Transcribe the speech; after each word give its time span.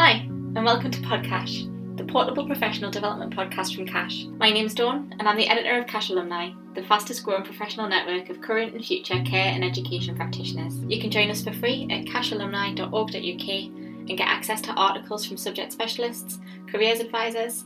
Hi, 0.00 0.12
and 0.20 0.64
welcome 0.64 0.92
to 0.92 1.00
Podcache, 1.00 1.96
the 1.96 2.04
portable 2.04 2.46
professional 2.46 2.88
development 2.88 3.34
podcast 3.34 3.74
from 3.74 3.84
CACHE. 3.84 4.28
My 4.38 4.48
name's 4.48 4.72
Dawn, 4.72 5.12
and 5.18 5.28
I'm 5.28 5.36
the 5.36 5.48
editor 5.48 5.76
of 5.76 5.88
CACHE 5.88 6.10
Alumni, 6.10 6.52
the 6.76 6.84
fastest 6.84 7.24
growing 7.24 7.42
professional 7.42 7.88
network 7.88 8.30
of 8.30 8.40
current 8.40 8.74
and 8.74 8.84
future 8.84 9.20
care 9.24 9.52
and 9.52 9.64
education 9.64 10.14
practitioners. 10.14 10.78
You 10.84 11.00
can 11.00 11.10
join 11.10 11.32
us 11.32 11.42
for 11.42 11.52
free 11.52 11.88
at 11.90 12.04
cachealumni.org.uk 12.04 13.48
and 13.48 14.16
get 14.16 14.28
access 14.28 14.60
to 14.62 14.72
articles 14.74 15.26
from 15.26 15.36
subject 15.36 15.72
specialists, 15.72 16.38
careers 16.70 17.00
advisors, 17.00 17.64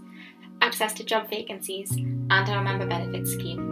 access 0.62 0.95
to 0.95 1.05
job 1.05 1.29
vacancies, 1.29 1.91
and 1.93 2.30
our 2.30 2.64
member 2.64 2.87
benefits 2.87 3.35
scheme. 3.35 3.71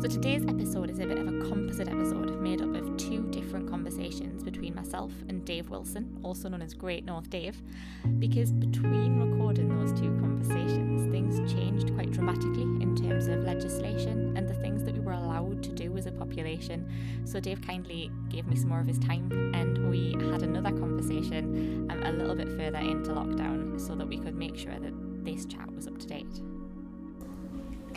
So 0.00 0.08
today's 0.08 0.46
episode 0.48 0.88
is 0.88 0.98
a 0.98 1.04
bit 1.04 1.18
of 1.18 1.28
a 1.28 1.46
composite 1.46 1.86
episode 1.86 2.40
made 2.40 2.62
up 2.62 2.74
of 2.74 2.96
two 2.96 3.22
different 3.30 3.68
conversations 3.68 4.42
between 4.42 4.74
myself 4.74 5.12
and 5.28 5.44
Dave 5.44 5.68
Wilson, 5.68 6.18
also 6.22 6.48
known 6.48 6.62
as 6.62 6.72
Great 6.72 7.04
North 7.04 7.28
Dave, 7.28 7.60
because 8.18 8.50
between 8.50 9.20
recording 9.20 9.68
those 9.68 9.92
two 9.92 10.08
conversations, 10.18 11.12
things 11.12 11.52
changed 11.52 11.94
quite 11.94 12.10
dramatically 12.12 12.62
in 12.62 12.96
terms 12.96 13.26
of 13.26 13.40
legislation 13.40 14.34
and 14.38 14.48
the 14.48 14.54
things 14.54 14.82
that 14.84 14.94
we 14.94 15.00
were 15.00 15.12
allowed 15.12 15.62
to 15.64 15.70
do 15.70 15.94
as 15.98 16.06
a 16.06 16.12
population. 16.12 16.90
So 17.26 17.38
Dave 17.38 17.60
kindly 17.60 18.10
gave 18.30 18.46
me 18.46 18.56
some 18.56 18.70
more 18.70 18.80
of 18.80 18.86
his 18.86 18.98
time, 19.00 19.52
and 19.54 19.90
we 19.90 20.12
had 20.32 20.42
another 20.42 20.70
conversation 20.70 21.86
um, 21.90 22.02
a 22.04 22.12
little 22.12 22.34
bit 22.34 22.48
further 22.48 22.78
into 22.78 23.10
lockdown 23.10 23.78
so 23.78 23.94
that 23.96 24.08
we 24.08 24.16
could 24.16 24.34
make 24.34 24.56
sure 24.56 24.78
that 24.78 24.94
this 25.26 25.44
chat 25.44 25.70
was 25.74 25.86
up 25.86 25.98
to 25.98 26.06
date. 26.06 26.40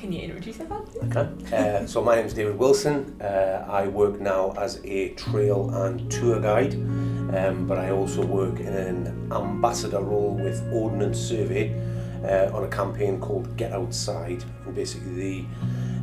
Can 0.04 0.12
you 0.12 0.24
introduce 0.24 0.58
yourself? 0.58 0.90
Okay. 1.06 1.30
Uh, 1.56 1.88
so 1.88 2.04
my 2.04 2.16
name 2.18 2.26
is 2.26 2.34
David 2.34 2.58
Wilson. 2.58 3.16
Uh, 3.22 3.66
I 3.70 3.88
work 3.88 4.20
now 4.20 4.52
as 4.58 4.82
a 4.84 5.14
trail 5.14 5.70
and 5.70 6.12
tour 6.12 6.42
guide, 6.42 6.74
um, 6.74 7.66
but 7.66 7.78
I 7.78 7.92
also 7.92 8.26
work 8.26 8.60
in 8.60 8.68
an 8.68 9.32
ambassador 9.32 10.02
role 10.02 10.36
with 10.36 10.62
Ordnance 10.74 11.18
Survey 11.18 11.74
uh, 12.22 12.54
on 12.54 12.66
a 12.66 12.68
campaign 12.68 13.18
called 13.22 13.56
Get 13.56 13.72
Outside. 13.72 14.44
And 14.66 14.76
basically, 14.76 15.48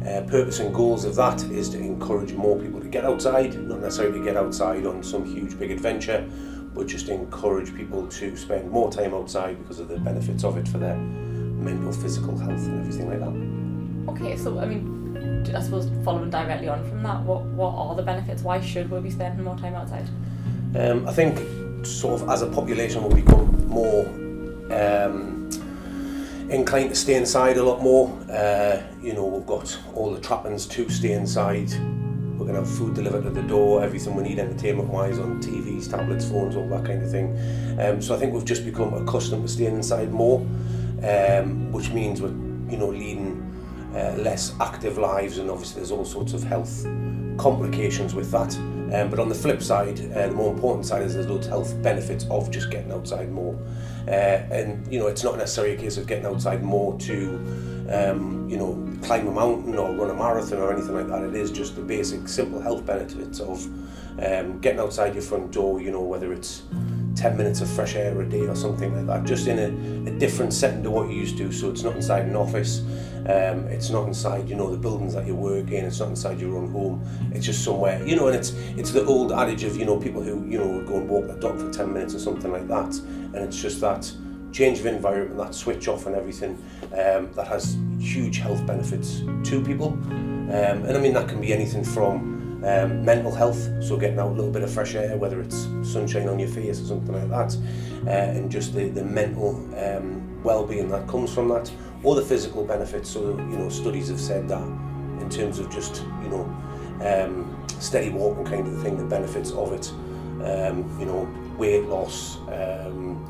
the 0.03 0.11
uh, 0.11 0.23
purpose 0.23 0.61
and 0.61 0.75
goals 0.75 1.05
of 1.05 1.15
that 1.17 1.43
is 1.51 1.69
to 1.69 1.79
encourage 1.79 2.33
more 2.33 2.59
people 2.59 2.81
to 2.81 2.89
get 2.89 3.05
outside, 3.05 3.55
not 3.69 3.81
necessarily 3.81 4.25
get 4.25 4.35
outside 4.35 4.87
on 4.87 5.03
some 5.03 5.27
huge 5.27 5.59
big 5.59 5.71
adventure, 5.71 6.27
but 6.75 6.87
just 6.87 7.11
encourage 7.11 7.77
people 7.77 8.07
to 8.07 8.35
spend 8.35 8.71
more 8.71 8.91
time 8.91 9.13
outside 9.13 9.59
because 9.59 9.79
of 9.79 9.89
the 9.89 9.99
benefits 9.99 10.43
of 10.43 10.57
it 10.57 10.67
for 10.67 10.79
their 10.79 10.97
mental, 10.97 11.93
physical 11.93 12.39
health, 12.39 12.65
and 12.65 12.81
everything 12.81 13.07
like 13.07 13.21
that. 13.21 13.60
Okay, 14.11 14.37
so 14.37 14.59
I 14.59 14.67
mean, 14.67 15.47
I 15.55 15.61
suppose 15.61 15.89
following 16.05 16.31
directly 16.31 16.69
on 16.69 16.85
from 16.89 17.03
that, 17.05 17.23
what 17.23 17.43
what 17.45 17.75
are 17.75 17.95
the 17.95 18.03
benefits? 18.03 18.43
Why 18.43 18.61
should 18.61 18.91
we 18.91 19.01
be 19.01 19.11
spending 19.11 19.45
more 19.45 19.57
time 19.57 19.75
outside? 19.75 20.09
Um, 20.75 21.07
I 21.07 21.13
think 21.13 21.39
sort 21.87 22.21
of 22.21 22.29
as 22.29 22.43
a 22.43 22.47
population 22.47 23.03
we'll 23.03 23.15
become 23.15 23.69
more 23.69 24.05
um, 24.73 25.49
inclined 26.51 26.91
to 26.91 26.97
stay 26.97 27.15
inside 27.15 27.57
a 27.57 27.63
lot 27.63 27.83
more. 27.83 28.09
Uh, 28.29 28.83
you 29.01 29.13
know, 29.13 29.25
we've 29.27 29.47
got 29.47 29.79
all 29.95 30.13
the 30.13 30.21
trappings 30.21 30.67
to 30.67 30.89
stay 30.89 31.13
inside. 31.13 31.71
We're 31.71 32.47
going 32.47 32.55
to 32.55 32.61
have 32.61 32.79
food 32.79 32.95
delivered 32.95 33.23
to 33.25 33.31
the 33.31 33.43
door, 33.43 33.85
everything 33.85 34.15
we 34.15 34.23
need 34.23 34.39
entertainment 34.39 34.89
wise 34.89 35.19
on 35.19 35.41
TVs, 35.43 35.91
tablets, 35.91 36.29
phones, 36.29 36.57
all 36.57 36.69
that 36.69 36.85
kind 36.85 37.03
of 37.03 37.11
thing. 37.11 37.39
Um, 37.79 38.03
so 38.03 38.15
I 38.15 38.19
think 38.19 38.33
we've 38.33 38.45
just 38.45 38.65
become 38.65 38.95
accustomed 38.95 39.43
to 39.43 39.49
staying 39.49 39.77
inside 39.77 40.11
more, 40.11 40.41
um, 41.05 41.71
which 41.71 41.91
means 41.91 42.21
we're 42.21 42.35
you 42.71 42.77
know 42.77 42.89
leading 42.89 43.40
uh, 43.95 44.15
less 44.19 44.55
active 44.61 44.99
lives, 44.99 45.39
and 45.39 45.51
obviously 45.51 45.77
there's 45.77 45.91
all 45.91 46.05
sorts 46.05 46.33
of 46.33 46.43
health 46.43 46.85
complications 47.37 48.15
with 48.15 48.31
that. 48.31 48.57
Um, 48.93 49.09
but 49.09 49.21
on 49.21 49.29
the 49.29 49.35
flip 49.35 49.63
side, 49.63 50.01
uh, 50.17 50.27
the 50.27 50.35
more 50.35 50.53
important 50.53 50.85
side 50.85 51.03
is 51.03 51.15
there's 51.15 51.29
loads 51.29 51.47
of 51.47 51.53
health 51.53 51.83
benefits 51.83 52.27
of 52.29 52.51
just 52.51 52.71
getting 52.71 52.91
outside 52.91 53.31
more. 53.31 53.57
Uh, 54.07 54.11
and 54.51 54.93
you 54.93 54.99
know, 54.99 55.07
it's 55.07 55.23
not 55.23 55.39
necessarily 55.39 55.75
a 55.75 55.79
case 55.79 55.97
of 55.97 56.07
getting 56.07 56.27
outside 56.27 56.63
more 56.63 56.99
to, 56.99 57.35
um, 57.89 58.49
you 58.49 58.57
know, 58.57 58.75
climb 59.03 59.29
a 59.29 59.31
mountain 59.31 59.77
or 59.77 59.95
run 59.95 60.11
a 60.11 60.15
marathon 60.15 60.59
or 60.59 60.73
anything 60.73 60.95
like 60.95 61.07
that. 61.07 61.23
It 61.23 61.37
is 61.37 61.53
just 61.53 61.77
the 61.77 61.83
basic, 61.83 62.27
simple 62.27 62.61
health 62.61 62.85
benefits 62.85 63.39
of 63.39 63.65
um, 64.21 64.59
getting 64.61 64.81
outside 64.81 65.15
your 65.15 65.23
front 65.23 65.53
door. 65.53 65.81
You 65.81 65.93
know, 65.93 66.03
whether 66.03 66.33
it's 66.33 66.63
10 67.15 67.37
minutes 67.37 67.61
of 67.61 67.69
fresh 67.69 67.95
air 67.95 68.21
a 68.21 68.29
day 68.29 68.47
or 68.47 68.57
something 68.57 68.95
like 68.97 69.07
that, 69.07 69.25
just 69.25 69.47
in 69.47 69.59
a, 69.59 70.11
a 70.11 70.19
different 70.19 70.53
setting 70.53 70.83
to 70.83 70.91
what 70.91 71.09
you 71.09 71.15
used 71.15 71.37
to. 71.39 71.53
So 71.53 71.71
it's 71.71 71.83
not 71.83 71.95
inside 71.95 72.25
an 72.25 72.35
office, 72.35 72.83
um, 73.27 73.67
it's 73.69 73.91
not 73.91 74.07
inside, 74.07 74.49
you 74.49 74.57
know, 74.57 74.71
the 74.71 74.77
buildings 74.77 75.15
that 75.15 75.27
you 75.27 75.35
work 75.35 75.71
in, 75.71 75.85
it's 75.85 76.01
not 76.01 76.09
inside 76.09 76.41
your 76.41 76.57
own 76.57 76.71
home, 76.71 77.05
it's 77.33 77.47
just 77.47 77.65
somewhere, 77.65 78.05
you 78.07 78.17
know, 78.17 78.29
and 78.29 78.37
it's 78.37 78.51
it's 78.77 78.91
the 78.91 79.05
old 79.05 79.33
adage 79.33 79.65
of, 79.65 79.77
you 79.77 79.85
know, 79.85 79.99
people 79.99 80.23
who, 80.23 80.47
you 80.47 80.59
know, 80.59 80.83
go 80.87 80.97
and 80.97 81.09
walk 81.09 81.27
their 81.27 81.39
dog 81.39 81.59
for 81.59 81.71
10 81.71 81.93
minutes 81.93 82.15
or 82.15 82.19
something 82.19 82.51
like 82.51 82.69
that. 82.69 82.95
And 82.97 83.37
it's 83.37 83.61
just 83.61 83.81
that 83.81 84.11
change 84.53 84.81
of 84.81 84.87
environment, 84.87 85.39
that 85.39 85.55
switch 85.55 85.89
off 85.89 86.07
and 86.07 86.17
everything, 86.17 86.63
um, 86.93 87.33
that 87.33 87.47
has 87.47 87.77
huge 87.99 88.39
health 88.39 88.65
benefits 88.67 89.23
to 89.45 89.63
people. 89.65 89.89
Um, 89.89 90.85
and 90.85 90.97
I 90.97 91.01
mean, 91.01 91.13
that 91.13 91.29
can 91.29 91.41
be 91.41 91.53
anything 91.53 91.85
from 91.85 92.41
um, 92.65 93.05
mental 93.05 93.33
health, 93.33 93.69
so 93.83 93.97
getting 93.97 94.19
out 94.19 94.29
a 94.29 94.35
little 94.35 94.51
bit 94.51 94.63
of 94.63 94.71
fresh 94.71 94.95
air, 94.95 95.17
whether 95.17 95.41
it's 95.41 95.69
sunshine 95.83 96.29
on 96.29 96.39
your 96.39 96.49
face 96.49 96.81
or 96.81 96.85
something 96.85 97.15
like 97.15 97.29
that, 97.31 97.57
uh, 98.07 98.11
and 98.11 98.51
just 98.51 98.75
the, 98.75 98.89
the 98.89 99.05
mental 99.05 99.57
um, 99.79 100.43
well-being 100.43 100.89
that 100.89 101.09
comes 101.09 101.33
from 101.33 101.49
that, 101.49 101.71
or 102.03 102.15
the 102.15 102.23
physical 102.23 102.65
benefits. 102.65 103.11
So 103.11 103.37
you 103.37 103.57
know, 103.57 103.69
studies 103.69 104.09
have 104.09 104.21
said 104.21 104.49
that 104.49 104.63
in 105.21 105.29
terms 105.31 105.59
of 105.59 105.71
just 105.71 106.05
you 106.23 106.29
know 106.29 106.45
um, 107.03 107.67
steady 107.79 108.11
walking 108.11 108.45
kind 108.45 108.67
of 108.67 108.83
thing, 108.83 108.97
the 108.97 109.05
benefits 109.05 109.53
of 109.53 109.73
it, 109.73 109.91
um, 110.45 110.99
you 110.99 111.07
know, 111.07 111.29
weight 111.57 111.85
loss. 111.85 112.39
Um, 112.49 113.27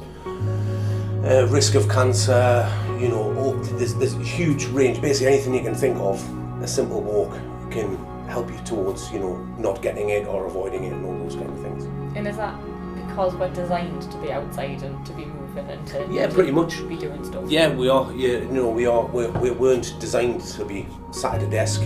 uh, 1.24 1.46
risk 1.48 1.74
of 1.74 1.88
cancer, 1.88 2.66
you 2.98 3.08
know, 3.08 3.36
all, 3.36 3.52
there's, 3.52 3.94
there's 3.96 4.14
a 4.14 4.22
huge 4.22 4.64
range. 4.66 5.02
Basically, 5.02 5.26
anything 5.34 5.54
you 5.54 5.60
can 5.60 5.74
think 5.74 5.98
of, 5.98 6.18
a 6.62 6.66
simple 6.66 7.02
walk 7.02 7.32
can 7.70 7.96
help 8.26 8.50
you 8.50 8.58
towards, 8.64 9.12
you 9.12 9.18
know, 9.18 9.36
not 9.58 9.82
getting 9.82 10.10
it 10.10 10.26
or 10.26 10.46
avoiding 10.46 10.84
it 10.84 10.92
and 10.92 11.04
all 11.04 11.18
those 11.18 11.34
kind 11.34 11.50
of 11.50 11.60
things. 11.60 11.84
And 12.16 12.26
is 12.26 12.36
that 12.36 12.58
because 12.94 13.34
we're 13.34 13.52
designed 13.52 14.02
to 14.10 14.18
be 14.18 14.32
outside 14.32 14.82
and 14.82 15.04
to 15.04 15.12
be 15.12 15.24
and 15.56 15.86
to 15.88 16.08
yeah, 16.10 16.28
pretty 16.28 16.50
much 16.50 16.86
be 16.88 16.96
doing 16.96 17.24
stuff? 17.24 17.50
Yeah, 17.50 17.74
we 17.74 17.88
are. 17.88 18.10
Yeah, 18.12 18.38
you 18.38 18.48
know, 18.48 18.70
we 18.70 18.86
are. 18.86 19.06
We're, 19.06 19.30
we 19.32 19.50
weren't 19.50 19.94
designed 20.00 20.40
to 20.40 20.64
be 20.64 20.86
sat 21.12 21.36
at 21.36 21.42
a 21.42 21.50
desk. 21.50 21.82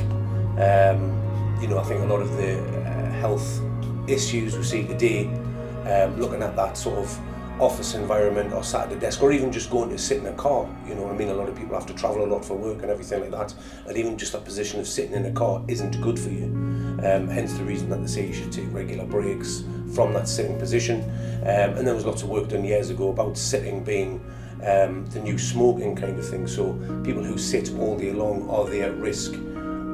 Um, 0.59 1.21
you 1.61 1.69
know, 1.69 1.79
I 1.79 1.85
think 1.85 2.03
a 2.03 2.07
lot 2.07 2.21
of 2.21 2.37
the 2.37 2.61
uh, 2.61 3.11
health 3.13 3.61
issues 4.07 4.57
we 4.57 4.63
see 4.63 4.85
today, 4.85 5.27
um, 5.87 6.19
looking 6.21 6.43
at 6.43 6.57
that 6.57 6.77
sort 6.77 6.99
of 6.99 7.19
office 7.61 7.95
environment 7.95 8.53
or 8.53 8.65
sat 8.65 8.89
at 8.89 8.97
a 8.97 9.01
desk 9.01 9.23
or 9.23 9.31
even 9.31 9.53
just 9.53 9.71
going 9.71 9.89
to 9.89 9.99
sit 9.99 10.19
in 10.19 10.27
a 10.27 10.33
car. 10.33 10.69
You 10.87 10.95
know 10.95 11.09
I 11.09 11.17
mean? 11.17 11.29
A 11.29 11.35
lot 11.35 11.49
of 11.49 11.57
people 11.57 11.75
have 11.75 11.87
to 11.87 11.95
travel 11.95 12.25
a 12.25 12.27
lot 12.27 12.45
for 12.45 12.57
work 12.57 12.83
and 12.83 12.91
everything 12.91 13.21
like 13.21 13.31
that. 13.31 13.55
And 13.87 13.97
even 13.97 14.19
just 14.19 14.33
that 14.33 14.45
position 14.45 14.81
of 14.81 14.87
sitting 14.87 15.13
in 15.13 15.27
a 15.27 15.33
car 15.33 15.63
isn't 15.69 16.01
good 16.01 16.19
for 16.19 16.31
you. 16.31 16.47
Um, 17.05 17.29
hence 17.29 17.53
the 17.55 17.65
reason 17.65 17.89
that 17.91 18.01
they 18.01 18.07
say 18.07 18.27
you 18.27 18.33
should 18.33 18.53
take 18.53 18.73
regular 18.73 19.05
breaks 19.05 19.65
from 19.95 20.13
that 20.15 20.29
sitting 20.29 20.59
position. 20.59 21.03
Um, 21.43 21.77
and 21.77 21.87
there 21.87 21.95
was 21.95 22.05
lots 22.05 22.23
of 22.23 22.29
work 22.29 22.49
done 22.49 22.65
years 22.65 22.91
ago 22.91 23.11
about 23.11 23.37
sitting 23.37 23.85
being 23.85 24.25
um, 24.67 25.07
the 25.07 25.21
new 25.21 25.39
smoking 25.39 25.95
kind 25.95 26.19
of 26.19 26.29
thing. 26.29 26.47
So 26.47 26.73
people 27.05 27.23
who 27.23 27.39
sit 27.39 27.73
all 27.79 27.97
day 27.97 28.13
long 28.13 28.49
are 28.49 28.65
they 28.65 28.83
at 28.83 28.97
risk 28.97 29.35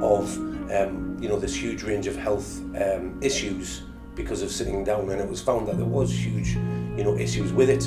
of 0.02 0.36
um, 0.70 1.16
you 1.20 1.28
know 1.28 1.38
this 1.38 1.54
huge 1.54 1.82
range 1.82 2.06
of 2.06 2.16
health 2.16 2.60
um, 2.76 3.18
issues 3.20 3.82
because 4.14 4.42
of 4.42 4.50
sitting 4.50 4.84
down 4.84 5.08
and 5.10 5.20
it 5.20 5.28
was 5.28 5.40
found 5.40 5.66
that 5.68 5.76
there 5.76 5.86
was 5.86 6.12
huge 6.12 6.54
you 6.96 7.04
know 7.04 7.16
issues 7.16 7.52
with 7.52 7.70
it 7.70 7.86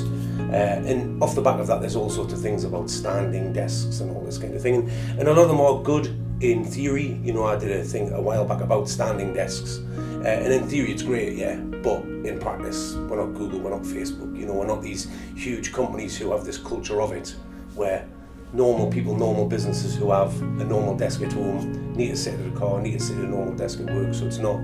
uh, 0.50 0.88
and 0.88 1.22
off 1.22 1.34
the 1.34 1.40
back 1.40 1.58
of 1.60 1.66
that 1.66 1.80
there's 1.80 1.96
all 1.96 2.10
sorts 2.10 2.32
of 2.32 2.40
things 2.40 2.64
about 2.64 2.88
standing 2.88 3.52
desks 3.52 4.00
and 4.00 4.10
all 4.14 4.22
this 4.22 4.38
kind 4.38 4.54
of 4.54 4.62
thing 4.62 4.74
and, 4.76 5.20
and 5.20 5.28
a 5.28 5.32
lot 5.32 5.42
of 5.42 5.48
them 5.48 5.60
are 5.60 5.82
good 5.82 6.06
in 6.40 6.64
theory 6.64 7.20
you 7.22 7.32
know 7.32 7.44
I 7.44 7.56
did 7.56 7.70
a 7.70 7.84
thing 7.84 8.12
a 8.12 8.20
while 8.20 8.44
back 8.44 8.60
about 8.60 8.88
standing 8.88 9.32
desks 9.32 9.78
uh, 9.78 10.28
and 10.28 10.52
in 10.52 10.66
theory 10.68 10.92
it's 10.92 11.02
great 11.02 11.36
yeah 11.36 11.56
but 11.56 12.02
in 12.02 12.38
practice 12.40 12.94
we're 12.94 13.24
not 13.24 13.34
Google 13.34 13.60
we're 13.60 13.70
not 13.70 13.82
Facebook 13.82 14.38
you 14.38 14.46
know 14.46 14.54
we're 14.54 14.66
not 14.66 14.82
these 14.82 15.08
huge 15.36 15.72
companies 15.72 16.16
who 16.16 16.32
have 16.32 16.44
this 16.44 16.58
culture 16.58 17.00
of 17.00 17.12
it 17.12 17.34
where 17.74 18.06
normal 18.52 18.88
people, 18.88 19.16
normal 19.16 19.46
businesses 19.46 19.96
who 19.96 20.12
have 20.12 20.40
a 20.40 20.64
normal 20.64 20.96
desk 20.96 21.20
at 21.22 21.32
home 21.32 21.92
need 21.94 22.10
to 22.10 22.16
sit 22.16 22.38
at 22.38 22.46
a 22.46 22.50
car, 22.52 22.80
need 22.80 22.92
to 22.92 23.04
sit 23.04 23.18
at 23.18 23.24
a 23.24 23.26
normal 23.26 23.52
desk 23.54 23.80
at 23.80 23.86
work. 23.86 24.14
So 24.14 24.26
it's 24.26 24.38
not 24.38 24.60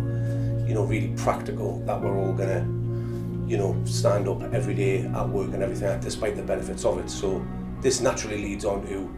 you 0.70 0.74
know, 0.74 0.84
really 0.84 1.12
practical 1.16 1.80
that 1.80 2.00
we're 2.00 2.16
all 2.16 2.32
gonna, 2.32 2.60
you 3.44 3.58
know, 3.58 3.76
stand 3.84 4.28
up 4.28 4.40
every 4.54 4.72
day 4.72 5.00
at 5.04 5.28
work 5.28 5.52
and 5.52 5.64
everything, 5.64 5.98
despite 5.98 6.36
the 6.36 6.42
benefits 6.44 6.84
of 6.84 6.98
it. 6.98 7.10
So 7.10 7.44
this 7.80 8.00
naturally 8.00 8.40
leads 8.40 8.64
on 8.64 8.86
to, 8.86 9.12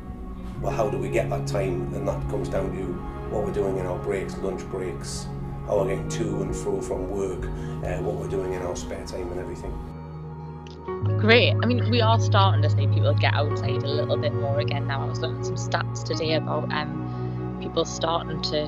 well, 0.62 0.72
how 0.72 0.88
do 0.88 0.96
we 0.96 1.08
get 1.08 1.28
that 1.30 1.46
time? 1.46 1.92
And 1.94 2.06
that 2.08 2.20
comes 2.30 2.48
down 2.48 2.72
to 2.76 2.82
what 3.30 3.44
we're 3.44 3.52
doing 3.52 3.78
in 3.78 3.86
our 3.86 3.98
breaks, 3.98 4.36
lunch 4.38 4.62
breaks, 4.70 5.26
how 5.66 5.80
we're 5.80 5.88
getting 5.88 6.08
to 6.08 6.42
and 6.42 6.54
fro 6.54 6.80
from 6.80 7.10
work, 7.10 7.44
uh, 7.84 8.02
what 8.02 8.14
we're 8.14 8.28
doing 8.28 8.52
in 8.54 8.62
our 8.62 8.76
spare 8.76 9.04
time 9.04 9.30
and 9.32 9.40
everything. 9.40 9.72
Great. 11.18 11.54
I 11.62 11.66
mean, 11.66 11.88
we 11.90 12.00
are 12.00 12.18
starting 12.18 12.62
to 12.62 12.70
see 12.70 12.86
people 12.86 13.14
get 13.14 13.34
outside 13.34 13.82
a 13.82 13.88
little 13.88 14.16
bit 14.16 14.32
more 14.34 14.60
again 14.60 14.86
now. 14.86 15.02
I 15.02 15.06
was 15.06 15.20
looking 15.20 15.38
at 15.38 15.46
some 15.46 15.56
stats 15.56 16.04
today 16.04 16.34
about 16.34 16.72
um, 16.72 17.58
people 17.60 17.84
starting 17.84 18.40
to 18.42 18.66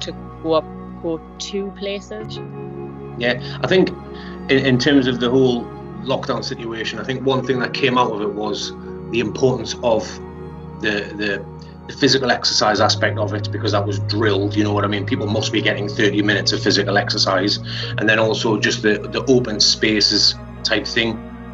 to 0.00 0.12
go 0.42 0.54
up 0.54 0.64
go 1.04 1.20
to 1.38 1.70
places? 1.72 2.38
Yeah, 3.18 3.58
I 3.62 3.68
think 3.68 3.90
in, 4.50 4.66
in 4.66 4.78
terms 4.78 5.06
of 5.06 5.20
the 5.20 5.30
whole 5.30 5.64
lockdown 6.02 6.42
situation, 6.42 6.98
I 6.98 7.04
think 7.04 7.24
one 7.24 7.46
thing 7.46 7.60
that 7.60 7.72
came 7.74 7.96
out 7.96 8.10
of 8.10 8.22
it 8.22 8.32
was 8.32 8.72
the 9.10 9.20
importance 9.20 9.76
of 9.84 10.02
the 10.80 11.12
the 11.16 11.44
the 11.86 11.92
physical 11.92 12.30
exercise 12.30 12.80
aspect 12.80 13.18
of 13.18 13.34
it 13.34 13.50
because 13.52 13.72
that 13.72 13.86
was 13.86 13.98
drilled 14.00 14.56
you 14.56 14.64
know 14.64 14.72
what 14.72 14.84
i 14.84 14.88
mean? 14.88 15.04
People 15.04 15.26
must 15.26 15.52
be 15.52 15.60
getting 15.60 15.88
30 15.88 16.22
minutes 16.22 16.52
of 16.52 16.62
physical 16.62 16.96
exercise. 16.96 17.58
And 17.98 18.08
then 18.08 18.18
also 18.18 18.58
just 18.58 18.82
the 18.82 18.98
the 18.98 19.24
open 19.26 19.60
spaces 19.60 20.34
type 20.62 20.86
thing. 20.86 21.12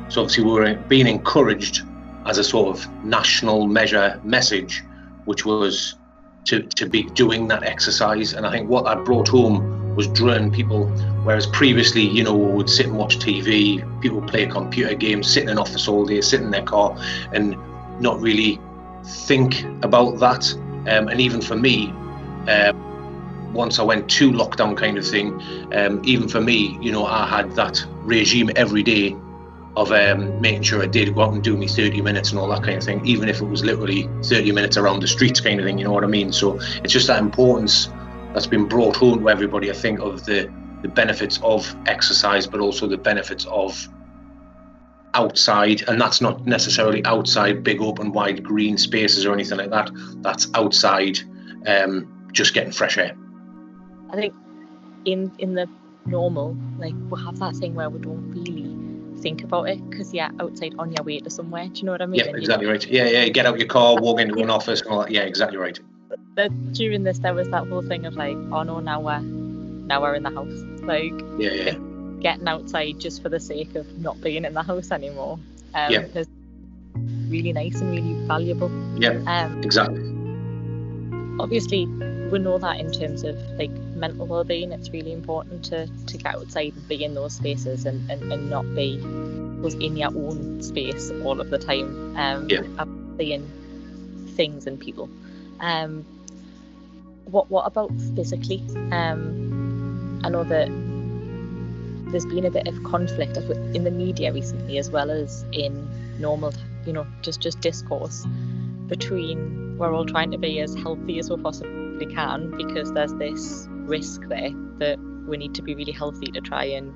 So 0.09 0.23
obviously 0.23 0.45
we 0.45 0.53
were 0.53 0.75
being 0.89 1.07
encouraged 1.07 1.83
as 2.27 2.39
a 2.39 2.45
sort 2.45 2.77
of 2.77 3.05
national 3.05 3.67
measure 3.67 4.21
message 4.23 4.85
which 5.25 5.45
was 5.45 5.97
to, 6.45 6.63
to 6.63 6.87
be 6.87 7.03
doing 7.03 7.49
that 7.49 7.65
exercise. 7.65 8.33
And 8.33 8.47
i 8.47 8.51
think 8.51 8.69
what 8.69 8.85
that 8.85 9.05
brought 9.05 9.29
home 9.29 9.95
was 9.97 10.07
drawing 10.07 10.53
people. 10.53 10.87
Whereas 11.25 11.47
previously 11.49 12.03
you 12.03 12.23
know 12.23 12.35
we 12.35 12.53
would 12.53 12.71
sit 12.71 12.87
and 12.87 12.97
watch 12.97 13.19
tv 13.19 13.83
people 14.01 14.23
play 14.23 14.47
computer 14.47 14.95
games 14.95 15.31
sit 15.31 15.43
in 15.43 15.49
an 15.51 15.59
office 15.59 15.89
all 15.89 16.07
day 16.07 16.21
sit 16.21 16.41
in 16.41 16.51
their 16.51 16.63
car 16.63 16.97
and 17.33 17.57
not 18.01 18.19
really 18.21 18.59
think 19.05 19.65
about 19.83 20.19
that. 20.19 20.53
Um, 20.89 21.09
and 21.09 21.21
even 21.21 21.41
for 21.41 21.57
me, 21.57 21.93
uh, 22.49 22.73
once 23.53 23.79
I 23.79 23.83
went 23.83 24.09
to 24.11 24.31
lockdown 24.31 24.77
kind 24.77 24.97
of 24.97 25.07
thing, 25.07 25.41
um, 25.75 26.01
even 26.05 26.29
for 26.29 26.41
me, 26.41 26.79
you 26.81 26.93
know, 26.93 27.05
I 27.05 27.27
had 27.27 27.53
that 27.57 27.85
regime 28.05 28.51
every 28.57 28.83
day 28.83 29.17
of 29.77 29.93
um, 29.93 30.41
making 30.41 30.63
sure 30.63 30.83
I 30.83 30.87
did 30.87 31.15
go 31.15 31.23
out 31.23 31.33
and 31.33 31.43
do 31.43 31.57
me 31.57 31.69
30 31.69 32.03
minutes 32.03 32.31
and 32.31 32.39
all 32.39 32.49
that 32.49 32.63
kind 32.63 32.77
of 32.77 32.85
thing, 32.85 33.05
even 33.07 33.29
if 33.29 33.41
it 33.41 33.45
was 33.45 33.65
literally 33.65 34.09
30 34.25 34.53
minutes 34.53 34.77
around 34.77 35.01
the 35.01 35.07
streets 35.07 35.41
kind 35.41 35.61
of 35.61 35.67
thing, 35.67 35.79
you 35.79 35.85
know 35.85 35.93
what 35.93 36.05
I 36.05 36.09
mean? 36.09 36.33
So 36.33 36.59
it's 36.83 36.93
just 36.93 37.07
that 37.07 37.21
importance 37.21 37.89
that's 38.33 38.47
been 38.47 38.67
brought 38.67 38.97
home 38.97 39.21
to 39.21 39.29
everybody, 39.29 39.71
I 39.71 39.75
think, 39.75 40.01
of 40.01 40.25
the, 40.25 40.53
the 40.83 40.89
benefits 40.89 41.39
of 41.43 41.75
exercise, 41.87 42.47
but 42.47 42.61
also 42.61 42.87
the 42.89 42.99
benefits 42.99 43.47
of 43.47 43.89
outside, 45.15 45.83
and 45.89 46.01
that's 46.01 46.21
not 46.21 46.47
necessarily 46.47 47.05
outside 47.05 47.65
big 47.65 47.81
open 47.81 48.13
wide 48.13 48.43
green 48.43 48.79
spaces 48.79 49.27
or 49.27 49.33
anything 49.33 49.59
like 49.59 49.71
that. 49.71 49.91
That's 50.23 50.49
outside, 50.55 51.21
um, 51.67 52.29
just 52.33 52.55
getting 52.55 52.73
fresh 52.73 52.99
air. 52.99 53.17
I 54.11 54.17
think 54.17 54.35
in 55.05 55.33
in 55.39 55.55
the 55.55 55.69
normal, 56.07 56.57
like 56.79 56.95
we'll 57.09 57.25
have 57.25 57.39
that 57.39 57.55
thing 57.57 57.75
where 57.75 57.91
we 57.91 57.99
don't 58.01 58.31
really 58.31 59.21
think 59.23 59.45
about 59.45 59.69
it 59.69 59.91
because 59.91 60.13
yeah, 60.15 60.31
outside 60.41 60.75
on 60.79 60.93
your 60.93 61.05
way 61.05 61.21
to 61.21 61.31
somewhere. 61.31 61.67
Do 61.67 61.81
you 61.81 61.85
know 61.87 61.93
what 61.93 62.03
I 62.03 62.07
mean? 62.07 62.21
Yeah, 62.21 62.37
exactly 62.37 62.67
right. 62.67 62.87
Yeah, 62.87 63.07
yeah. 63.07 63.29
Get 63.29 63.47
out 63.47 63.59
your 63.59 63.69
car, 63.69 63.97
walk 64.01 64.21
into 64.21 64.39
an 64.41 64.51
office, 64.51 64.81
and 64.83 64.91
all 64.91 65.01
that. 65.01 65.11
Yeah, 65.11 65.23
exactly 65.23 65.59
right. 65.59 65.79
But 66.35 66.73
during 66.73 67.05
this, 67.05 67.19
there 67.19 67.35
was 67.35 67.49
that 67.51 67.67
whole 67.67 67.83
thing 67.83 68.07
of 68.07 68.15
like, 68.15 68.37
oh 68.53 68.63
no, 68.63 68.81
now 68.81 69.01
we're 69.01 69.21
now 69.21 70.01
we're 70.01 70.15
in 70.15 70.23
the 70.23 70.31
house. 70.31 70.63
Like, 70.83 71.13
yeah, 71.39 71.53
yeah 71.53 71.90
getting 72.21 72.49
outside 72.49 72.99
just 72.99 73.23
for 73.23 73.29
the 73.29 73.41
sake 73.41 73.75
of 73.75 73.99
not 73.99 74.21
being 74.21 74.45
in 74.45 74.55
the 74.55 74.63
house 74.63 74.91
anymore. 74.91 75.39
Um, 75.75 75.93
yeah. 75.93 76.01
Is 76.15 76.29
really 77.29 77.53
nice 77.53 77.81
and 77.81 77.91
really 77.91 78.27
valuable. 78.27 78.71
Yeah. 78.97 79.23
Um, 79.27 79.63
exactly. 79.63 80.01
Obviously, 81.39 81.87
we 81.87 82.39
know 82.39 82.59
that 82.59 82.79
in 82.79 82.93
terms 82.93 83.23
of 83.25 83.37
like 83.59 83.71
mental 83.71 84.27
well-being, 84.27 84.73
it's 84.73 84.91
really 84.91 85.13
important 85.13 85.65
to 85.67 85.87
to 85.87 86.19
get 86.19 86.35
outside 86.35 86.75
and 86.75 86.89
be 86.89 87.05
in 87.05 87.15
those 87.15 87.35
spaces 87.35 87.87
and, 87.87 88.11
and, 88.11 88.33
and 88.33 88.51
not 88.51 88.63
be 88.75 88.99
was 89.61 89.75
in 89.75 89.97
your 89.97 90.09
own 90.09 90.63
space 90.63 91.11
all 91.23 91.41
of 91.41 91.51
the 91.51 91.59
time. 91.59 92.17
Um, 92.17 92.49
yeah. 92.49 92.63
Seeing 93.19 93.47
things 94.35 94.67
and 94.67 94.81
people. 94.81 95.11
Um, 95.61 96.07
what 97.27 97.51
what 97.51 97.67
about 97.67 97.93
physically? 98.17 98.63
Um, 98.91 100.21
I 100.25 100.31
know 100.31 100.45
that 100.45 100.69
there's 102.11 102.27
been 102.27 102.45
a 102.45 102.51
bit 102.51 102.67
of 102.67 102.83
conflict 102.85 103.37
in 103.37 103.85
the 103.85 103.91
media 103.91 104.33
recently 104.33 104.79
as 104.79 104.91
well 104.91 105.11
as 105.11 105.45
in 105.53 105.89
normal 106.19 106.53
you 106.87 106.93
know 106.93 107.07
just 107.23 107.41
just 107.41 107.61
discourse 107.61 108.27
between 108.87 109.77
we're 109.79 109.93
all 109.93 110.07
trying 110.07 110.31
to 110.31 110.39
be 110.39 110.61
as 110.61 110.75
healthy 110.75 111.19
as 111.19 111.31
we 111.31 111.37
possibly 111.37 112.07
can 112.07 112.51
because 112.57 112.93
there's 112.93 113.15
this 113.15 113.67
risk 113.71 114.23
there 114.29 114.51
that 114.79 114.99
we 115.27 115.37
need 115.37 115.55
to 115.55 115.63
be 115.63 115.75
really 115.75 115.93
healthy 115.93 116.27
to 116.33 116.41
try 116.41 116.65
and 116.65 116.95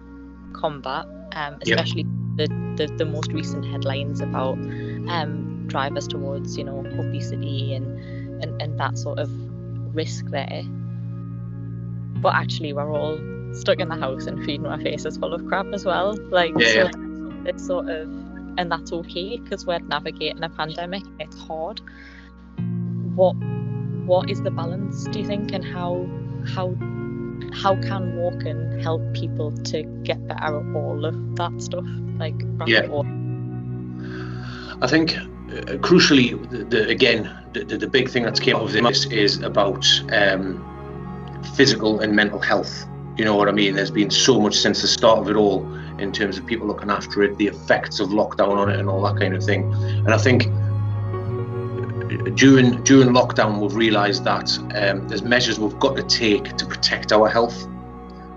combat 0.55 1.07
um, 1.35 1.59
especially 1.63 2.05
the, 2.37 2.49
the, 2.77 2.87
the 2.97 3.05
most 3.05 3.33
recent 3.33 3.65
headlines 3.65 4.21
about 4.21 4.59
um, 5.09 5.65
drivers 5.67 6.07
towards 6.07 6.57
you 6.57 6.65
know 6.65 6.79
obesity 6.79 7.75
and, 7.75 8.43
and 8.43 8.61
and 8.61 8.79
that 8.79 8.99
sort 8.99 9.19
of 9.19 9.31
risk 9.95 10.27
there. 10.27 10.63
But 12.21 12.35
actually 12.35 12.73
we're 12.73 12.91
all 12.91 13.17
stuck 13.55 13.79
in 13.79 13.89
the 13.89 13.97
house 13.97 14.27
and 14.27 14.45
feeding 14.45 14.63
my 14.63 14.83
face 14.83 15.05
is 15.05 15.17
full 15.17 15.35
of 15.35 15.47
crap 15.47 15.67
as 15.73 15.85
well. 15.85 16.17
Like, 16.31 16.53
yeah, 16.59 16.67
so 16.67 16.75
yeah. 16.75 16.91
it's 17.47 17.67
sort 17.67 17.89
of, 17.89 18.09
and 18.57 18.71
that's 18.71 18.93
okay 18.93 19.39
because 19.39 19.67
we're 19.67 19.79
navigating 19.81 20.43
a 20.43 20.49
pandemic. 20.49 21.03
It's 21.21 21.39
hard. 21.39 21.81
What, 23.15 23.35
what 24.07 24.31
is 24.31 24.43
the 24.43 24.51
balance? 24.51 25.05
Do 25.05 25.21
you 25.21 25.27
think, 25.27 25.53
and 25.53 25.65
how, 25.65 26.07
how, 26.47 26.75
how 27.53 27.81
can 27.81 28.17
walking 28.17 28.81
help 28.81 29.03
people 29.15 29.53
to 29.53 29.83
get 30.03 30.27
better 30.27 30.59
at 30.59 30.77
all 30.77 31.05
of 31.05 31.37
that 31.37 31.61
stuff? 31.61 31.85
Like, 32.19 32.35
yeah. 32.67 32.87
I 34.83 34.87
think 34.87 35.17
uh, 35.17 35.79
crucially, 35.79 36.51
the, 36.51 36.65
the, 36.65 36.89
again, 36.89 37.31
the, 37.53 37.65
the, 37.65 37.79
the, 37.79 37.87
big 37.87 38.09
thing 38.11 38.25
that's 38.25 38.41
came 38.41 38.57
out 38.57 38.63
of 38.63 38.73
this 38.73 39.07
is 39.07 39.41
about 39.43 39.87
um, 40.13 40.63
physical 41.55 42.01
and 42.01 42.15
mental 42.15 42.41
health. 42.41 42.87
You 43.17 43.25
know 43.25 43.37
what 43.37 43.49
I 43.49 43.53
mean? 43.53 43.75
There's 43.75 43.91
been 43.91 44.11
so 44.11 44.41
much 44.41 44.57
since 44.57 44.83
the 44.83 44.89
start 44.89 45.21
of 45.21 45.31
it 45.31 45.37
all 45.37 45.65
in 45.99 46.13
terms 46.13 46.37
of 46.37 46.47
people 46.47 46.67
looking 46.67 46.91
after 46.91 47.23
it, 47.23 47.37
the 47.37 47.47
effects 47.47 48.01
of 48.01 48.09
lockdown 48.09 48.57
on 48.57 48.71
it, 48.71 48.81
and 48.81 48.89
all 48.89 49.03
that 49.03 49.21
kind 49.21 49.35
of 49.35 49.45
thing. 49.45 49.73
And 49.73 50.13
I 50.13 50.19
think 50.19 50.45
during 52.37 52.83
during 52.83 53.11
lockdown, 53.11 53.61
we've 53.61 53.75
realised 53.75 54.25
that 54.25 54.59
um, 54.75 55.07
there's 55.09 55.23
measures 55.23 55.61
we've 55.61 55.79
got 55.79 55.97
to 55.97 56.03
take 56.03 56.57
to 56.57 56.67
protect 56.67 57.13
our 57.13 57.29
health. 57.29 57.69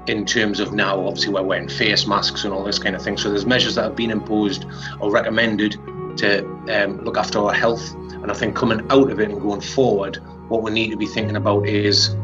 In 0.08 0.26
terms 0.26 0.60
of 0.60 0.72
now, 0.72 1.06
obviously, 1.06 1.34
we're 1.34 1.42
wearing 1.42 1.68
face 1.68 2.08
masks 2.08 2.46
and 2.46 2.54
all 2.54 2.64
this 2.64 2.80
kind 2.80 2.96
of 2.96 3.02
thing. 3.02 3.18
So 3.18 3.30
there's 3.30 3.46
measures 3.46 3.76
that 3.76 3.84
have 3.84 3.96
been 3.96 4.12
imposed 4.12 4.66
or 5.02 5.12
recommended 5.12 5.74
to 6.18 6.46
um, 6.72 7.04
look 7.04 7.18
after 7.18 7.40
our 7.40 7.54
health. 7.54 7.94
And 7.96 8.32
I 8.32 8.34
think 8.34 8.56
coming 8.56 8.86
out 8.90 9.12
of 9.12 9.20
it 9.20 9.30
and 9.30 9.42
going 9.42 9.60
forward, 9.60 10.18
what 10.48 10.62
we 10.62 10.72
need 10.72 10.92
to 10.92 10.98
be 10.98 11.08
thinking 11.08 11.36
about 11.36 11.68
is 11.68 12.16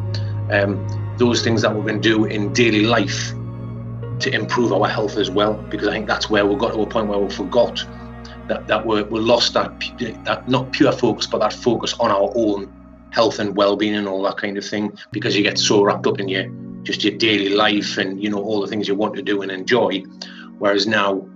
um, 0.49 0.87
those 1.17 1.43
things 1.43 1.61
that 1.61 1.73
going 1.73 2.01
to 2.01 2.09
do 2.09 2.25
in 2.25 2.53
daily 2.53 2.85
life 2.85 3.33
to 4.19 4.33
improve 4.33 4.71
our 4.71 4.87
health 4.87 5.17
as 5.17 5.29
well. 5.29 5.53
Because 5.53 5.87
I 5.87 5.91
think 5.91 6.07
that's 6.07 6.29
where 6.29 6.45
we 6.45 6.55
got 6.55 6.73
to 6.73 6.81
a 6.81 6.87
point 6.87 7.07
where 7.07 7.19
we 7.19 7.29
forgot 7.29 7.83
that, 8.47 8.67
that 8.67 8.85
we're, 8.85 9.03
we 9.05 9.19
lost 9.19 9.53
that, 9.53 9.79
that 10.25 10.47
not 10.47 10.71
pure 10.71 10.91
focus, 10.91 11.27
but 11.27 11.39
that 11.39 11.53
focus 11.53 11.93
on 11.99 12.11
our 12.11 12.31
own 12.35 12.71
health 13.11 13.39
and 13.39 13.55
well-being 13.55 13.95
and 13.95 14.07
all 14.07 14.23
that 14.23 14.37
kind 14.37 14.57
of 14.57 14.65
thing. 14.65 14.97
Because 15.11 15.35
you 15.35 15.43
get 15.43 15.57
so 15.57 15.83
wrapped 15.83 16.07
up 16.07 16.19
in 16.19 16.27
your 16.27 16.45
just 16.83 17.03
your 17.03 17.17
daily 17.17 17.49
life 17.49 17.97
and 17.97 18.21
you 18.21 18.29
know 18.29 18.43
all 18.43 18.59
the 18.59 18.67
things 18.67 18.87
you 18.87 18.95
want 18.95 19.15
to 19.15 19.21
do 19.21 19.41
and 19.41 19.51
enjoy. 19.51 20.03
Whereas 20.59 20.85
now, 20.85 21.27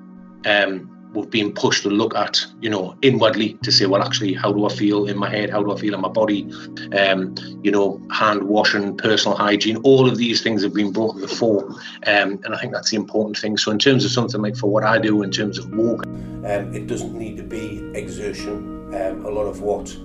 um, 0.46 0.97
we've 1.14 1.30
been 1.30 1.52
pushed 1.54 1.84
to 1.84 1.90
look 1.90 2.16
at, 2.16 2.46
you 2.62 2.70
know, 2.70 2.96
inwardly 3.02 3.54
to 3.64 3.72
say, 3.72 3.86
well, 3.86 4.04
actually, 4.04 4.34
how 4.34 4.52
do 4.52 4.66
I 4.66 4.70
feel 4.70 5.08
in 5.08 5.18
my 5.18 5.30
head? 5.30 5.50
How 5.50 5.64
do 5.64 5.72
I 5.72 5.78
feel 5.78 5.94
in 5.94 6.02
my 6.02 6.10
body? 6.10 6.52
Um, 6.98 7.36
you 7.64 7.72
know, 7.72 8.02
hand 8.12 8.44
washing, 8.44 8.98
personal 8.98 9.38
hygiene, 9.38 9.78
all 9.78 10.08
of 10.08 10.18
these 10.18 10.42
things 10.42 10.64
have 10.64 10.74
been 10.74 10.92
brought 10.92 11.16
to 11.16 11.22
the 11.22 11.28
fore. 11.28 11.68
Um, 12.06 12.40
and 12.44 12.54
I 12.54 12.58
think 12.60 12.74
that's 12.74 12.92
the 12.92 12.98
important 12.98 13.38
thing. 13.38 13.58
So, 13.58 13.72
in 13.72 13.80
terms 13.80 14.06
of 14.06 14.12
something 14.12 14.42
like 14.42 14.56
for 14.56 14.70
what 14.70 14.84
I 14.84 15.00
do 15.00 15.24
in 15.24 15.32
terms 15.32 15.58
of 15.58 15.74
walking, 15.74 16.12
um, 16.46 16.74
it 16.74 16.88
doesn't 16.88 17.18
need 17.18 17.38
to 17.38 17.44
be 17.44 17.92
exertion. 17.94 18.76
Um, 18.96 19.26
a 19.26 19.30
lot 19.30 19.46
of 19.46 19.62
what 19.62 19.96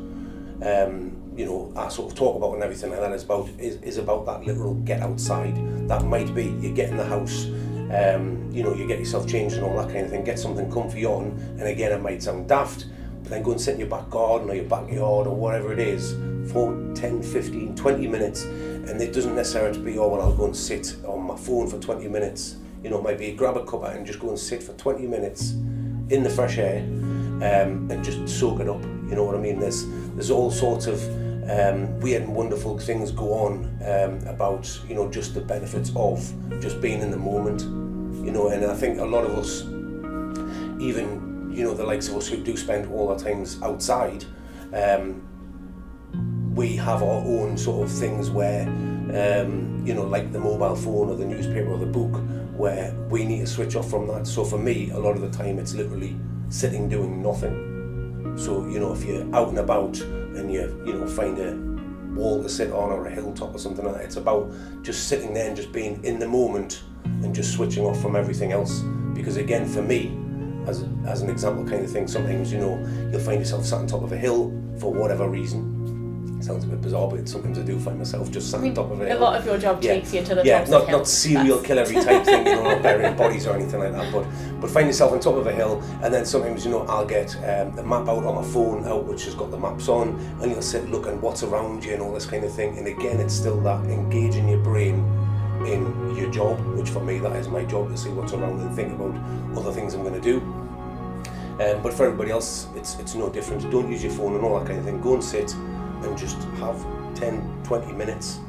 um, 0.65 1.17
you 1.37 1.47
know, 1.47 1.73
I 1.77 1.89
sort 1.89 2.13
of 2.13 2.19
talk 2.19 2.37
about 2.37 2.55
and 2.55 2.63
everything, 2.63 2.93
and 2.93 3.03
then 3.03 3.13
it's 3.13 3.25
about 3.25 3.49
is, 3.59 3.77
is 3.83 3.99
about 3.99 4.27
that 4.27 4.45
literal 4.45 4.75
get 4.75 5.01
outside. 5.01 5.57
That 5.89 6.05
might 6.05 6.35
be 6.35 6.45
you 6.45 6.73
get 6.73 6.91
in 6.91 6.97
the 6.97 7.05
house, 7.05 7.47
um, 7.93 8.51
you 8.51 8.63
know, 8.63 8.75
you 8.75 8.87
get 8.87 8.99
yourself 8.99 9.27
changed 9.27 9.57
and 9.57 9.65
all 9.65 9.77
that 9.77 9.89
kind 9.93 10.05
of 10.05 10.11
thing, 10.11 10.25
get 10.25 10.39
something 10.39 10.71
comfy 10.71 11.05
on, 11.05 11.27
and 11.59 11.63
again, 11.63 11.93
it 11.93 12.01
might 12.01 12.23
sound 12.23 12.49
daft, 12.49 12.87
but 13.23 13.31
then 13.31 13.43
go 13.43 13.53
and 13.53 13.61
sit 13.61 13.75
in 13.75 13.81
your 13.81 13.89
back 13.89 14.09
garden 14.11 14.49
or 14.49 14.55
your 14.55 14.65
backyard 14.65 15.27
or 15.27 15.35
whatever 15.37 15.73
it 15.73 15.79
is 15.79 16.13
for 16.51 16.73
10, 16.95 17.23
15, 17.23 17.77
20 17.77 18.07
minutes, 18.09 18.45
and 18.45 19.01
it 19.01 19.13
doesn't 19.13 19.35
necessarily 19.35 19.79
be, 19.79 19.99
oh, 19.99 20.09
well, 20.09 20.23
I'll 20.23 20.37
go 20.37 20.47
and 20.47 20.57
sit 20.57 20.97
on 21.07 21.23
my 21.23 21.37
phone 21.37 21.69
for 21.69 21.79
20 21.79 22.09
minutes. 22.09 22.57
You 22.83 22.91
know, 22.91 23.01
maybe 23.01 23.31
grab 23.33 23.57
a 23.57 23.65
cup 23.65 23.85
and 23.85 24.05
just 24.05 24.19
go 24.19 24.31
and 24.31 24.39
sit 24.39 24.63
for 24.63 24.73
20 24.73 25.07
minutes 25.07 25.53
in 26.11 26.23
the 26.23 26.31
fresh 26.31 26.59
air 26.59 26.81
um, 26.81 27.89
and 27.91 28.05
just 28.05 28.29
soak 28.29 28.61
it 28.61 28.69
up. 28.69 28.83
You 28.83 29.17
know 29.17 29.25
what 29.25 29.37
I 29.37 29.39
mean? 29.39 29.61
There's 29.61 29.87
there's 30.15 30.31
all 30.31 30.51
sorts 30.51 30.87
of 30.87 31.01
um, 31.49 31.99
weird 32.01 32.23
and 32.23 32.35
wonderful 32.35 32.79
things 32.79 33.11
go 33.11 33.33
on 33.33 33.65
um, 33.85 34.27
about 34.27 34.81
you 34.89 34.95
know 34.95 35.11
just 35.11 35.35
the 35.35 35.41
benefits 35.41 35.93
of 35.97 36.33
just 36.61 36.81
being 36.81 37.01
in 37.01 37.11
the 37.11 37.17
moment 37.17 37.63
you 38.33 38.39
know 38.39 38.49
and 38.49 38.65
I 38.65 38.75
think 38.75 38.99
a 38.99 39.05
lot 39.05 39.25
of 39.25 39.37
us 39.37 39.63
even 40.81 41.51
you 41.53 41.65
know 41.65 41.75
the 41.75 41.85
likes 41.85 42.09
of 42.09 42.17
us 42.17 42.27
who 42.29 42.39
do 42.39 42.57
spend 42.57 42.91
all 42.91 43.11
our 43.11 43.19
times 43.19 43.61
outside 43.63 44.25
um, 44.73 45.23
we 46.55 46.77
have 46.77 47.03
our 47.03 47.21
own 47.27 47.59
sort 47.59 47.87
of 47.87 47.93
things 47.93 48.31
where 48.31 48.63
um, 48.63 49.83
you 49.85 49.93
know 49.93 50.05
like 50.05 50.33
the 50.33 50.41
mobile 50.41 50.75
phone 50.75 51.11
or 51.11 51.17
the 51.17 51.27
newspaper 51.27 51.69
or 51.69 51.79
the 51.79 51.85
book 51.85 52.23
where 52.57 52.95
we 53.11 53.27
need 53.27 53.41
to 53.41 53.47
switch 53.47 53.77
off 53.77 53.91
from 53.91 54.07
that. 54.07 54.27
So 54.27 54.45
for 54.45 54.59
me, 54.59 54.91
a 54.91 54.99
lot 54.99 55.17
of 55.17 55.23
the 55.23 55.31
time, 55.31 55.59
it's 55.59 55.75
literally 55.75 56.17
sitting 56.51 56.89
doing 56.89 57.23
nothing. 57.23 58.35
So 58.37 58.67
you 58.67 58.79
know, 58.79 58.93
if 58.93 59.05
you're 59.05 59.25
out 59.35 59.49
and 59.49 59.59
about 59.59 60.01
and 60.01 60.51
you 60.53 60.61
you 60.87 60.95
know 60.95 61.07
find 61.07 61.39
a 61.39 61.53
wall 62.19 62.43
to 62.43 62.49
sit 62.49 62.71
on 62.73 62.91
or 62.91 63.07
a 63.07 63.11
hilltop 63.11 63.55
or 63.55 63.59
something 63.59 63.85
like 63.85 63.95
that, 63.95 64.05
it's 64.05 64.17
about 64.17 64.51
just 64.83 65.09
sitting 65.09 65.35
there 65.35 65.49
and 65.49 65.57
just 65.57 65.73
being 65.73 66.03
in 66.05 66.19
the 66.19 66.29
moment 66.29 66.83
and 67.25 67.35
just 67.35 67.53
switching 67.55 67.85
off 67.85 68.01
from 68.01 68.17
everything 68.17 68.53
else. 68.53 68.81
Because 69.15 69.37
again, 69.37 69.67
for 69.67 69.83
me, 69.83 70.17
as, 70.67 70.85
as 71.07 71.23
an 71.23 71.31
example 71.31 71.65
kind 71.65 71.85
of 71.85 71.91
thing, 71.91 72.07
sometimes 72.07 72.53
you 72.53 72.59
know 72.59 72.79
you'll 73.11 73.21
find 73.21 73.39
yourself 73.41 73.65
sat 73.65 73.79
on 73.81 73.87
top 73.87 74.03
of 74.03 74.13
a 74.13 74.17
hill 74.19 74.51
for 74.79 74.93
whatever 74.93 75.29
reason. 75.29 75.79
Sounds 76.41 76.65
a 76.65 76.67
bit 76.67 76.81
bizarre, 76.81 77.07
but 77.09 77.29
sometimes 77.29 77.57
I 77.57 77.63
do 77.63 77.79
find 77.79 77.99
myself 77.99 78.29
just 78.33 78.51
sat 78.51 78.63
on 78.63 78.75
top 78.75 78.91
of 78.91 79.01
a 79.01 79.13
A 79.13 79.17
lot 79.17 79.39
of 79.39 79.47
your 79.47 79.59
job 79.59 79.79
Yeah. 79.81 79.95
takes 79.95 80.13
you 80.13 80.25
to 80.25 80.35
the 80.35 80.43
yeah, 80.45 80.65
not 80.69 80.91
not 80.91 81.07
serial 81.07 81.59
That's- 81.59 81.89
killery 81.93 82.05
type 82.05 82.25
thing, 82.31 82.47
you 82.47 82.55
know, 82.57 82.63
not 82.65 82.83
burying 82.83 83.17
bodies 83.17 83.47
or 83.47 83.55
anything 83.55 83.79
like 83.79 83.93
that. 83.93 84.13
But 84.13 84.27
but 84.61 84.69
find 84.69 84.89
yourself 84.89 85.13
on 85.13 85.21
top 85.21 85.37
of 85.37 85.47
a 85.47 85.53
hill, 85.53 85.81
and 86.03 86.13
then 86.13 86.25
sometimes 86.27 86.65
you 86.65 86.73
know 86.73 86.81
I'll 86.89 87.07
get 87.07 87.37
um, 87.49 87.77
the 87.77 87.85
map 87.85 88.09
out 88.09 88.25
on 88.25 88.35
my 88.35 88.43
phone 88.43 88.85
out, 88.87 89.05
which 89.05 89.25
has 89.27 89.37
got 89.37 89.53
the 89.53 89.59
maps 89.59 89.89
on, 89.89 90.19
and 90.41 90.51
you'll 90.51 90.63
sit 90.63 90.91
looking 90.91 91.21
what's 91.21 91.45
around 91.45 91.85
you 91.85 91.93
and 91.93 92.03
all 92.03 92.13
this 92.13 92.27
kind 92.27 92.43
of 92.45 92.53
thing. 92.53 92.77
And 92.77 92.89
again, 92.89 93.21
it's 93.21 93.35
still 93.35 93.61
that 93.61 93.85
engaging 93.85 94.49
your 94.49 94.59
brain 94.65 95.05
in 95.67 96.17
your 96.17 96.31
job, 96.31 96.61
which 96.77 96.91
for 96.91 97.01
me 97.01 97.19
that 97.19 97.37
is 97.37 97.49
my 97.49 97.65
job 97.65 97.91
to 97.91 97.97
see 97.97 98.11
what's 98.11 98.33
around 98.33 98.61
and 98.61 98.75
think 98.75 98.93
about 98.93 99.15
other 99.57 99.73
things 99.73 99.95
I'm 99.95 100.03
going 100.03 100.15
to 100.15 100.21
do. 100.21 100.41
Um, 101.61 101.83
but 101.83 101.93
for 101.93 102.07
everybody 102.07 102.31
else, 102.31 102.67
it's 102.75 102.99
it's 102.99 103.15
no 103.15 103.29
different. 103.29 103.71
Don't 103.71 103.91
use 103.91 104.03
your 104.03 104.13
phone 104.13 104.35
and 104.35 104.45
all 104.45 104.59
that 104.59 104.67
kind 104.67 104.79
of 104.79 104.85
thing. 104.85 105.01
Go 105.01 105.15
and 105.15 105.23
sit 105.23 105.55
and 105.55 106.17
just 106.17 106.43
have 106.59 106.85
10, 107.15 107.63
20 107.65 107.93
minutes 107.93 108.41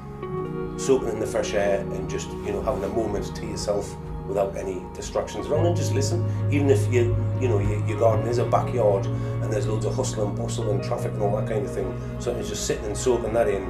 soaking 0.78 1.10
in 1.10 1.20
the 1.20 1.28
fresh 1.28 1.54
air 1.54 1.82
and 1.82 2.10
just 2.10 2.30
you 2.30 2.52
know 2.52 2.62
having 2.62 2.84
a 2.84 2.90
moment 2.90 3.36
to 3.36 3.46
yourself 3.46 3.96
without 4.28 4.56
any 4.56 4.82
distractions 4.96 5.48
around 5.48 5.66
and 5.66 5.76
just 5.76 5.94
listen. 5.94 6.26
Even 6.52 6.70
if 6.70 6.92
you 6.92 7.16
you 7.40 7.48
know 7.48 7.60
your, 7.60 7.86
your 7.86 8.00
garden 8.00 8.28
is 8.28 8.38
a 8.38 8.46
backyard 8.46 9.06
and 9.06 9.52
there's 9.52 9.68
loads 9.68 9.86
of 9.86 9.94
hustle 9.96 10.28
and 10.28 10.38
bustle 10.38 10.72
and 10.72 10.84
traffic 10.84 11.12
and 11.12 11.22
all 11.22 11.36
that 11.36 11.48
kind 11.48 11.66
of 11.66 11.74
thing, 11.74 11.94
sometimes 12.20 12.50
just 12.50 12.66
sitting 12.66 12.86
and 12.86 12.98
soaking 12.98 13.34
that 13.34 13.48
in 13.48 13.64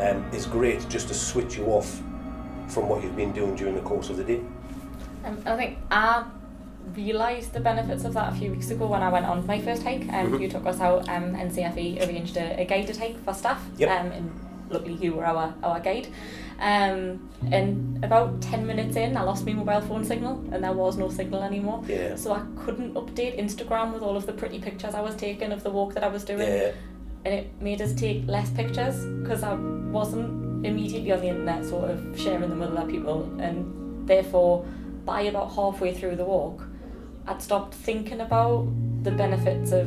um, 0.00 0.24
is 0.32 0.46
great 0.46 0.88
just 0.88 1.08
to 1.08 1.14
switch 1.14 1.56
you 1.56 1.66
off 1.66 2.02
from 2.68 2.88
what 2.88 3.02
you've 3.02 3.16
been 3.16 3.32
doing 3.32 3.54
during 3.56 3.74
the 3.74 3.80
course 3.82 4.10
of 4.10 4.16
the 4.16 4.24
day. 4.24 4.40
Um, 5.24 5.38
I 5.46 5.56
think 5.56 5.78
I 5.90 6.24
realised 6.94 7.52
the 7.52 7.60
benefits 7.60 8.04
of 8.04 8.14
that 8.14 8.32
a 8.32 8.36
few 8.36 8.50
weeks 8.50 8.70
ago 8.70 8.86
when 8.86 9.02
I 9.02 9.08
went 9.10 9.26
on 9.26 9.46
my 9.46 9.60
first 9.60 9.82
hike. 9.82 10.06
and 10.08 10.32
Mhm. 10.32 10.40
You 10.40 10.48
took 10.48 10.66
us 10.66 10.80
out, 10.80 11.08
um, 11.08 11.34
NCFE 11.34 12.00
arranged 12.06 12.36
a, 12.36 12.60
a 12.60 12.64
guided 12.64 12.96
hike 12.96 13.22
for 13.24 13.34
staff. 13.34 13.62
Yep. 13.76 13.90
Um, 13.90 14.12
and 14.12 14.30
luckily 14.70 14.94
you 14.94 15.14
were 15.14 15.26
our, 15.26 15.54
our 15.62 15.80
guide. 15.80 16.08
Um, 16.60 17.28
and 17.52 18.02
about 18.04 18.40
10 18.42 18.66
minutes 18.66 18.96
in, 18.96 19.16
I 19.16 19.22
lost 19.22 19.46
my 19.46 19.52
mobile 19.52 19.80
phone 19.82 20.04
signal 20.04 20.42
and 20.50 20.64
there 20.64 20.72
was 20.72 20.96
no 20.96 21.08
signal 21.08 21.42
anymore. 21.42 21.84
Yeah. 21.86 22.16
So 22.16 22.32
I 22.32 22.42
couldn't 22.56 22.94
update 22.94 23.38
Instagram 23.38 23.92
with 23.92 24.02
all 24.02 24.16
of 24.16 24.26
the 24.26 24.32
pretty 24.32 24.58
pictures 24.60 24.94
I 24.94 25.00
was 25.00 25.14
taking 25.14 25.52
of 25.52 25.62
the 25.62 25.70
walk 25.70 25.94
that 25.94 26.02
I 26.04 26.08
was 26.08 26.24
doing. 26.24 26.48
Yeah, 26.48 26.72
and 27.24 27.34
it 27.34 27.50
made 27.60 27.80
us 27.82 27.92
take 27.92 28.26
less 28.26 28.50
pictures 28.50 29.04
because 29.22 29.42
I 29.42 29.54
wasn't 29.54 30.47
immediately 30.64 31.12
on 31.12 31.20
the 31.20 31.28
internet 31.28 31.64
sort 31.64 31.90
of 31.90 32.18
sharing 32.18 32.48
them 32.48 32.60
with 32.60 32.70
other 32.76 32.90
people 32.90 33.22
and 33.40 34.06
therefore 34.08 34.64
by 35.04 35.22
about 35.22 35.52
halfway 35.54 35.94
through 35.94 36.16
the 36.16 36.24
walk 36.24 36.64
I'd 37.26 37.42
stopped 37.42 37.74
thinking 37.74 38.20
about 38.20 38.66
the 39.04 39.10
benefits 39.10 39.70
of 39.72 39.86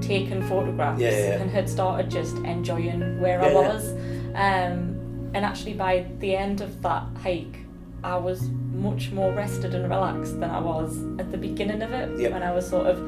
taking 0.00 0.42
photographs 0.48 1.00
Yeah, 1.00 1.10
yeah, 1.10 1.16
yeah. 1.16 1.40
and 1.40 1.50
had 1.50 1.68
started 1.68 2.10
just 2.10 2.36
enjoying 2.38 3.20
where 3.20 3.40
I 3.42 3.52
was 3.52 3.90
um, 4.34 5.30
and 5.34 5.44
actually 5.44 5.74
by 5.74 6.06
the 6.18 6.36
end 6.36 6.60
of 6.60 6.82
that 6.82 7.04
hike 7.22 7.56
I 8.04 8.16
was 8.16 8.42
much 8.72 9.10
more 9.12 9.32
rested 9.32 9.74
and 9.74 9.88
relaxed 9.88 10.40
than 10.40 10.50
I 10.50 10.58
was 10.60 10.98
at 11.18 11.30
the 11.30 11.38
beginning 11.38 11.82
of 11.82 11.92
it 11.92 12.18
Yep. 12.20 12.32
when 12.32 12.42
I 12.42 12.52
was 12.52 12.68
sort 12.68 12.86
of 12.86 12.98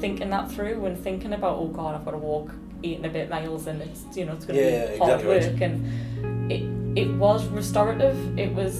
thinking 0.00 0.30
that 0.30 0.50
through 0.50 0.84
and 0.86 0.98
thinking 0.98 1.32
about 1.34 1.58
oh 1.58 1.68
god 1.68 1.94
I've 1.94 2.04
got 2.04 2.12
to 2.12 2.18
walk 2.18 2.50
eight 2.82 2.96
and 2.96 3.06
a 3.06 3.10
bit 3.10 3.28
miles 3.28 3.66
and 3.66 3.82
it's 3.82 4.04
you 4.16 4.24
know 4.24 4.32
it's 4.32 4.44
going 4.46 4.58
to 4.58 4.64
be 4.92 4.98
hard 4.98 5.20
exactly 5.20 5.28
right. 5.28 5.52
work 5.52 5.60
and 5.60 6.09
it 6.54 6.62
it 7.02 7.08
was 7.24 7.46
restorative 7.48 8.16
it 8.38 8.52
was 8.54 8.74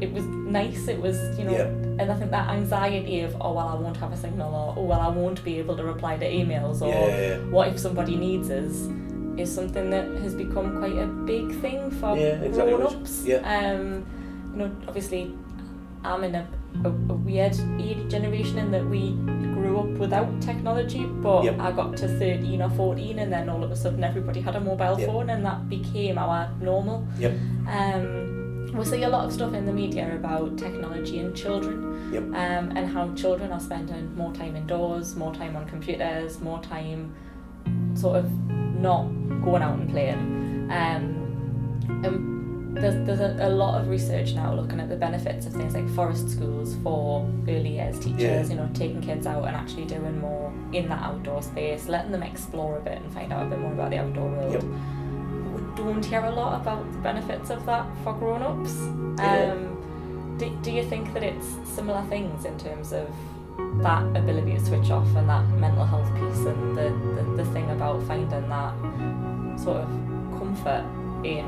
it 0.00 0.10
was 0.12 0.24
nice 0.24 0.88
it 0.88 1.00
was 1.00 1.16
you 1.38 1.44
know 1.44 1.52
Yeah. 1.52 1.66
and 2.00 2.10
I 2.12 2.14
think 2.16 2.30
that 2.32 2.48
anxiety 2.50 3.20
of 3.20 3.36
oh 3.40 3.52
well 3.54 3.68
I 3.68 3.74
won't 3.76 3.96
have 3.98 4.12
a 4.12 4.16
signal 4.16 4.52
or 4.54 4.74
oh 4.76 4.84
well 4.90 5.00
I 5.00 5.08
won't 5.08 5.42
be 5.44 5.58
able 5.60 5.76
to 5.76 5.84
reply 5.84 6.16
to 6.16 6.26
emails 6.40 6.82
or 6.82 6.88
yeah, 6.88 7.36
what 7.56 7.68
if 7.68 7.78
somebody 7.78 8.16
needs 8.16 8.50
us 8.50 8.88
is 9.42 9.52
something 9.54 9.90
that 9.90 10.06
has 10.24 10.34
become 10.34 10.78
quite 10.78 10.98
a 10.98 11.06
big 11.06 11.46
thing 11.60 11.90
for 12.00 12.16
Yeah, 12.16 12.40
exactly 12.48 12.74
grown-ups 12.74 13.24
Yeah. 13.24 13.38
um 13.58 14.04
you 14.52 14.58
know 14.58 14.70
obviously 14.88 15.22
I'm 16.04 16.22
in 16.24 16.34
a, 16.34 16.46
a, 16.84 16.88
a 16.88 17.16
weird 17.28 17.56
age 17.80 18.02
generation 18.10 18.58
in 18.58 18.70
that 18.72 18.84
we 18.84 19.00
without 19.98 20.40
technology 20.40 21.04
but 21.04 21.44
Yep. 21.44 21.60
I 21.60 21.72
got 21.72 21.96
to 21.98 22.08
13 22.08 22.62
or 22.62 22.70
14 22.70 23.18
and 23.18 23.32
then 23.32 23.48
all 23.48 23.62
of 23.62 23.70
a 23.70 23.76
sudden 23.76 24.02
everybody 24.04 24.40
had 24.40 24.56
a 24.56 24.60
mobile 24.60 24.98
Yep. 24.98 25.08
phone 25.08 25.30
and 25.30 25.44
that 25.44 25.68
became 25.68 26.18
our 26.18 26.50
normal 26.60 27.06
Yep. 27.18 27.32
um, 27.68 28.70
we 28.74 28.84
see 28.84 29.02
a 29.04 29.08
lot 29.08 29.24
of 29.26 29.32
stuff 29.32 29.52
in 29.54 29.66
the 29.66 29.72
media 29.72 30.14
about 30.16 30.58
technology 30.58 31.18
and 31.20 31.34
children 31.36 32.10
Yep. 32.12 32.22
um, 32.24 32.76
and 32.76 32.88
how 32.88 33.12
children 33.14 33.52
are 33.52 33.60
spending 33.60 34.14
more 34.16 34.32
time 34.32 34.56
indoors, 34.56 35.14
more 35.16 35.32
time 35.34 35.54
on 35.56 35.64
computers, 35.66 36.40
more 36.40 36.60
time 36.60 37.14
sort 37.94 38.16
of 38.16 38.30
not 38.80 39.04
going 39.44 39.62
out 39.62 39.78
and 39.78 39.88
playing. 39.90 40.68
Um, 40.70 42.00
and 42.04 42.33
there's, 42.74 43.06
there's 43.06 43.20
a, 43.20 43.46
a 43.46 43.50
lot 43.50 43.80
of 43.80 43.88
research 43.88 44.34
now 44.34 44.52
looking 44.54 44.80
at 44.80 44.88
the 44.88 44.96
benefits 44.96 45.46
of 45.46 45.52
things 45.52 45.74
like 45.74 45.88
forest 45.90 46.28
schools 46.30 46.74
for 46.82 47.28
early 47.48 47.76
years 47.76 47.98
teachers, 47.98 48.20
Yeah. 48.20 48.46
you 48.46 48.54
know, 48.56 48.68
taking 48.74 49.00
kids 49.00 49.26
out 49.26 49.44
and 49.44 49.54
actually 49.56 49.84
doing 49.84 50.20
more 50.20 50.52
in 50.72 50.88
that 50.88 51.02
outdoor 51.02 51.42
space, 51.42 51.88
letting 51.88 52.10
them 52.12 52.22
explore 52.22 52.78
a 52.78 52.80
bit 52.80 52.98
and 53.00 53.12
find 53.12 53.32
out 53.32 53.46
a 53.46 53.50
bit 53.50 53.58
more 53.60 53.72
about 53.72 53.90
the 53.90 53.98
outdoor 53.98 54.28
world. 54.28 54.52
Yep. 54.54 54.62
We 54.64 55.76
don't 55.76 56.04
hear 56.04 56.20
a 56.24 56.30
lot 56.30 56.60
about 56.60 56.90
the 56.92 56.98
benefits 56.98 57.50
of 57.50 57.64
that 57.66 57.86
for 58.02 58.12
grown-ups. 58.12 58.74
Yeah. 59.18 59.52
Um, 59.52 60.36
do, 60.38 60.50
do 60.62 60.70
you 60.72 60.82
think 60.84 61.12
that 61.14 61.22
it's 61.22 61.46
similar 61.64 62.02
things 62.06 62.44
in 62.44 62.58
terms 62.58 62.92
of 62.92 63.08
that 63.82 64.02
ability 64.16 64.54
to 64.54 64.64
switch 64.64 64.90
off 64.90 65.06
and 65.14 65.28
that 65.28 65.46
mental 65.50 65.84
health 65.84 66.12
piece 66.14 66.44
and 66.44 66.76
the, 66.76 66.90
the, 67.22 67.42
the 67.44 67.50
thing 67.52 67.70
about 67.70 68.02
finding 68.04 68.48
that 68.48 68.74
sort 69.60 69.76
of 69.78 69.88
comfort 70.38 70.84
in 71.24 71.44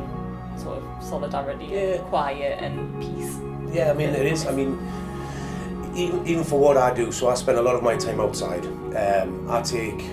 sort 0.57 0.79
of 0.79 0.85
solidarity 1.03 1.67
Yeah. 1.67 1.79
and 1.79 2.05
quiet 2.07 2.59
and 2.63 3.01
peace? 3.01 3.37
Yeah, 3.73 3.91
I 3.91 3.95
mean 3.95 4.11
it 4.11 4.27
is. 4.27 4.47
I 4.47 4.53
mean, 4.53 4.79
even 5.95 6.27
even 6.27 6.45
for 6.45 6.59
what 6.59 6.77
I 6.77 6.95
do, 6.95 7.13
so 7.13 7.29
I 7.29 7.35
spend 7.35 7.59
a 7.59 7.63
lot 7.63 7.75
of 7.75 7.83
my 7.83 7.97
time 7.97 8.21
outside. 8.21 8.65
Um, 8.97 9.47
I 9.51 9.61
take 9.63 10.05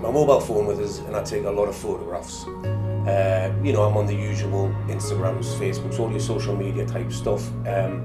my 0.00 0.10
mobile 0.10 0.40
phone 0.40 0.66
with 0.66 0.80
us, 0.80 0.98
and 1.06 1.14
I 1.16 1.22
take 1.22 1.44
a 1.44 1.50
lot 1.50 1.68
of 1.68 1.76
photographs. 1.76 2.46
Uh, 3.06 3.52
you 3.64 3.72
know, 3.72 3.82
I'm 3.82 3.96
on 3.96 4.06
the 4.06 4.14
usual 4.14 4.68
Instagrams, 4.88 5.46
Facebooks, 5.58 5.98
all 5.98 6.10
your 6.10 6.20
social 6.20 6.56
media 6.56 6.86
type 6.86 7.12
stuff. 7.12 7.48
Um, 7.66 8.04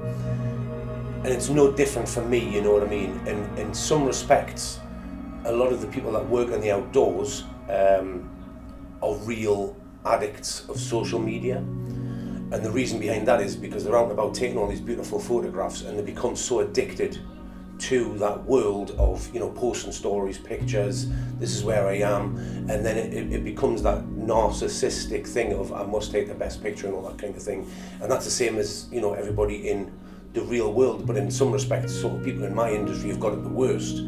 and 1.24 1.26
it's 1.26 1.48
no 1.48 1.70
different 1.72 2.08
for 2.08 2.22
me, 2.22 2.38
you 2.38 2.60
know 2.62 2.72
what 2.72 2.82
I 2.82 2.86
mean? 2.90 3.10
In 3.26 3.38
in 3.58 3.74
some 3.74 4.04
respects, 4.06 4.80
a 5.44 5.52
lot 5.52 5.72
of 5.72 5.80
the 5.80 5.86
people 5.86 6.12
that 6.12 6.28
work 6.28 6.50
in 6.50 6.60
the 6.60 6.70
outdoors 6.72 7.44
um, 7.68 8.28
are 9.02 9.14
real 9.26 9.74
addicts 10.04 10.68
of 10.68 10.78
social 10.78 11.18
media. 11.18 11.62
And 12.50 12.64
the 12.64 12.70
reason 12.70 12.98
behind 12.98 13.28
that 13.28 13.40
is 13.40 13.56
because 13.56 13.84
they're 13.84 13.96
out 13.96 14.04
and 14.04 14.12
about 14.12 14.34
taking 14.34 14.56
all 14.56 14.68
these 14.68 14.80
beautiful 14.80 15.18
photographs 15.18 15.82
and 15.82 15.98
they 15.98 16.02
become 16.02 16.34
so 16.34 16.60
addicted 16.60 17.18
to 17.78 18.16
that 18.18 18.44
world 18.44 18.92
of, 18.92 19.32
you 19.32 19.38
know, 19.38 19.50
posting 19.50 19.92
stories, 19.92 20.38
pictures, 20.38 21.08
this 21.38 21.54
is 21.54 21.62
where 21.62 21.86
I 21.86 21.98
am. 21.98 22.36
And 22.68 22.84
then 22.84 22.96
it, 22.96 23.32
it, 23.32 23.44
becomes 23.44 23.82
that 23.82 24.04
narcissistic 24.06 25.26
thing 25.26 25.52
of 25.52 25.72
I 25.72 25.84
must 25.84 26.10
take 26.10 26.26
the 26.26 26.34
best 26.34 26.62
picture 26.62 26.86
and 26.86 26.96
all 26.96 27.02
that 27.02 27.18
kind 27.18 27.36
of 27.36 27.42
thing. 27.42 27.70
And 28.00 28.10
that's 28.10 28.24
the 28.24 28.30
same 28.30 28.56
as, 28.58 28.88
you 28.90 29.00
know, 29.00 29.12
everybody 29.12 29.68
in 29.68 29.92
the 30.32 30.42
real 30.42 30.72
world. 30.72 31.06
But 31.06 31.16
in 31.16 31.30
some 31.30 31.52
respects, 31.52 31.92
sort 31.94 32.16
of 32.16 32.24
people 32.24 32.44
in 32.44 32.54
my 32.54 32.70
industry 32.70 33.10
have 33.10 33.20
got 33.20 33.32
it 33.32 33.42
the 33.42 33.48
worst 33.48 33.98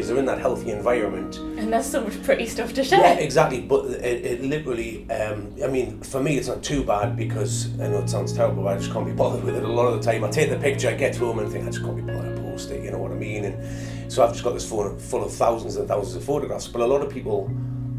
because 0.00 0.08
they're 0.08 0.18
in 0.18 0.24
that 0.24 0.38
healthy 0.38 0.70
environment 0.70 1.36
And 1.36 1.70
there's 1.70 1.84
so 1.84 2.00
much 2.02 2.22
pretty 2.22 2.46
stuff 2.46 2.72
to 2.72 2.82
share. 2.82 3.00
yeah, 3.00 3.12
exactly. 3.18 3.60
But 3.60 3.84
it, 3.90 4.24
it 4.24 4.42
literally, 4.42 5.08
um, 5.10 5.52
I 5.62 5.66
mean, 5.66 6.00
for 6.00 6.22
me, 6.22 6.38
it's 6.38 6.48
not 6.48 6.62
too 6.62 6.82
bad 6.82 7.16
because 7.18 7.68
I 7.78 7.88
know 7.88 7.98
it 7.98 8.08
sounds 8.08 8.32
terrible, 8.32 8.62
but 8.62 8.74
I 8.74 8.78
just 8.78 8.92
can't 8.92 9.04
be 9.04 9.12
bothered 9.12 9.44
with 9.44 9.56
it 9.56 9.62
a 9.62 9.68
lot 9.68 9.88
of 9.88 10.02
the 10.02 10.10
time. 10.10 10.24
I 10.24 10.30
take 10.30 10.48
the 10.48 10.56
picture, 10.56 10.88
I 10.88 10.94
get 10.94 11.14
home 11.16 11.38
and 11.38 11.52
think, 11.52 11.64
I 11.64 11.70
just 11.70 11.84
can't 11.84 11.94
be 11.96 12.00
bothered 12.02 12.34
to 12.36 12.42
post 12.42 12.70
it, 12.70 12.82
you 12.82 12.90
know 12.90 12.98
what 12.98 13.12
I 13.12 13.16
mean? 13.16 13.44
And 13.44 14.10
so 14.10 14.24
I've 14.24 14.32
just 14.32 14.42
got 14.42 14.54
this 14.54 14.66
phone 14.68 14.98
full 14.98 15.22
of 15.22 15.32
thousands 15.34 15.76
and 15.76 15.86
thousands 15.86 16.16
of 16.16 16.24
photographs. 16.24 16.66
But 16.66 16.80
a 16.80 16.86
lot 16.86 17.02
of 17.02 17.12
people 17.12 17.50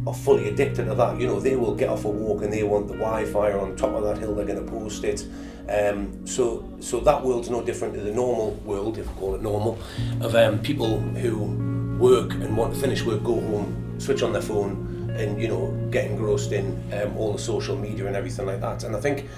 are 0.07 0.13
fully 0.15 0.49
addicted 0.49 0.85
to 0.85 0.95
that. 0.95 1.21
You 1.21 1.27
know, 1.27 1.39
they 1.39 1.55
will 1.55 1.75
get 1.75 1.89
off 1.89 2.05
a 2.05 2.09
walk 2.09 2.41
and 2.41 2.51
they 2.51 2.63
want 2.63 2.87
the 2.87 2.95
Wi-Fi 2.95 3.51
on 3.53 3.75
top 3.75 3.93
of 3.93 4.03
that 4.05 4.17
hill. 4.17 4.33
They're 4.33 4.45
going 4.47 4.65
to 4.65 4.71
post 4.71 5.03
it. 5.03 5.27
Um, 5.69 6.25
so, 6.25 6.67
so 6.79 6.99
that 7.01 7.23
world's 7.23 7.49
no 7.49 7.61
different 7.63 7.93
to 7.93 8.01
the 8.01 8.11
normal 8.11 8.51
world, 8.65 8.97
if 8.97 9.07
we 9.07 9.13
call 9.13 9.35
it 9.35 9.41
normal, 9.41 9.77
of 10.19 10.35
um, 10.35 10.59
people 10.59 10.99
who 10.99 11.70
work 12.01 12.33
and 12.33 12.57
want 12.57 12.73
to 12.73 12.79
finish 12.79 13.05
work, 13.05 13.23
go 13.23 13.39
home, 13.39 13.95
switch 13.99 14.23
on 14.23 14.33
their 14.33 14.41
phone, 14.41 15.13
and 15.17 15.39
you 15.41 15.47
know 15.47 15.71
get 15.91 16.05
engrossed 16.09 16.51
in 16.51 16.65
um, 16.93 17.15
all 17.15 17.31
the 17.31 17.39
social 17.39 17.77
media 17.77 18.07
and 18.07 18.15
everything 18.15 18.45
like 18.45 18.59
that. 18.59 18.83
And 18.83 18.95
I 18.95 18.99
think 18.99 19.29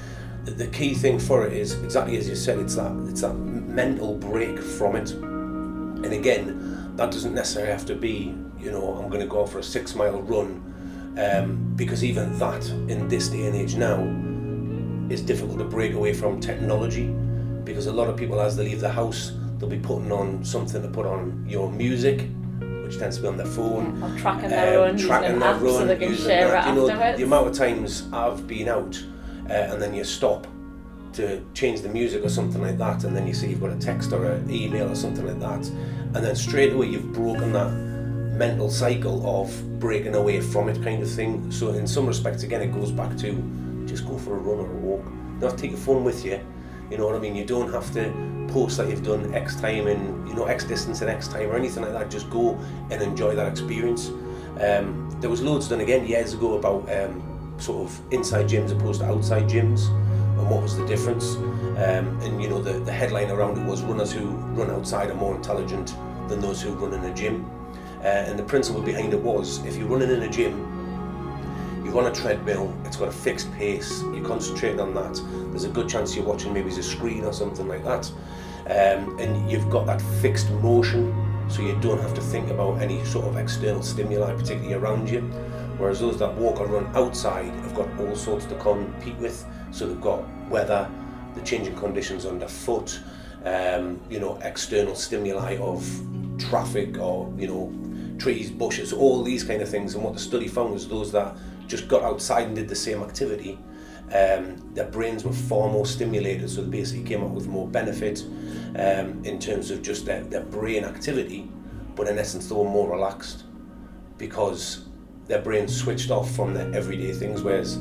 the, 0.46 0.67
key 0.67 0.93
thing 0.93 1.20
for 1.20 1.46
it 1.46 1.53
is 1.53 1.74
exactly 1.84 2.17
as 2.17 2.27
you 2.27 2.36
said. 2.36 2.60
It's 2.60 2.75
that 2.75 2.91
it's 3.10 3.22
that 3.22 3.34
mental 3.34 4.15
break 4.15 4.60
from 4.60 4.96
it. 4.96 5.12
And 5.12 6.13
again, 6.13 6.96
that 6.96 7.12
doesn't 7.12 7.34
necessarily 7.34 7.72
have 7.72 7.86
to 7.88 7.96
be. 7.96 8.36
You 8.60 8.72
know, 8.72 8.93
I'm 8.96 9.10
going 9.10 9.22
to 9.22 9.27
go 9.27 9.46
for 9.46 9.60
a 9.60 9.63
six 9.63 9.93
mile 9.93 10.22
run, 10.22 11.15
um, 11.17 11.74
because 11.75 12.03
even 12.03 12.38
that 12.39 12.65
in 12.70 13.10
this 13.10 13.27
day 13.27 13.46
and 13.46 13.55
age 13.55 13.75
now 13.75 14.00
is 15.13 15.22
difficult 15.22 15.60
to 15.60 15.65
break 15.65 15.93
away 15.93 16.13
from 16.13 16.39
technology. 16.39 17.08
Because 17.65 17.88
a 17.88 17.93
lot 17.93 18.10
of 18.10 18.15
people, 18.15 18.39
as 18.39 18.55
they 18.55 18.63
leave 18.63 18.79
the 18.79 18.89
house, 18.89 19.34
they'll 19.58 19.70
be 19.70 19.79
putting 19.79 20.12
on 20.12 20.43
something 20.46 20.82
to 20.82 20.88
put 20.88 21.05
on 21.05 21.46
your 21.48 21.72
music, 21.72 22.27
which 22.83 22.99
tends 22.99 23.15
to 23.15 23.21
be 23.21 23.27
on 23.27 23.37
their 23.37 23.45
phone. 23.45 24.01
Or 24.03 24.17
tracking 24.19 24.49
their 24.49 24.79
um, 24.79 24.85
run, 24.85 24.97
tracking 24.97 25.29
using 25.31 25.39
their 25.39 25.53
apps 25.53 25.77
so 25.77 25.85
they 25.85 25.95
can 25.97 26.15
share 26.15 26.47
that. 26.49 26.67
it 26.67 26.69
You 26.69 26.75
know, 26.75 26.89
afterwards. 26.89 27.17
the 27.17 27.23
amount 27.23 27.47
of 27.47 27.53
times 27.55 28.03
I've 28.11 28.45
been 28.47 28.67
out 28.67 29.03
uh, 29.49 29.53
and 29.53 29.81
then 29.81 29.93
you 29.93 30.03
stop 30.03 30.47
to 31.13 31.43
change 31.53 31.81
the 31.81 31.89
music 31.89 32.23
or 32.25 32.29
something 32.29 32.61
like 32.61 32.77
that, 32.79 33.03
and 33.03 33.15
then 33.15 33.27
you 33.27 33.33
see 33.33 33.47
you've 33.49 33.61
got 33.61 33.71
a 33.71 33.77
text 33.77 34.11
or 34.11 34.25
an 34.25 34.49
email 34.49 34.89
or 34.89 34.95
something 34.95 35.25
like 35.25 35.39
that, 35.39 35.67
and 35.67 36.15
then 36.15 36.35
straight 36.35 36.73
away 36.73 36.87
you've 36.87 37.13
broken 37.13 37.51
that 37.53 37.71
mental 38.35 38.69
cycle 38.69 39.23
of 39.41 39.79
breaking 39.79 40.15
away 40.15 40.41
from 40.41 40.69
it 40.69 40.81
kind 40.83 41.01
of 41.03 41.09
thing. 41.09 41.51
So 41.51 41.69
in 41.69 41.85
some 41.85 42.07
respects, 42.07 42.41
again, 42.43 42.61
it 42.61 42.73
goes 42.73 42.91
back 42.91 43.15
to 43.17 43.83
just 43.85 44.07
go 44.07 44.17
for 44.17 44.33
a 44.35 44.39
run 44.39 44.59
or 44.65 44.71
a 44.71 44.75
walk. 44.75 45.05
Not 45.39 45.57
take 45.57 45.71
your 45.71 45.79
phone 45.79 46.03
with 46.03 46.25
you. 46.25 46.39
You 46.89 46.97
know 46.97 47.05
what 47.05 47.15
I 47.15 47.19
mean? 47.19 47.35
You 47.35 47.45
don't 47.45 47.71
have 47.71 47.91
to 47.93 48.11
post 48.50 48.77
that 48.77 48.89
you've 48.89 49.03
done 49.03 49.33
X 49.33 49.59
time 49.59 49.88
and 49.88 50.27
you 50.27 50.33
know 50.35 50.45
X 50.45 50.63
distance 50.63 51.01
in 51.01 51.09
X 51.09 51.27
time 51.27 51.50
or 51.50 51.55
anything 51.55 51.83
like 51.83 51.93
that. 51.93 52.09
Just 52.09 52.29
go 52.29 52.57
and 52.89 53.01
enjoy 53.01 53.35
that 53.35 53.47
experience. 53.47 54.09
Um, 54.59 55.09
there 55.19 55.29
was 55.29 55.41
loads 55.41 55.67
done 55.67 55.81
again 55.81 56.05
years 56.05 56.33
ago 56.33 56.57
about 56.57 56.91
um, 56.91 57.53
sort 57.57 57.89
of 57.89 58.13
inside 58.13 58.47
gyms 58.47 58.71
opposed 58.71 59.01
to 59.01 59.07
outside 59.07 59.43
gyms 59.50 59.88
and 60.38 60.50
what 60.50 60.62
was 60.62 60.77
the 60.77 60.85
difference. 60.85 61.35
Um, 61.35 62.19
and 62.21 62.41
you 62.41 62.50
know 62.50 62.62
the, 62.62 62.73
the 62.73 62.91
headline 62.91 63.31
around 63.31 63.57
it 63.57 63.65
was 63.65 63.81
runners 63.83 64.12
who 64.12 64.27
run 64.55 64.69
outside 64.69 65.09
are 65.09 65.15
more 65.15 65.35
intelligent 65.35 65.95
than 66.27 66.39
those 66.39 66.62
who 66.62 66.71
run 66.73 66.93
in 66.93 67.03
a 67.09 67.13
gym. 67.13 67.50
Uh, 68.00 68.07
and 68.07 68.38
the 68.38 68.43
principle 68.43 68.81
behind 68.81 69.13
it 69.13 69.21
was 69.21 69.63
if 69.65 69.77
you're 69.77 69.88
running 69.88 70.09
in 70.09 70.23
a 70.23 70.29
gym, 70.29 70.72
you're 71.93 72.03
on 72.03 72.12
a 72.12 72.15
treadmill, 72.15 72.73
it's 72.85 72.97
got 72.97 73.09
a 73.09 73.12
fixed 73.12 73.51
pace, 73.53 74.01
you're 74.01 74.25
concentrating 74.25 74.79
on 74.79 74.93
that, 74.95 75.21
there's 75.51 75.65
a 75.65 75.69
good 75.69 75.88
chance 75.88 76.15
you're 76.15 76.25
watching 76.25 76.51
maybe 76.53 76.69
a 76.69 76.83
screen 76.83 77.23
or 77.23 77.33
something 77.33 77.67
like 77.67 77.83
that. 77.83 78.12
Um, 78.65 79.19
and 79.19 79.51
you've 79.51 79.69
got 79.69 79.85
that 79.85 80.01
fixed 80.01 80.50
motion, 80.51 81.13
so 81.50 81.62
you 81.62 81.77
don't 81.81 82.00
have 82.00 82.13
to 82.15 82.21
think 82.21 82.50
about 82.50 82.81
any 82.81 83.03
sort 83.05 83.25
of 83.25 83.38
external 83.38 83.83
stimuli, 83.83 84.33
particularly 84.33 84.73
around 84.73 85.09
you. 85.09 85.21
Whereas 85.77 86.00
those 86.00 86.17
that 86.19 86.33
walk 86.35 86.62
or 86.62 86.67
run 86.67 86.88
outside 86.95 87.51
have 87.51 87.75
got 87.75 87.89
all 88.00 88.15
sorts 88.15 88.45
to 88.45 88.55
compete 88.55 89.17
with. 89.17 89.45
So 89.71 89.88
they've 89.88 90.00
got 90.00 90.23
weather, 90.47 90.89
the 91.35 91.41
changing 91.41 91.75
conditions 91.75 92.25
underfoot, 92.25 93.00
um, 93.43 94.00
you 94.09 94.19
know, 94.19 94.39
external 94.43 94.95
stimuli 94.95 95.57
of 95.57 95.85
traffic 96.38 96.97
or, 96.97 97.31
you 97.38 97.47
know, 97.47 98.17
trees, 98.17 98.50
bushes, 98.50 98.93
all 98.93 99.23
these 99.23 99.43
kind 99.43 99.62
of 99.62 99.69
things. 99.69 99.95
And 99.95 100.03
what 100.03 100.13
the 100.13 100.19
study 100.19 100.47
found 100.47 100.73
was 100.73 100.88
those 100.88 101.12
that 101.12 101.35
just 101.67 101.88
got 101.88 102.03
outside 102.03 102.48
and 102.48 102.55
did 102.55 102.67
the 102.67 102.75
same 102.75 103.01
activity, 103.01 103.60
um, 104.13 104.74
their 104.74 104.88
brains 104.89 105.24
were 105.24 105.34
far 105.34 105.70
more 105.70 105.86
stimulated, 105.86 106.50
so 106.50 106.62
they 106.62 106.70
basically 106.70 107.03
came 107.03 107.24
up 107.24 107.32
with 107.32 107.48
more 107.48 107.67
benefit 107.67 108.24
um, 108.75 109.24
in 109.24 109.39
terms 109.39 109.72
of 109.72 109.82
just 109.82 110.05
their, 110.05 110.24
their 110.24 110.43
brain 110.43 110.84
activity, 110.84 111.50
but 111.96 112.08
in 112.08 112.20
essence 112.20 112.48
they 112.48 112.55
were 112.55 112.63
more 112.63 112.91
relaxed 112.91 113.43
because 114.17 114.86
their 115.27 115.41
brain 115.41 115.67
switched 115.67 116.12
off 116.12 116.29
from 116.36 116.53
their 116.53 116.72
everyday 116.74 117.13
things, 117.13 117.41
whereas 117.41 117.74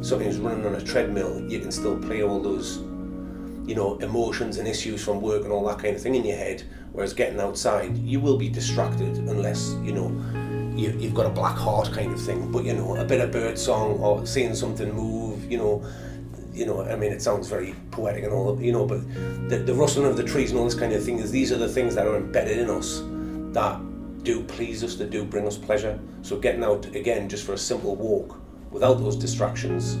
somebody 0.00 0.24
who's 0.24 0.38
running 0.38 0.66
on 0.66 0.74
a 0.74 0.80
treadmill, 0.80 1.40
you 1.48 1.60
can 1.60 1.70
still 1.70 1.98
play 1.98 2.22
all 2.22 2.40
those 2.40 2.78
you 3.68 3.74
know, 3.74 3.98
emotions 3.98 4.56
and 4.56 4.66
issues 4.66 5.04
from 5.04 5.20
work 5.20 5.44
and 5.44 5.52
all 5.52 5.66
that 5.66 5.78
kind 5.78 5.94
of 5.94 6.00
thing 6.00 6.14
in 6.14 6.24
your 6.24 6.38
head. 6.38 6.62
Whereas 6.92 7.12
getting 7.12 7.38
outside, 7.38 7.98
you 7.98 8.18
will 8.18 8.38
be 8.38 8.48
distracted 8.48 9.18
unless, 9.18 9.74
you 9.82 9.92
know, 9.92 10.08
you, 10.78 10.96
you've 10.98 11.14
got 11.14 11.26
a 11.26 11.30
black 11.30 11.56
heart 11.56 11.92
kind 11.92 12.12
of 12.12 12.20
thing. 12.20 12.52
But, 12.52 12.64
you 12.64 12.72
know, 12.72 12.96
a 12.96 13.04
bit 13.04 13.20
of 13.20 13.32
bird 13.32 13.58
song 13.58 13.98
or 13.98 14.24
seeing 14.24 14.54
something 14.54 14.92
move, 14.92 15.50
you 15.50 15.58
know, 15.58 15.84
you 16.54 16.66
know, 16.66 16.82
I 16.82 16.96
mean, 16.96 17.12
it 17.12 17.22
sounds 17.22 17.48
very 17.48 17.74
poetic 17.90 18.24
and 18.24 18.32
all, 18.32 18.60
you 18.60 18.72
know, 18.72 18.86
but 18.86 19.00
the, 19.48 19.58
the 19.58 19.74
rustling 19.74 20.06
of 20.06 20.16
the 20.16 20.24
trees 20.24 20.50
and 20.50 20.58
all 20.58 20.64
this 20.64 20.74
kind 20.74 20.92
of 20.92 21.04
thing 21.04 21.18
is 21.18 21.30
these 21.30 21.52
are 21.52 21.58
the 21.58 21.68
things 21.68 21.94
that 21.94 22.06
are 22.06 22.16
embedded 22.16 22.58
in 22.58 22.70
us 22.70 23.02
that 23.52 23.80
do 24.24 24.42
please 24.44 24.82
us, 24.82 24.96
that 24.96 25.10
do 25.10 25.24
bring 25.24 25.46
us 25.46 25.56
pleasure. 25.56 25.98
So 26.22 26.38
getting 26.38 26.64
out 26.64 26.86
again 26.86 27.28
just 27.28 27.44
for 27.44 27.52
a 27.52 27.58
simple 27.58 27.94
walk 27.94 28.40
without 28.70 28.94
those 28.94 29.16
distractions 29.16 29.94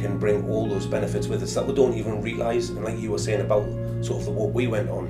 can 0.00 0.16
bring 0.18 0.48
all 0.48 0.68
those 0.68 0.86
benefits 0.86 1.26
with 1.26 1.42
us 1.42 1.54
that 1.54 1.66
we 1.66 1.74
don't 1.74 1.94
even 1.94 2.22
realise. 2.22 2.70
And 2.70 2.84
like 2.84 2.98
you 2.98 3.10
were 3.10 3.18
saying 3.18 3.40
about 3.40 3.64
sort 4.04 4.20
of 4.20 4.24
the 4.26 4.30
walk 4.30 4.54
we 4.54 4.66
went 4.66 4.88
on, 4.88 5.08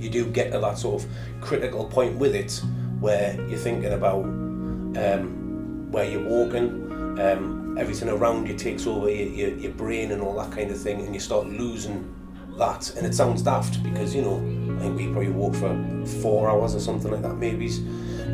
you 0.00 0.10
do 0.10 0.26
get 0.26 0.50
to 0.52 0.58
that 0.58 0.78
sort 0.78 1.02
of 1.02 1.10
critical 1.40 1.84
point 1.84 2.16
with 2.16 2.34
it 2.34 2.60
where 3.02 3.34
you're 3.48 3.58
thinking 3.58 3.92
about 3.92 4.24
um, 4.24 5.90
where 5.90 6.04
you're 6.04 6.24
walking, 6.24 7.18
um, 7.20 7.76
everything 7.78 8.08
around 8.08 8.48
you 8.48 8.54
takes 8.54 8.86
over 8.86 9.10
your, 9.10 9.28
your, 9.28 9.58
your 9.58 9.72
brain 9.72 10.12
and 10.12 10.22
all 10.22 10.34
that 10.36 10.52
kind 10.52 10.70
of 10.70 10.80
thing, 10.80 11.00
and 11.04 11.12
you 11.12 11.20
start 11.20 11.46
losing 11.46 12.14
that. 12.58 12.94
And 12.96 13.06
it 13.06 13.14
sounds 13.14 13.42
daft 13.42 13.82
because, 13.82 14.14
you 14.14 14.22
know, 14.22 14.36
I 14.78 14.82
think 14.82 14.96
we 14.96 15.06
probably 15.06 15.30
walk 15.30 15.54
for 15.54 16.06
four 16.22 16.48
hours 16.48 16.74
or 16.74 16.80
something 16.80 17.10
like 17.10 17.22
that, 17.22 17.34
maybe. 17.34 17.66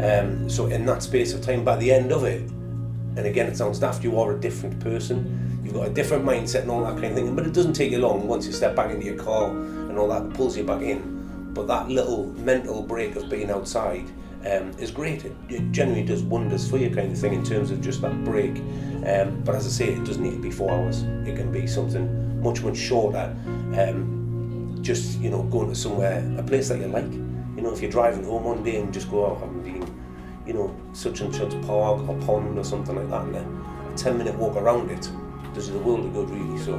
Um, 0.03 0.49
so 0.49 0.67
in 0.67 0.87
that 0.87 1.03
space 1.03 1.33
of 1.33 1.41
time, 1.41 1.65
by 1.65 1.77
the 1.77 1.91
end 1.91 2.13
of 2.13 2.25
it, 2.25 2.43
and 3.17 3.27
again, 3.27 3.47
it 3.47 3.57
sounds 3.57 3.81
daft, 3.81 4.05
you 4.05 4.21
are 4.21 4.37
a 4.37 4.41
different 4.41 4.79
person. 4.81 5.61
You've 5.65 5.75
got 5.75 5.89
a 5.89 5.91
different 5.91 6.25
mindset 6.25 6.63
and 6.63 6.71
all 6.71 6.85
that 6.85 6.95
kind 6.95 7.07
of 7.07 7.15
thing. 7.15 7.35
But 7.35 7.47
it 7.47 7.53
doesn't 7.53 7.73
take 7.73 7.91
you 7.91 7.99
long 7.99 8.29
once 8.29 8.47
you 8.47 8.53
step 8.53 8.77
back 8.77 8.91
into 8.91 9.07
your 9.07 9.17
car 9.17 9.51
and 9.51 9.99
all 9.99 10.09
that 10.09 10.33
pulls 10.35 10.57
you 10.57 10.63
back 10.63 10.83
in. 10.83 11.53
But 11.53 11.67
that 11.67 11.89
little 11.89 12.27
mental 12.27 12.83
break 12.83 13.17
of 13.17 13.29
being 13.29 13.51
outside 13.51 14.09
um, 14.49 14.71
is 14.79 14.91
great. 14.91 15.25
It, 15.25 15.37
it 15.49 15.73
genuinely 15.73 16.07
does 16.07 16.23
wonders 16.23 16.69
for 16.69 16.79
you, 16.79 16.91
kind 16.91 17.13
of 17.13 17.19
thing, 17.19 17.35
in 17.35 17.45
terms 17.45 17.71
of 17.71 17.81
just 17.81 18.01
that 18.03 18.25
break. 18.25 18.57
Um, 19.07 19.43
but 19.45 19.55
as 19.55 19.67
I 19.67 19.71
say, 19.71 19.93
it 19.93 20.05
doesn't 20.05 20.23
need 20.23 20.33
to 20.33 20.39
be 20.43 20.51
four 20.51 20.71
hours. 20.71 21.03
It 21.27 21.37
can 21.37 21.53
be 21.53 21.67
something 21.67 22.43
much, 22.43 22.63
much 22.63 22.77
shorter. 22.77 23.35
Um, 23.79 24.79
just 24.83 25.19
you 25.21 25.31
know, 25.31 25.43
going 25.45 25.69
to 25.69 25.75
somewhere, 25.75 26.25
a 26.39 26.43
place 26.43 26.69
that 26.69 26.79
you 26.79 26.87
like. 26.87 27.11
You 27.13 27.63
know, 27.63 27.73
if 27.73 27.83
you're 27.83 27.91
driving 27.91 28.25
home 28.25 28.45
one 28.45 28.63
day 28.63 28.81
and 28.81 28.93
just 28.93 29.11
go 29.11 29.27
out, 29.27 29.41
having 29.41 29.63
been, 29.63 29.95
you 30.47 30.55
know, 30.55 30.75
such 30.93 31.21
and 31.21 31.35
such 31.35 31.51
park 31.63 32.09
or 32.09 32.17
pond 32.21 32.59
or 32.59 32.65
something 32.65 32.95
like 32.95 33.11
that, 33.11 33.23
and 33.23 33.37
a 33.37 33.97
10 33.97 34.17
minute 34.17 34.35
walk 34.37 34.57
around 34.57 34.91
it 34.91 35.11
does 35.55 35.71
the 35.71 35.79
world 35.79 36.05
of 36.07 36.13
good, 36.13 36.31
really. 36.31 36.59
So, 36.65 36.77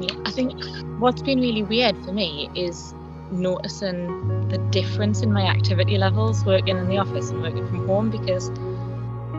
Yeah, 0.00 0.22
I 0.24 0.30
think 0.30 0.52
what's 0.98 1.22
been 1.22 1.40
really 1.40 1.62
weird 1.62 1.96
for 2.04 2.12
me 2.12 2.50
is 2.54 2.94
noticing 3.30 4.48
the 4.48 4.58
difference 4.70 5.22
in 5.22 5.32
my 5.32 5.42
activity 5.42 5.98
levels 5.98 6.44
working 6.44 6.76
in 6.76 6.88
the 6.88 6.98
office 6.98 7.30
and 7.30 7.42
working 7.42 7.66
from 7.66 7.86
home 7.86 8.10
because 8.10 8.50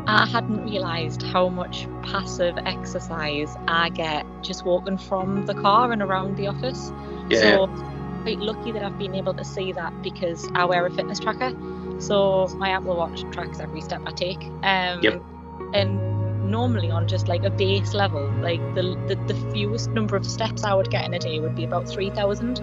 I 0.08 0.26
hadn't 0.26 0.64
realised 0.64 1.22
how 1.22 1.50
much 1.50 1.88
passive 2.02 2.58
exercise 2.66 3.56
I 3.68 3.90
get 3.90 4.26
just 4.42 4.66
walking 4.66 4.98
from 4.98 5.46
the 5.46 5.54
car 5.54 5.92
and 5.92 6.02
around 6.02 6.38
the 6.38 6.48
office. 6.48 6.92
So 7.34 7.68
quite 8.24 8.40
lucky 8.40 8.72
that 8.72 8.84
I've 8.84 8.98
been 8.98 9.16
able 9.16 9.34
to 9.34 9.44
see 9.44 9.72
that 9.74 10.02
because 10.02 10.48
I 10.54 10.66
wear 10.66 10.86
a 10.86 10.92
fitness 10.92 11.20
tracker. 11.20 11.54
So 12.00 12.48
my 12.58 12.70
Apple 12.70 12.96
Watch 12.96 13.24
tracks 13.32 13.60
every 13.60 13.82
step 13.82 14.02
I 14.06 14.12
take. 14.12 14.42
Um, 14.64 15.02
Yep. 15.02 15.24
And 15.74 16.17
normally 16.48 16.90
on 16.90 17.08
just 17.08 17.28
like 17.28 17.44
a 17.44 17.50
base 17.50 17.94
level, 17.94 18.30
like 18.42 18.60
the, 18.76 18.84
the 19.08 19.16
the 19.32 19.52
fewest 19.52 19.90
number 19.92 20.16
of 20.16 20.26
steps 20.26 20.64
I 20.64 20.74
would 20.74 20.90
get 20.90 21.06
in 21.06 21.14
a 21.14 21.20
day 21.20 21.40
would 21.40 21.56
be 21.56 21.64
about 21.64 21.88
three 21.88 22.10
thousand. 22.10 22.62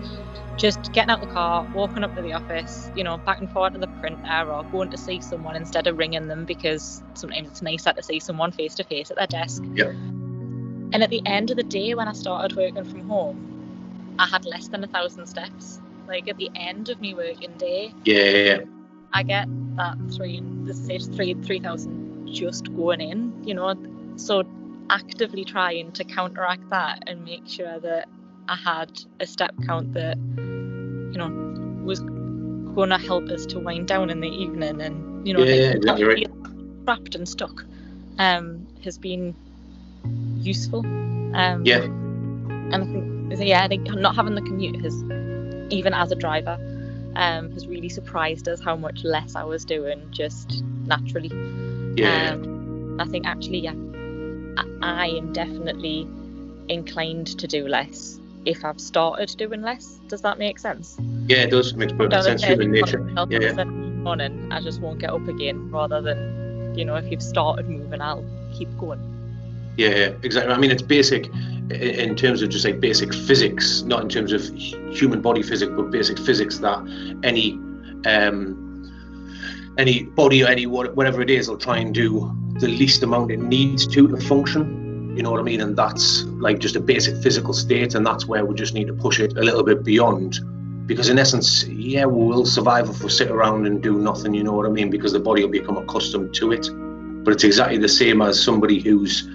Just 0.57 0.92
getting 0.92 1.11
out 1.11 1.20
the 1.20 1.27
car, 1.27 1.66
walking 1.75 2.05
up 2.05 2.14
to 2.14 2.23
the 2.23 2.33
office, 2.33 2.90
you 2.94 3.03
know, 3.03 3.16
back 3.16 3.40
and 3.40 3.51
forth 3.51 3.73
to 3.73 3.79
the 3.79 3.88
printer, 3.88 4.53
or 4.53 4.62
going 4.64 4.90
to 4.90 4.97
see 4.97 5.20
someone 5.20 5.57
instead 5.57 5.87
of 5.87 5.99
ringing 5.99 6.29
them 6.29 6.44
because 6.44 7.03
sometimes 7.14 7.49
it's 7.49 7.62
nicer 7.62 7.92
to 7.92 8.03
see 8.03 8.20
someone 8.20 8.53
face 8.53 8.75
to 8.77 8.85
face 8.85 9.11
at 9.11 9.16
their 9.16 9.27
desk. 9.27 9.64
Yep. 9.75 9.88
And 9.88 11.03
at 11.03 11.11
the 11.11 11.23
end 11.27 11.51
of 11.51 11.57
the 11.57 11.64
day, 11.64 11.94
when 11.94 12.07
I 12.07 12.12
started 12.12 12.57
working 12.57 12.85
from 12.85 13.09
home, 13.09 14.14
I 14.18 14.27
had 14.27 14.44
less 14.44 14.68
than 14.68 14.85
a 14.85 14.87
thousand 14.87 15.27
steps. 15.27 15.81
Like 16.07 16.29
at 16.29 16.37
the 16.37 16.51
end 16.55 16.88
of 16.88 17.01
my 17.01 17.14
working 17.14 17.57
day, 17.59 17.92
Yeah, 18.05 18.23
yeah, 18.23 18.44
yeah. 18.44 18.61
I 19.12 19.23
get 19.25 19.49
that 19.77 19.97
three, 20.14 20.40
this 20.62 20.88
is 20.88 21.09
three, 21.09 21.35
three 21.35 21.59
thousand 21.59 22.13
just 22.35 22.75
going 22.75 23.01
in, 23.01 23.44
you 23.44 23.55
know. 23.55 23.75
So 24.16 24.44
actively 24.90 25.44
trying 25.44 25.92
to 25.92 26.05
counteract 26.05 26.68
that 26.70 27.05
and 27.07 27.25
make 27.25 27.49
sure 27.49 27.81
that 27.81 28.09
I 28.49 28.57
had 28.57 28.90
a 29.20 29.27
step 29.27 29.53
count 29.66 29.94
that, 29.94 30.18
you 30.18 31.18
know, 31.18 31.31
was 31.85 32.01
going 32.01 32.90
to 32.90 32.99
help 32.99 33.29
us 33.31 33.47
to 33.47 33.59
wind 33.61 33.88
down 33.88 34.11
in 34.11 34.20
the 34.20 34.29
evening 34.29 34.81
and, 34.81 35.27
you 35.27 35.33
know, 35.33 35.40
Yeah, 35.40 35.55
yeah, 35.55 35.68
like, 35.68 35.83
not 35.85 36.01
exactly 36.01 36.05
right. 36.05 36.29
feel 36.29 36.85
trapped 36.85 37.14
and 37.14 37.29
stuck, 37.29 37.64
um, 38.18 38.66
has 38.85 38.99
been 38.99 39.35
useful. 40.40 40.81
Um, 41.35 41.64
Yeah. 41.64 41.85
and 41.85 42.75
I 42.75 42.85
think, 42.85 43.37
so 43.37 43.42
yeah, 43.42 43.64
I 43.64 43.68
think 43.68 43.88
not 43.94 44.14
having 44.14 44.35
the 44.35 44.42
commute 44.42 44.81
has, 44.83 44.94
even 45.70 45.94
as 45.94 46.12
a 46.12 46.16
driver, 46.16 46.59
um, 47.16 47.51
has 47.53 47.66
really 47.66 47.88
surprised 47.88 48.49
us 48.49 48.61
how 48.61 48.77
much 48.77 49.05
less 49.05 49.35
I 49.35 49.44
was 49.44 49.64
doing 49.64 50.09
just 50.11 50.62
naturally. 50.87 51.31
Yeah. 51.96 52.33
Um, 52.33 53.00
I 53.00 53.07
think 53.07 53.26
actually, 53.26 53.61
yeah, 53.61 53.74
I, 54.83 55.04
I 55.04 55.07
am 55.09 55.33
definitely 55.33 56.09
inclined 56.68 57.38
to 57.38 57.46
do 57.46 57.68
less 57.68 58.18
if 58.44 58.64
I've 58.64 58.80
started 58.80 59.35
doing 59.37 59.62
less. 59.62 59.98
Does 60.09 60.22
that 60.22 60.38
make 60.38 60.59
sense? 60.59 60.96
Yeah, 61.26 61.38
it 61.38 61.50
does. 61.50 61.74
make 61.74 61.96
perfect 61.96 62.24
sense. 62.24 62.44
Human 62.44 62.70
nature. 62.70 63.09
Yeah, 63.30 63.38
yeah. 63.40 63.64
Morning, 63.64 64.52
I 64.52 64.61
just 64.61 64.80
won't 64.80 64.98
get 64.98 65.11
up 65.11 65.26
again. 65.28 65.70
Rather 65.70 66.02
than, 66.02 66.74
you 66.76 66.85
know, 66.85 66.94
if 66.96 67.11
you've 67.11 67.22
started 67.22 67.68
moving, 67.68 68.00
I'll 68.00 68.24
keep 68.52 68.68
going. 68.78 69.00
Yeah, 69.76 70.12
exactly. 70.22 70.52
I 70.52 70.59
mean, 70.59 70.70
it's 70.70 70.83
basic 70.83 71.28
in 71.70 72.14
terms 72.14 72.42
of 72.42 72.50
just 72.50 72.64
like 72.64 72.80
basic 72.80 73.14
physics, 73.14 73.83
not 73.83 74.02
in 74.02 74.09
terms 74.09 74.33
of 74.33 74.44
human 74.94 75.20
body 75.22 75.42
physics, 75.42 75.72
but 75.74 75.90
basic 75.90 76.18
physics 76.18 76.59
that 76.59 76.78
any 77.22 77.52
um, 78.07 78.63
any 79.79 80.05
body 80.05 80.45
or 80.45 80.49
any 80.49 80.67
whatever 80.67 81.21
it 81.21 81.31
is 81.31 81.49
will 81.49 81.59
try 81.59 81.79
and 81.79 81.95
do 81.95 82.33
the 82.61 82.69
least 82.69 83.03
amount 83.03 83.31
it 83.31 83.41
needs 83.41 83.87
to 83.89 84.09
to 84.09 84.17
function. 84.17 85.17
You 85.17 85.23
know 85.23 85.31
what 85.31 85.41
I 85.41 85.45
mean? 85.45 85.61
And 85.61 85.77
that's 85.77 86.25
like 86.25 86.59
just 86.59 86.77
a 86.77 86.81
basic 86.81 87.23
physical 87.23 87.55
state, 87.55 87.95
and 87.95 88.05
that's 88.07 88.27
where 88.27 88.45
we 88.45 88.55
just 88.55 88.75
need 88.75 88.87
to 88.89 88.95
push 88.95 89.21
it 89.21 89.37
a 89.37 89.43
little 89.43 89.63
bit 89.63 89.85
beyond. 89.85 90.41
Because 90.87 91.09
in 91.09 91.19
essence, 91.19 91.65
yeah, 91.65 92.05
we 92.05 92.27
will 92.27 92.45
survive 92.45 92.91
if 92.91 93.03
we 93.03 93.09
sit 93.09 93.31
around 93.31 93.67
and 93.67 93.83
do 93.83 93.99
nothing. 93.99 94.35
You 94.35 94.45
know 94.45 94.53
what 94.53 94.67
I 94.67 94.71
mean? 94.71 94.91
Because 94.91 95.13
the 95.13 95.21
body 95.21 95.43
will 95.43 95.51
become 95.51 95.77
accustomed 95.77 96.35
to 96.35 96.53
it. 96.53 96.69
But 97.25 97.33
it's 97.33 97.45
exactly 97.45 97.79
the 97.79 97.89
same 97.89 98.21
as 98.21 98.43
somebody 98.43 98.81
who's, 98.81 99.27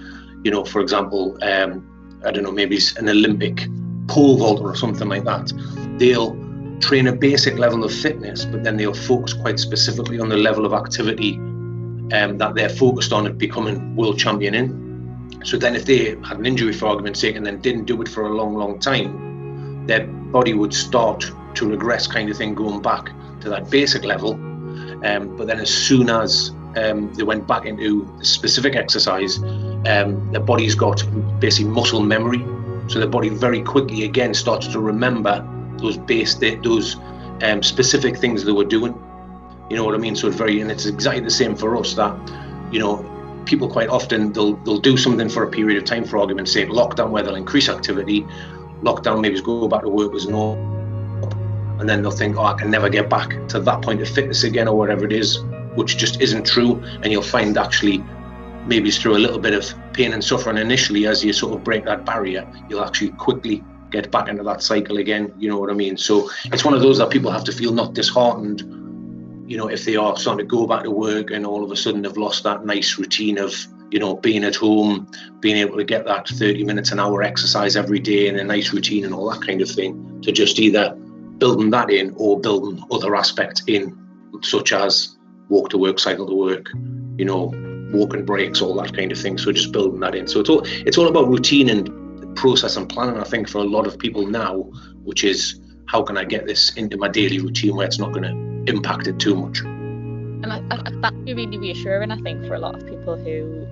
you 0.44 0.50
know, 0.50 0.64
for 0.64 0.80
example, 0.80 1.36
um, 1.42 1.84
I 2.24 2.30
don't 2.30 2.44
know, 2.44 2.52
maybe 2.52 2.76
it's 2.76 2.96
an 2.96 3.08
Olympic 3.08 3.66
pole 4.06 4.36
vaulter 4.38 4.64
or 4.64 4.76
something 4.76 5.08
like 5.08 5.24
that. 5.24 5.52
They'll 5.98 6.34
train 6.80 7.06
a 7.06 7.12
basic 7.12 7.58
level 7.58 7.84
of 7.84 7.92
fitness, 7.92 8.44
but 8.44 8.64
then 8.64 8.76
they'll 8.76 8.94
focus 8.94 9.32
quite 9.32 9.60
specifically 9.60 10.18
on 10.18 10.28
the 10.28 10.36
level 10.36 10.66
of 10.66 10.72
activity 10.72 11.36
um, 12.12 12.38
that 12.38 12.54
they're 12.54 12.68
focused 12.68 13.12
on 13.12 13.26
at 13.26 13.38
becoming 13.38 13.94
world 13.94 14.18
champion 14.18 14.54
in. 14.54 15.40
So 15.44 15.56
then, 15.56 15.74
if 15.74 15.86
they 15.86 16.16
had 16.24 16.38
an 16.38 16.46
injury, 16.46 16.72
for 16.72 16.86
argument's 16.88 17.20
sake, 17.20 17.36
and 17.36 17.46
then 17.46 17.60
didn't 17.60 17.84
do 17.84 18.00
it 18.02 18.08
for 18.08 18.26
a 18.26 18.34
long, 18.34 18.54
long 18.56 18.78
time, 18.78 19.86
their 19.86 20.06
body 20.06 20.54
would 20.54 20.74
start 20.74 21.30
to 21.54 21.68
regress, 21.68 22.06
kind 22.06 22.28
of 22.30 22.36
thing, 22.36 22.54
going 22.54 22.82
back 22.82 23.10
to 23.40 23.48
that 23.48 23.70
basic 23.70 24.04
level. 24.04 24.32
Um, 25.04 25.36
but 25.36 25.46
then, 25.46 25.60
as 25.60 25.70
soon 25.72 26.10
as 26.10 26.50
um, 26.76 27.12
they 27.14 27.22
went 27.22 27.46
back 27.46 27.64
into 27.64 28.08
specific 28.22 28.76
exercise, 28.76 29.38
um, 29.38 30.30
their 30.32 30.42
body's 30.42 30.74
got 30.74 31.02
basically 31.40 31.70
muscle 31.70 32.00
memory. 32.00 32.44
So 32.88 32.98
their 32.98 33.08
body 33.08 33.28
very 33.28 33.62
quickly 33.62 34.04
again 34.04 34.34
starts 34.34 34.66
to 34.68 34.80
remember 34.80 35.46
those 35.80 35.96
base 35.96 36.34
those 36.34 36.96
um, 37.42 37.62
specific 37.62 38.18
things 38.18 38.44
they 38.44 38.52
were 38.52 38.64
doing. 38.64 38.94
You 39.68 39.76
know 39.76 39.84
what 39.84 39.94
I 39.94 39.98
mean? 39.98 40.16
So 40.16 40.28
it's 40.28 40.36
very, 40.36 40.60
and 40.60 40.70
it's 40.70 40.86
exactly 40.86 41.22
the 41.22 41.30
same 41.30 41.54
for 41.54 41.76
us 41.76 41.94
that, 41.94 42.14
you 42.72 42.80
know, 42.80 43.04
people 43.46 43.68
quite 43.68 43.88
often 43.88 44.32
they'll 44.32 44.54
they'll 44.64 44.78
do 44.78 44.96
something 44.96 45.28
for 45.28 45.42
a 45.42 45.50
period 45.50 45.76
of 45.76 45.84
time 45.84 46.04
for 46.04 46.18
argument's 46.18 46.52
sake 46.52 46.68
lockdown 46.68 47.10
where 47.10 47.22
they'll 47.22 47.34
increase 47.34 47.68
activity 47.68 48.22
lockdown 48.82 49.20
maybe 49.20 49.40
go 49.40 49.66
back 49.66 49.82
to 49.82 49.88
work 49.88 50.12
was 50.12 50.28
no 50.28 50.52
and 51.80 51.88
then 51.88 52.02
they'll 52.02 52.10
think 52.10 52.36
oh 52.36 52.44
i 52.44 52.54
can 52.54 52.70
never 52.70 52.88
get 52.88 53.08
back 53.08 53.30
to 53.48 53.58
that 53.58 53.82
point 53.82 54.00
of 54.00 54.08
fitness 54.08 54.44
again 54.44 54.68
or 54.68 54.76
whatever 54.76 55.04
it 55.04 55.12
is 55.12 55.42
which 55.74 55.96
just 55.96 56.20
isn't 56.20 56.46
true 56.46 56.82
and 57.02 57.06
you'll 57.06 57.22
find 57.22 57.56
actually 57.56 58.04
maybe 58.66 58.90
through 58.90 59.16
a 59.16 59.22
little 59.24 59.38
bit 59.38 59.54
of 59.54 59.74
pain 59.92 60.12
and 60.12 60.22
suffering 60.22 60.58
initially 60.58 61.06
as 61.06 61.24
you 61.24 61.32
sort 61.32 61.54
of 61.54 61.64
break 61.64 61.84
that 61.84 62.04
barrier 62.04 62.46
you'll 62.68 62.84
actually 62.84 63.10
quickly 63.10 63.64
get 63.90 64.10
back 64.10 64.28
into 64.28 64.42
that 64.42 64.62
cycle 64.62 64.98
again 64.98 65.32
you 65.38 65.48
know 65.48 65.58
what 65.58 65.70
i 65.70 65.74
mean 65.74 65.96
so 65.96 66.30
it's 66.46 66.64
one 66.64 66.74
of 66.74 66.80
those 66.80 66.98
that 66.98 67.10
people 67.10 67.30
have 67.30 67.44
to 67.44 67.52
feel 67.52 67.72
not 67.72 67.94
disheartened 67.94 68.62
you 69.50 69.56
know, 69.56 69.66
if 69.66 69.84
they 69.84 69.96
are 69.96 70.16
starting 70.16 70.46
to 70.46 70.48
go 70.48 70.64
back 70.64 70.84
to 70.84 70.92
work 70.92 71.32
and 71.32 71.44
all 71.44 71.64
of 71.64 71.72
a 71.72 71.76
sudden 71.76 72.02
they've 72.02 72.16
lost 72.16 72.44
that 72.44 72.64
nice 72.64 72.96
routine 72.98 73.36
of, 73.36 73.52
you 73.90 73.98
know, 73.98 74.14
being 74.14 74.44
at 74.44 74.54
home, 74.54 75.10
being 75.40 75.56
able 75.56 75.76
to 75.76 75.82
get 75.82 76.04
that 76.04 76.28
30 76.28 76.62
minutes 76.62 76.92
an 76.92 77.00
hour 77.00 77.24
exercise 77.24 77.74
every 77.74 77.98
day 77.98 78.28
and 78.28 78.38
a 78.38 78.44
nice 78.44 78.72
routine 78.72 79.04
and 79.04 79.12
all 79.12 79.28
that 79.28 79.44
kind 79.44 79.60
of 79.60 79.68
thing, 79.68 80.22
to 80.22 80.30
just 80.30 80.60
either 80.60 80.94
building 81.38 81.68
that 81.70 81.90
in 81.90 82.14
or 82.16 82.38
building 82.38 82.80
other 82.92 83.16
aspects 83.16 83.64
in, 83.66 83.98
such 84.40 84.72
as 84.72 85.16
walk 85.48 85.68
to 85.70 85.78
work, 85.78 85.98
cycle 85.98 86.28
to 86.28 86.34
work, 86.36 86.70
you 87.16 87.24
know, 87.24 87.52
walking 87.92 88.24
breaks, 88.24 88.62
all 88.62 88.80
that 88.80 88.94
kind 88.94 89.10
of 89.10 89.18
thing. 89.18 89.36
So 89.36 89.50
just 89.50 89.72
building 89.72 89.98
that 89.98 90.14
in. 90.14 90.28
So 90.28 90.38
it's 90.38 90.48
all 90.48 90.62
it's 90.64 90.96
all 90.96 91.08
about 91.08 91.26
routine 91.26 91.70
and 91.70 91.88
process 92.36 92.76
and 92.76 92.88
planning, 92.88 93.18
I 93.18 93.24
think, 93.24 93.48
for 93.48 93.58
a 93.58 93.64
lot 93.64 93.86
of 93.86 93.98
people 93.98 94.26
now, 94.26 94.54
which 95.04 95.24
is 95.24 95.60
how 95.86 96.02
can 96.02 96.16
I 96.16 96.24
get 96.24 96.46
this 96.46 96.74
into 96.76 96.96
my 96.96 97.08
daily 97.08 97.38
routine 97.38 97.76
where 97.76 97.86
it's 97.86 97.98
not 97.98 98.12
going 98.12 98.22
to 98.22 98.72
impact 98.72 99.06
it 99.08 99.18
too 99.18 99.34
much. 99.34 99.60
And 99.60 100.52
I, 100.52 100.62
I, 100.70 100.90
that'd 101.02 101.24
be 101.24 101.34
really 101.34 101.58
reassuring, 101.58 102.10
I 102.10 102.16
think, 102.20 102.46
for 102.46 102.54
a 102.54 102.58
lot 102.58 102.76
of 102.76 102.86
people 102.86 103.16
who 103.16 103.66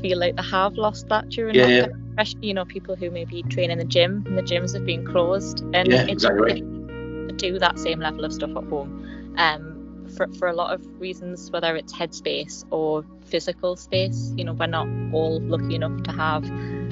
feel 0.00 0.18
like 0.18 0.36
they 0.36 0.42
have 0.42 0.74
lost 0.74 1.08
that 1.08 1.28
during 1.28 1.54
yeah, 1.54 1.66
yeah. 1.66 1.86
especially 2.10 2.46
you 2.46 2.54
know 2.54 2.64
people 2.64 2.94
who 2.94 3.10
maybe 3.10 3.42
train 3.44 3.70
in 3.70 3.78
the 3.78 3.84
gym 3.84 4.22
and 4.26 4.38
the 4.38 4.42
gyms 4.42 4.72
have 4.72 4.86
been 4.86 5.04
closed 5.04 5.64
and 5.74 5.90
yeah, 5.90 6.06
exactly 6.06 6.62
right. 6.62 7.36
do 7.36 7.58
that 7.58 7.76
same 7.76 7.98
level 7.98 8.24
of 8.24 8.32
stuff 8.32 8.50
at 8.50 8.64
home. 8.64 9.34
Um, 9.36 10.06
for 10.16 10.28
for 10.38 10.48
a 10.48 10.52
lot 10.52 10.72
of 10.72 11.00
reasons, 11.00 11.50
whether 11.50 11.76
it's 11.76 11.92
headspace 11.92 12.64
or 12.70 13.04
physical 13.24 13.76
space, 13.76 14.32
you 14.36 14.44
know, 14.44 14.52
we're 14.52 14.66
not 14.66 14.88
all 15.12 15.40
lucky 15.40 15.76
enough 15.76 16.02
to 16.04 16.12
have 16.12 16.44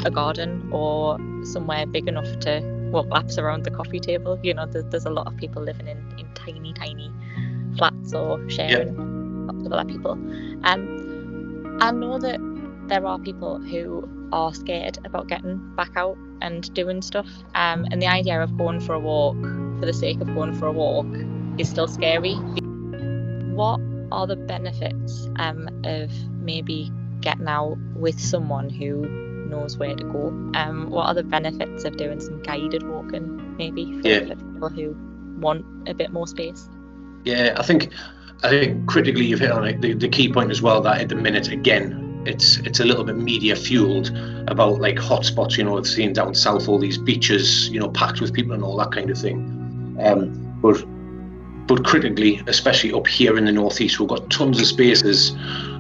a 0.05 0.11
garden 0.11 0.69
or 0.73 1.19
somewhere 1.45 1.87
big 1.87 2.09
enough 2.09 2.39
to 2.41 2.61
walk 2.91 3.07
laps 3.09 3.39
around 3.39 3.65
the 3.65 3.71
coffee 3.71 4.01
table. 4.01 4.39
You 4.43 4.55
know, 4.55 4.67
there's, 4.67 4.85
there's 4.87 5.07
a 5.07 5.11
lot 5.11 5.27
of 5.27 5.37
people 5.37 5.63
living 5.63 5.89
in, 5.89 5.99
in 6.19 6.33
tiny, 6.35 6.73
tiny 6.73 7.13
flats 7.77 8.15
or 8.15 8.49
sharing 8.49 8.95
yeah. 8.95 9.53
with 9.63 9.73
other 9.73 9.89
people. 9.91 10.13
Um, 10.65 11.79
I 11.81 11.91
know 11.91 12.19
that 12.19 12.41
there 12.89 13.05
are 13.07 13.19
people 13.19 13.59
who 13.61 14.09
are 14.33 14.53
scared 14.55 14.99
about 15.05 15.29
getting 15.29 15.59
back 15.77 15.91
out 15.97 16.17
and 16.41 16.73
doing 16.75 17.03
stuff. 17.03 17.29
Um, 17.55 17.87
and 17.91 18.01
the 18.01 18.07
idea 18.07 18.43
of 18.43 18.57
going 18.57 18.81
for 18.81 18.95
a 18.95 19.01
walk 19.01 19.37
for 19.79 19.87
the 19.87 19.93
sake 19.93 20.21
of 20.21 20.27
going 20.35 20.55
for 20.55 20.67
a 20.67 20.73
walk 20.73 21.07
is 21.59 21.69
still 21.69 21.89
scary. 21.89 22.35
What 23.55 23.81
are 24.11 24.27
the 24.27 24.37
benefits 24.37 25.29
um, 25.39 25.69
of 25.85 26.11
maybe 26.41 26.91
getting 27.21 27.49
out 27.49 27.77
with 27.95 28.19
someone 28.19 28.71
who 28.71 29.28
knows 29.49 29.77
where 29.77 29.95
to 29.95 30.05
go? 30.05 30.29
Um, 30.55 30.91
what 30.91 31.07
are 31.07 31.15
the 31.15 31.23
benefits 31.23 31.85
of 31.85 31.97
doing 31.97 32.21
some 32.21 32.43
guided 32.43 32.83
walking, 32.89 33.57
maybe 33.57 34.01
for, 34.01 34.09
yeah. 34.09 34.21
for 34.21 34.37
people 34.37 34.69
who 34.69 34.97
want 35.41 35.65
a 35.89 35.95
bit 35.95 36.13
more 36.13 36.27
space? 36.27 36.69
Yeah, 37.25 37.55
I 37.57 37.63
think 37.63 37.93
I 38.43 38.51
think 38.51 38.87
critically 38.87 39.27
you've 39.27 39.41
hit 39.41 39.51
on 39.51 39.67
it. 39.67 39.81
The, 39.81 39.95
the 39.95 40.09
key 40.09 40.33
point 40.33 40.51
as 40.51 40.63
well 40.63 40.81
that 40.83 41.01
at 41.01 41.09
the 41.09 41.17
minute 41.17 41.49
again 41.49 42.23
it's 42.27 42.59
it's 42.59 42.81
a 42.81 42.85
little 42.85 43.05
bit 43.05 43.17
media 43.17 43.57
fueled 43.57 44.17
about 44.49 44.81
like 44.81 44.97
hotspots. 44.97 45.57
You 45.57 45.65
know, 45.65 45.83
seeing 45.83 46.13
down 46.13 46.35
south 46.35 46.69
all 46.69 46.79
these 46.79 46.99
beaches, 46.99 47.69
you 47.69 47.81
know, 47.81 47.89
packed 47.89 48.21
with 48.21 48.33
people 48.33 48.53
and 48.53 48.63
all 48.63 48.77
that 48.77 48.93
kind 48.93 49.11
of 49.11 49.19
thing. 49.19 49.97
Um, 50.01 50.61
but 50.61 50.85
but 51.67 51.85
critically, 51.85 52.43
especially 52.47 52.93
up 52.93 53.07
here 53.07 53.37
in 53.37 53.45
the 53.45 53.53
northeast, 53.53 54.01
we've 54.01 54.09
got 54.09 54.31
tons 54.31 54.61
of 54.61 54.67
spaces 54.67 55.37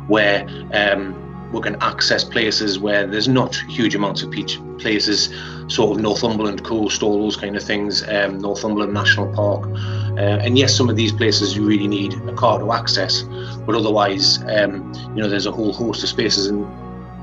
where 0.06 0.46
um, 0.72 1.14
we 1.52 1.60
can 1.60 1.76
access 1.82 2.24
places 2.24 2.78
where 2.78 3.06
there's 3.06 3.28
not 3.28 3.54
huge 3.54 3.94
amounts 3.94 4.22
of 4.22 4.30
beach 4.30 4.58
places, 4.78 5.34
sort 5.68 5.96
of 5.96 6.02
Northumberland 6.02 6.64
coast, 6.64 7.02
all 7.02 7.22
those 7.22 7.36
kind 7.36 7.56
of 7.56 7.62
things, 7.62 8.06
um, 8.08 8.38
Northumberland 8.38 8.92
National 8.92 9.32
Park. 9.34 9.68
Uh, 10.16 10.38
and 10.44 10.58
yes, 10.58 10.76
some 10.76 10.88
of 10.88 10.96
these 10.96 11.12
places 11.12 11.56
you 11.56 11.66
really 11.66 11.88
need 11.88 12.14
a 12.14 12.34
car 12.34 12.58
to 12.58 12.72
access, 12.72 13.22
but 13.66 13.74
otherwise, 13.74 14.42
um, 14.44 14.92
you 15.14 15.22
know, 15.22 15.28
there's 15.28 15.46
a 15.46 15.52
whole 15.52 15.72
host 15.72 16.02
of 16.02 16.08
spaces. 16.08 16.46
And 16.46 16.66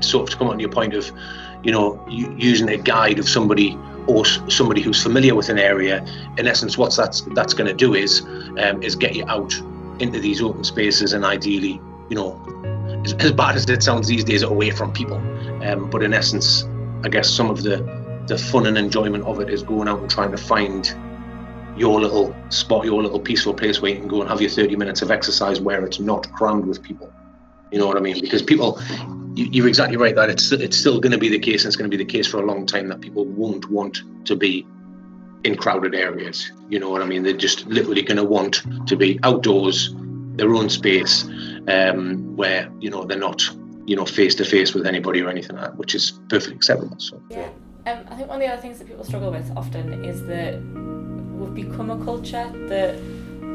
sort 0.00 0.24
of 0.24 0.30
to 0.30 0.36
come 0.36 0.48
on 0.48 0.56
to 0.56 0.60
your 0.60 0.70
point 0.70 0.94
of, 0.94 1.10
you 1.62 1.72
know, 1.72 2.04
using 2.08 2.68
a 2.68 2.76
guide 2.76 3.18
of 3.18 3.28
somebody 3.28 3.78
or 4.06 4.24
somebody 4.24 4.80
who's 4.80 5.02
familiar 5.02 5.34
with 5.34 5.48
an 5.48 5.58
area, 5.58 6.04
in 6.38 6.46
essence, 6.46 6.78
what 6.78 6.94
that's 6.94 7.22
that's 7.34 7.54
going 7.54 7.66
to 7.66 7.74
do 7.74 7.94
is 7.94 8.22
um, 8.58 8.82
is 8.82 8.94
get 8.94 9.16
you 9.16 9.24
out 9.26 9.52
into 9.98 10.20
these 10.20 10.42
open 10.42 10.62
spaces 10.62 11.12
and 11.12 11.24
ideally, 11.24 11.80
you 12.08 12.16
know, 12.16 12.40
as, 13.14 13.32
bad 13.32 13.56
as 13.56 13.68
it 13.68 13.82
sounds 13.82 14.08
these 14.08 14.24
days, 14.24 14.42
away 14.42 14.70
from 14.70 14.92
people. 14.92 15.16
Um, 15.64 15.90
but 15.90 16.02
in 16.02 16.12
essence, 16.12 16.68
I 17.04 17.08
guess 17.08 17.28
some 17.28 17.50
of 17.50 17.62
the 17.62 17.84
the 18.26 18.36
fun 18.36 18.66
and 18.66 18.76
enjoyment 18.76 19.24
of 19.24 19.38
it 19.40 19.48
is 19.48 19.62
going 19.62 19.86
out 19.86 20.00
and 20.00 20.10
trying 20.10 20.32
to 20.32 20.36
find 20.36 20.92
your 21.76 22.00
little 22.00 22.34
spot, 22.48 22.84
your 22.84 23.02
little 23.02 23.20
peaceful 23.20 23.54
place 23.54 23.80
where 23.80 23.92
you 23.92 23.98
can 23.98 24.08
go 24.08 24.20
and 24.20 24.28
have 24.28 24.40
your 24.40 24.50
30 24.50 24.76
minutes 24.76 25.02
of 25.02 25.10
exercise 25.10 25.60
where 25.60 25.84
it's 25.84 26.00
not 26.00 26.30
crammed 26.32 26.66
with 26.66 26.82
people. 26.82 27.12
You 27.70 27.78
know 27.78 27.86
what 27.86 27.96
I 27.96 28.00
mean? 28.00 28.20
Because 28.20 28.42
people, 28.42 28.80
you, 29.34 29.64
are 29.64 29.68
exactly 29.68 29.96
right 29.96 30.14
that 30.14 30.30
it's 30.30 30.50
it's 30.52 30.76
still 30.76 31.00
going 31.00 31.12
to 31.12 31.18
be 31.18 31.28
the 31.28 31.38
case, 31.38 31.64
and 31.64 31.68
it's 31.68 31.76
going 31.76 31.90
to 31.90 31.96
be 31.96 32.02
the 32.02 32.10
case 32.10 32.26
for 32.26 32.38
a 32.38 32.46
long 32.46 32.66
time 32.66 32.88
that 32.88 33.00
people 33.00 33.24
won't 33.26 33.70
want 33.70 34.02
to 34.26 34.36
be 34.36 34.66
in 35.44 35.56
crowded 35.56 35.94
areas. 35.94 36.50
You 36.68 36.78
know 36.78 36.90
what 36.90 37.02
I 37.02 37.06
mean? 37.06 37.22
They're 37.22 37.32
just 37.32 37.66
literally 37.66 38.02
going 38.02 38.16
to 38.16 38.24
want 38.24 38.62
to 38.88 38.96
be 38.96 39.20
outdoors, 39.22 39.94
their 40.36 40.54
own 40.54 40.70
space, 40.70 41.24
um, 41.68 42.36
where 42.36 42.70
you 42.80 42.90
know 42.90 43.04
they're 43.04 43.18
not 43.18 43.42
you 43.86 43.96
know 43.96 44.04
face 44.04 44.34
to 44.36 44.44
face 44.44 44.74
with 44.74 44.86
anybody 44.86 45.20
or 45.22 45.28
anything 45.28 45.56
like 45.56 45.66
that, 45.66 45.76
which 45.76 45.94
is 45.94 46.20
perfectly 46.28 46.56
acceptable. 46.56 46.98
So 46.98 47.22
yeah, 47.30 47.48
um, 47.86 48.04
I 48.08 48.16
think 48.16 48.28
one 48.28 48.40
of 48.40 48.46
the 48.46 48.52
other 48.52 48.62
things 48.62 48.78
that 48.78 48.88
people 48.88 49.04
struggle 49.04 49.30
with 49.30 49.50
often 49.56 50.04
is 50.04 50.24
that 50.26 50.60
we've 51.38 51.54
become 51.54 51.90
a 51.90 52.04
culture 52.04 52.50
that 52.68 52.98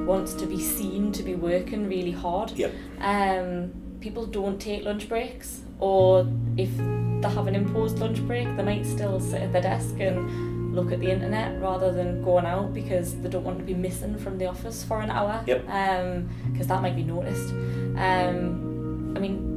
wants 0.06 0.34
to 0.34 0.46
be 0.46 0.60
seen 0.60 1.12
to 1.12 1.24
be 1.24 1.36
working 1.36 1.88
really 1.88 2.12
hard. 2.12 2.52
Yep. 2.52 2.74
Um, 3.00 3.72
people 4.00 4.26
don't 4.26 4.60
take 4.60 4.84
lunch 4.84 5.08
breaks, 5.08 5.62
or 5.80 6.28
if 6.58 6.76
they 6.78 7.30
have 7.30 7.48
an 7.48 7.56
imposed 7.56 8.00
lunch 8.00 8.26
break, 8.26 8.48
they 8.58 8.64
might 8.64 8.86
still 8.86 9.20
sit 9.20 9.42
at 9.42 9.54
their 9.54 9.62
desk 9.62 10.00
and 10.00 10.51
look 10.72 10.92
at 10.92 11.00
the 11.00 11.12
internet 11.12 11.62
rather 11.62 11.92
than 11.92 12.24
going 12.24 12.46
out 12.46 12.74
because 12.74 13.16
they 13.22 13.30
don't 13.30 13.44
want 13.44 13.60
to 13.60 13.64
be 13.64 13.74
missing 13.74 14.18
from 14.18 14.38
the 14.38 14.46
office 14.46 14.84
for 14.84 15.02
an 15.02 15.12
hour. 15.12 15.44
Yep. 15.46 15.68
Um, 15.70 16.30
because 16.52 16.68
that 16.68 16.82
might 16.82 16.96
be 16.96 17.04
noticed. 17.04 17.50
Um, 17.98 19.14
I 19.16 19.20
mean, 19.20 19.52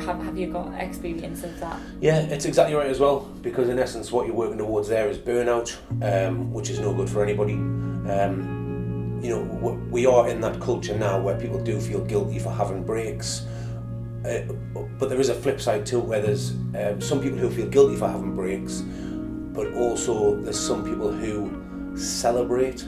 have 0.00 0.22
have 0.22 0.38
you 0.38 0.46
got 0.46 0.72
experience 0.80 1.44
of 1.44 1.58
that? 1.60 1.78
Yeah, 2.00 2.20
it's 2.20 2.44
exactly 2.44 2.74
right 2.74 2.86
as 2.86 3.00
well. 3.00 3.20
Because 3.42 3.68
in 3.68 3.78
essence, 3.78 4.10
what 4.10 4.26
you're 4.26 4.34
working 4.34 4.58
towards 4.58 4.88
there 4.88 5.08
is 5.08 5.18
burnout, 5.18 5.76
um, 6.02 6.52
which 6.52 6.70
is 6.70 6.78
no 6.78 6.92
good 6.94 7.10
for 7.10 7.22
anybody. 7.22 7.54
Um, 7.54 9.20
you 9.22 9.30
know, 9.30 9.80
we 9.90 10.06
are 10.06 10.28
in 10.28 10.40
that 10.40 10.60
culture 10.60 10.96
now 10.96 11.20
where 11.20 11.38
people 11.38 11.62
do 11.62 11.80
feel 11.80 12.04
guilty 12.04 12.38
for 12.38 12.50
having 12.50 12.84
breaks. 12.84 13.46
Uh, 14.24 14.40
but 14.98 15.08
there 15.08 15.20
is 15.20 15.28
a 15.28 15.34
flip 15.34 15.60
side 15.60 15.84
too, 15.86 16.00
where 16.00 16.20
there's 16.20 16.52
um, 16.76 17.00
some 17.00 17.20
people 17.20 17.38
who 17.38 17.50
feel 17.50 17.66
guilty 17.66 17.96
for 17.96 18.08
having 18.08 18.34
breaks, 18.34 18.82
but 19.58 19.72
also 19.72 20.36
there's 20.42 20.58
some 20.58 20.84
people 20.84 21.10
who 21.10 21.50
celebrate 21.96 22.86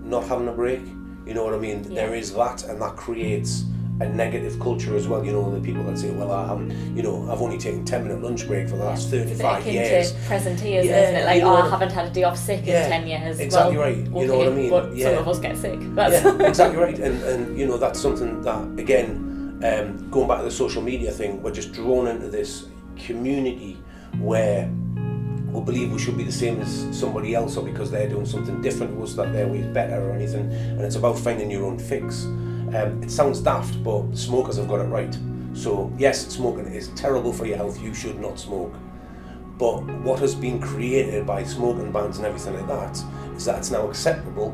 not 0.00 0.24
having 0.24 0.48
a 0.48 0.52
break. 0.52 0.80
You 1.26 1.34
know 1.34 1.44
what 1.44 1.52
I 1.52 1.58
mean? 1.58 1.84
Yeah. 1.84 2.06
There 2.06 2.14
is 2.14 2.32
that, 2.32 2.64
and 2.64 2.80
that 2.80 2.96
creates 2.96 3.64
a 4.00 4.08
negative 4.08 4.58
culture 4.58 4.96
as 4.96 5.06
well. 5.06 5.22
You 5.22 5.32
know, 5.32 5.54
the 5.54 5.60
people 5.60 5.84
that 5.84 5.98
say, 5.98 6.10
"Well, 6.12 6.32
I 6.32 6.46
haven't," 6.46 6.70
you 6.96 7.02
know, 7.02 7.30
I've 7.30 7.42
only 7.42 7.58
taken 7.58 7.84
ten 7.84 8.04
minute 8.04 8.22
lunch 8.22 8.46
break 8.48 8.66
for 8.66 8.76
the 8.78 8.84
last 8.84 9.04
It's 9.04 9.12
a 9.12 9.16
bit 9.16 9.28
thirty-five 9.28 9.66
years. 9.66 10.12
to 10.12 10.18
presenteers, 10.20 10.84
Yeah, 10.84 11.02
isn't 11.02 11.16
it? 11.16 11.24
Like, 11.26 11.36
you 11.36 11.42
know 11.44 11.56
oh, 11.56 11.66
I 11.66 11.68
haven't 11.68 11.92
had 11.92 12.06
a 12.06 12.10
day 12.10 12.22
off 12.22 12.38
sick 12.38 12.62
Yeah, 12.64 12.84
in 12.84 12.90
ten 12.90 13.06
years. 13.06 13.38
exactly 13.38 13.76
well, 13.76 13.86
right. 13.86 13.98
You 13.98 14.16
Okay, 14.16 14.26
know 14.26 14.38
what 14.38 14.48
I 14.48 14.50
mean? 14.52 14.70
But 14.70 14.96
Yeah. 14.96 15.08
some 15.10 15.18
of 15.18 15.28
us 15.28 15.38
get 15.38 15.54
sick. 15.58 15.78
That's 15.94 16.24
yeah, 16.24 16.46
exactly 16.52 16.78
right. 16.78 16.98
And 16.98 17.22
and 17.24 17.58
you 17.58 17.66
know 17.66 17.76
that's 17.76 18.00
something 18.00 18.40
that 18.40 18.62
again, 18.78 19.60
um, 19.62 20.08
going 20.10 20.28
back 20.28 20.38
to 20.38 20.44
the 20.44 20.50
social 20.64 20.80
media 20.80 21.10
thing, 21.10 21.42
we're 21.42 21.52
just 21.60 21.72
drawn 21.72 22.06
into 22.06 22.28
this 22.28 22.68
community 23.06 23.76
where 24.18 24.70
we 25.56 25.64
believe 25.64 25.90
we 25.90 25.98
should 25.98 26.18
be 26.18 26.24
the 26.24 26.32
same 26.32 26.60
as 26.60 26.86
somebody 26.92 27.34
else, 27.34 27.56
or 27.56 27.64
because 27.64 27.90
they're 27.90 28.08
doing 28.08 28.26
something 28.26 28.60
different 28.60 28.94
to 28.94 29.02
us 29.02 29.14
that 29.14 29.32
their 29.32 29.48
way 29.48 29.60
is 29.60 29.66
better 29.66 29.98
or 30.02 30.12
anything. 30.12 30.52
And 30.52 30.82
it's 30.82 30.96
about 30.96 31.18
finding 31.18 31.50
your 31.50 31.64
own 31.64 31.78
fix. 31.78 32.24
Um, 32.24 33.02
it 33.02 33.10
sounds 33.10 33.40
daft, 33.40 33.82
but 33.82 34.14
smokers 34.14 34.56
have 34.56 34.68
got 34.68 34.80
it 34.80 34.88
right. 34.88 35.16
So 35.54 35.90
yes, 35.96 36.26
smoking 36.28 36.66
is 36.66 36.88
terrible 36.88 37.32
for 37.32 37.46
your 37.46 37.56
health. 37.56 37.80
You 37.80 37.94
should 37.94 38.20
not 38.20 38.38
smoke. 38.38 38.74
But 39.58 39.82
what 40.02 40.18
has 40.18 40.34
been 40.34 40.60
created 40.60 41.26
by 41.26 41.42
smoking 41.44 41.90
bans 41.90 42.18
and 42.18 42.26
everything 42.26 42.54
like 42.54 42.68
that 42.68 43.02
is 43.34 43.46
that 43.46 43.58
it's 43.58 43.70
now 43.70 43.88
acceptable 43.88 44.50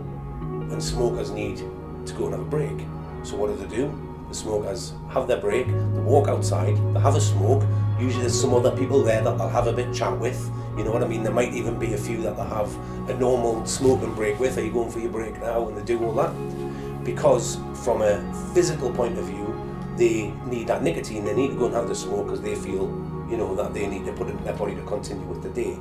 and 0.70 0.80
smokers 0.80 1.32
need 1.32 1.56
to 1.56 2.12
go 2.14 2.26
and 2.26 2.34
have 2.34 2.42
a 2.42 2.44
break. 2.44 2.86
So 3.24 3.36
what 3.36 3.48
do 3.48 3.56
they 3.56 3.76
do? 3.76 3.92
The 4.28 4.34
smokers 4.34 4.92
have 5.10 5.26
their 5.26 5.40
break, 5.40 5.66
they 5.66 6.00
walk 6.00 6.28
outside, 6.28 6.76
they 6.94 7.00
have 7.00 7.16
a 7.16 7.20
smoke. 7.20 7.64
Usually 8.02 8.22
there's 8.22 8.40
some 8.40 8.52
other 8.52 8.76
people 8.76 9.02
there 9.04 9.22
that 9.22 9.38
they'll 9.38 9.48
have 9.48 9.68
a 9.68 9.72
bit 9.72 9.94
chat 9.94 10.18
with. 10.18 10.50
You 10.76 10.82
know 10.82 10.90
what 10.90 11.04
I 11.04 11.06
mean? 11.06 11.22
There 11.22 11.32
might 11.32 11.52
even 11.54 11.78
be 11.78 11.94
a 11.94 11.96
few 11.96 12.20
that 12.22 12.34
they'll 12.34 12.44
have 12.46 12.76
a 13.08 13.14
normal 13.14 13.64
smoking 13.64 14.12
break 14.14 14.40
with. 14.40 14.58
Are 14.58 14.64
you 14.64 14.72
going 14.72 14.90
for 14.90 14.98
your 14.98 15.12
break 15.12 15.40
now? 15.40 15.68
And 15.68 15.76
they 15.76 15.84
do 15.84 16.02
all 16.04 16.12
that. 16.14 17.04
Because 17.04 17.58
from 17.84 18.02
a 18.02 18.20
physical 18.54 18.90
point 18.90 19.18
of 19.18 19.26
view, 19.26 19.54
they 19.96 20.32
need 20.46 20.66
that 20.66 20.82
nicotine. 20.82 21.24
They 21.24 21.34
need 21.34 21.48
to 21.48 21.54
go 21.54 21.66
and 21.66 21.74
have 21.74 21.86
the 21.86 21.94
smoke 21.94 22.26
because 22.26 22.40
they 22.40 22.56
feel, 22.56 22.88
you 23.30 23.36
know, 23.36 23.54
that 23.54 23.72
they 23.72 23.86
need 23.86 24.04
to 24.06 24.12
put 24.12 24.28
it 24.28 24.32
in 24.32 24.42
their 24.42 24.54
body 24.54 24.74
to 24.74 24.82
continue 24.82 25.26
with 25.26 25.42
the 25.42 25.50
day. 25.50 25.78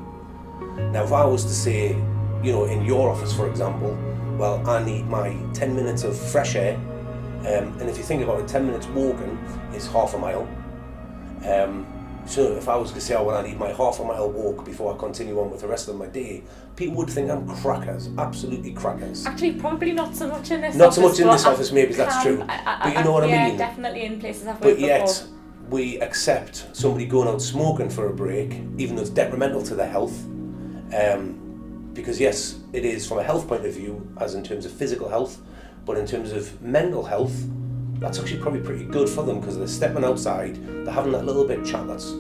Now, 0.92 1.04
if 1.04 1.12
I 1.12 1.26
was 1.26 1.44
to 1.46 1.54
say, 1.54 1.96
you 2.44 2.52
know, 2.52 2.66
in 2.66 2.86
your 2.86 3.10
office, 3.10 3.34
for 3.34 3.50
example, 3.50 3.98
well, 4.38 4.68
I 4.70 4.84
need 4.84 5.08
my 5.08 5.36
10 5.54 5.76
minutes 5.76 6.04
of 6.04 6.16
fresh 6.16 6.56
air, 6.56 6.76
um, 6.76 7.80
and 7.80 7.90
if 7.90 7.98
you 7.98 8.04
think 8.04 8.22
about 8.22 8.40
it, 8.40 8.48
10 8.48 8.68
minutes 8.68 8.86
walking 8.88 9.38
is 9.74 9.88
half 9.88 10.14
a 10.14 10.18
mile. 10.20 10.48
Um, 11.46 11.88
so 12.26 12.56
if 12.56 12.70
I 12.70 12.76
was 12.78 12.92
to 12.94 13.02
say, 13.02 13.16
I 13.16 13.22
want 13.22 13.44
to 13.44 13.50
need 13.50 13.60
my 13.60 13.70
half 13.74 14.00
a 14.00 14.04
mile 14.06 14.30
walk 14.32 14.64
before 14.66 14.94
I 14.94 14.98
continue 14.98 15.40
on 15.40 15.50
with 15.52 15.62
the 15.62 15.68
rest 15.68 15.88
of 15.90 15.96
my 15.96 16.08
day, 16.08 16.44
people 16.76 16.96
would 16.96 17.10
think 17.10 17.30
I'm 17.30 17.48
crackers, 17.48 18.10
absolutely 18.18 18.72
crackers. 18.74 19.26
Actually, 19.26 19.54
probably 19.54 19.92
not 19.92 20.16
so 20.16 20.28
much 20.28 20.52
in 20.52 20.62
this. 20.62 20.76
Not 20.76 20.94
so 20.94 21.06
office, 21.06 21.20
much 21.20 21.26
in 21.26 21.32
this 21.32 21.46
office, 21.46 21.72
maybe 21.72 21.94
that's 21.94 22.16
can- 22.24 22.38
true. 22.38 22.46
I, 22.48 22.62
I, 22.66 22.80
But 22.86 22.98
you 22.98 23.04
know 23.04 23.12
what 23.12 23.24
I 23.24 23.28
yeah, 23.28 23.48
mean? 23.50 23.58
definitely 23.58 24.04
in 24.06 24.20
places 24.20 24.48
I've 24.48 24.62
But 24.62 24.80
yet, 24.80 25.08
before. 25.08 25.28
we 25.70 26.00
accept 26.02 26.68
somebody 26.74 27.06
going 27.06 27.28
out 27.28 27.42
smoking 27.42 27.90
for 27.90 28.08
a 28.08 28.14
break, 28.14 28.62
even 28.78 28.96
though 28.96 29.02
it's 29.02 29.12
detrimental 29.12 29.64
to 29.64 29.76
their 29.76 29.90
health. 29.90 30.18
Um, 30.94 31.90
because, 31.94 32.20
yes, 32.20 32.58
it 32.72 32.86
is 32.86 33.06
from 33.08 33.20
a 33.20 33.24
health 33.24 33.48
point 33.48 33.66
of 33.66 33.74
view, 33.74 34.08
as 34.18 34.36
in 34.36 34.44
terms 34.44 34.66
of 34.66 34.72
physical 34.72 35.10
health, 35.10 35.40
but 35.86 35.98
in 35.98 36.06
terms 36.06 36.32
of 36.32 36.62
mental 36.62 37.04
health, 37.04 37.34
that's 38.02 38.20
actually 38.20 38.40
probably 38.40 38.60
pretty 38.60 38.84
good 38.84 39.08
for 39.08 39.24
them 39.24 39.40
because 39.40 39.58
they're 39.58 39.68
stepping 39.68 40.04
outside, 40.04 40.56
they're 40.84 40.94
having 40.94 41.12
that 41.12 41.24
little 41.24 41.48
bit 41.48 41.60
of 41.60 41.66
chat 41.68 41.88
that's 41.88 42.12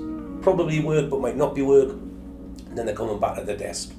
probably 0.41 0.79
work 0.79 1.09
but 1.09 1.19
might 1.19 1.35
not 1.35 1.55
be 1.55 1.63
work, 1.63 1.89
and 1.89 2.77
then 2.77 2.85
they're 2.85 2.95
coming 2.95 3.19
back 3.19 3.35
to 3.35 3.43
the 3.43 3.55
desk. 3.55 3.91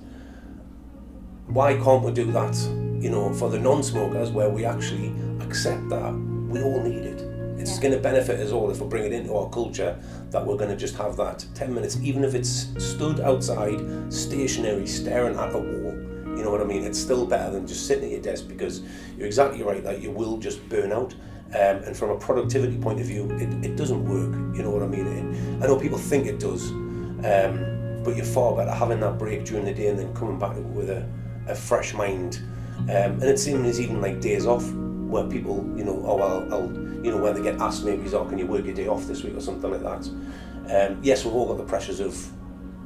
Why 1.48 1.74
can't 1.74 2.04
we 2.04 2.12
do 2.12 2.30
that, 2.32 2.56
you 3.02 3.10
know, 3.10 3.34
for 3.34 3.50
the 3.50 3.58
non 3.58 3.82
smokers 3.82 4.30
where 4.30 4.48
we 4.48 4.64
actually 4.64 5.12
accept 5.40 5.88
that 5.88 6.14
we 6.48 6.62
all 6.62 6.80
need 6.80 7.04
it? 7.04 7.20
It's 7.58 7.76
Yeah. 7.76 7.82
going 7.82 7.94
to 7.94 8.00
benefit 8.00 8.38
us 8.40 8.52
all 8.52 8.70
if 8.70 8.80
we 8.80 8.86
bring 8.86 9.04
it 9.04 9.12
into 9.12 9.34
our 9.34 9.48
culture 9.50 9.96
that 10.30 10.46
we're 10.46 10.56
going 10.56 10.70
to 10.70 10.76
just 10.76 10.94
have 10.96 11.16
that 11.16 11.44
10 11.54 11.74
minutes, 11.74 11.98
even 12.00 12.22
if 12.22 12.34
it's 12.34 12.68
stood 12.78 13.20
outside, 13.20 13.80
stationary, 14.08 14.86
staring 14.86 15.36
at 15.36 15.52
a 15.52 15.58
wall. 15.58 15.94
You 16.36 16.44
know 16.44 16.50
what 16.50 16.60
I 16.60 16.64
mean? 16.64 16.84
It's 16.84 16.98
still 16.98 17.26
better 17.26 17.52
than 17.52 17.66
just 17.66 17.86
sitting 17.86 18.04
at 18.04 18.10
your 18.10 18.20
desk 18.20 18.48
because 18.48 18.82
you're 19.18 19.26
exactly 19.26 19.62
right 19.62 19.82
that 19.84 20.00
you 20.00 20.10
will 20.12 20.38
just 20.38 20.66
burn 20.68 20.92
out. 20.92 21.14
Um, 21.54 21.82
and 21.84 21.94
from 21.94 22.10
a 22.10 22.16
productivity 22.16 22.78
point 22.78 22.98
of 22.98 23.06
view, 23.06 23.30
it, 23.32 23.64
it 23.64 23.76
doesn't 23.76 24.04
work. 24.04 24.56
You 24.56 24.62
know 24.62 24.70
what 24.70 24.82
I 24.82 24.86
mean? 24.86 25.06
It, 25.06 25.62
I 25.62 25.66
know 25.66 25.78
people 25.78 25.98
think 25.98 26.26
it 26.26 26.40
does, 26.40 26.70
um, 26.70 28.02
but 28.02 28.16
you're 28.16 28.24
far 28.24 28.56
better 28.56 28.70
having 28.70 29.00
that 29.00 29.18
break 29.18 29.44
during 29.44 29.66
the 29.66 29.74
day 29.74 29.88
and 29.88 29.98
then 29.98 30.14
coming 30.14 30.38
back 30.38 30.56
with 30.56 30.88
a, 30.88 31.06
a 31.48 31.54
fresh 31.54 31.92
mind. 31.92 32.40
Um, 32.78 32.88
and 32.88 33.24
it 33.24 33.38
seems 33.38 33.78
even 33.80 34.00
like 34.00 34.20
days 34.20 34.46
off 34.46 34.70
where 34.72 35.24
people, 35.24 35.58
you 35.76 35.84
know, 35.84 36.02
oh 36.06 36.16
well, 36.16 36.52
I'll, 36.52 36.72
you 37.04 37.10
know, 37.10 37.18
when 37.18 37.34
they 37.34 37.42
get 37.42 37.60
asked 37.60 37.84
maybe, 37.84 38.08
oh, 38.14 38.24
can 38.24 38.38
you 38.38 38.46
work 38.46 38.64
your 38.64 38.74
day 38.74 38.88
off 38.88 39.06
this 39.06 39.22
week 39.22 39.36
or 39.36 39.40
something 39.40 39.70
like 39.70 39.82
that. 39.82 40.08
Um, 40.70 40.98
yes, 41.02 41.24
we've 41.24 41.34
all 41.34 41.46
got 41.46 41.58
the 41.58 41.64
pressures 41.64 42.00
of 42.00 42.16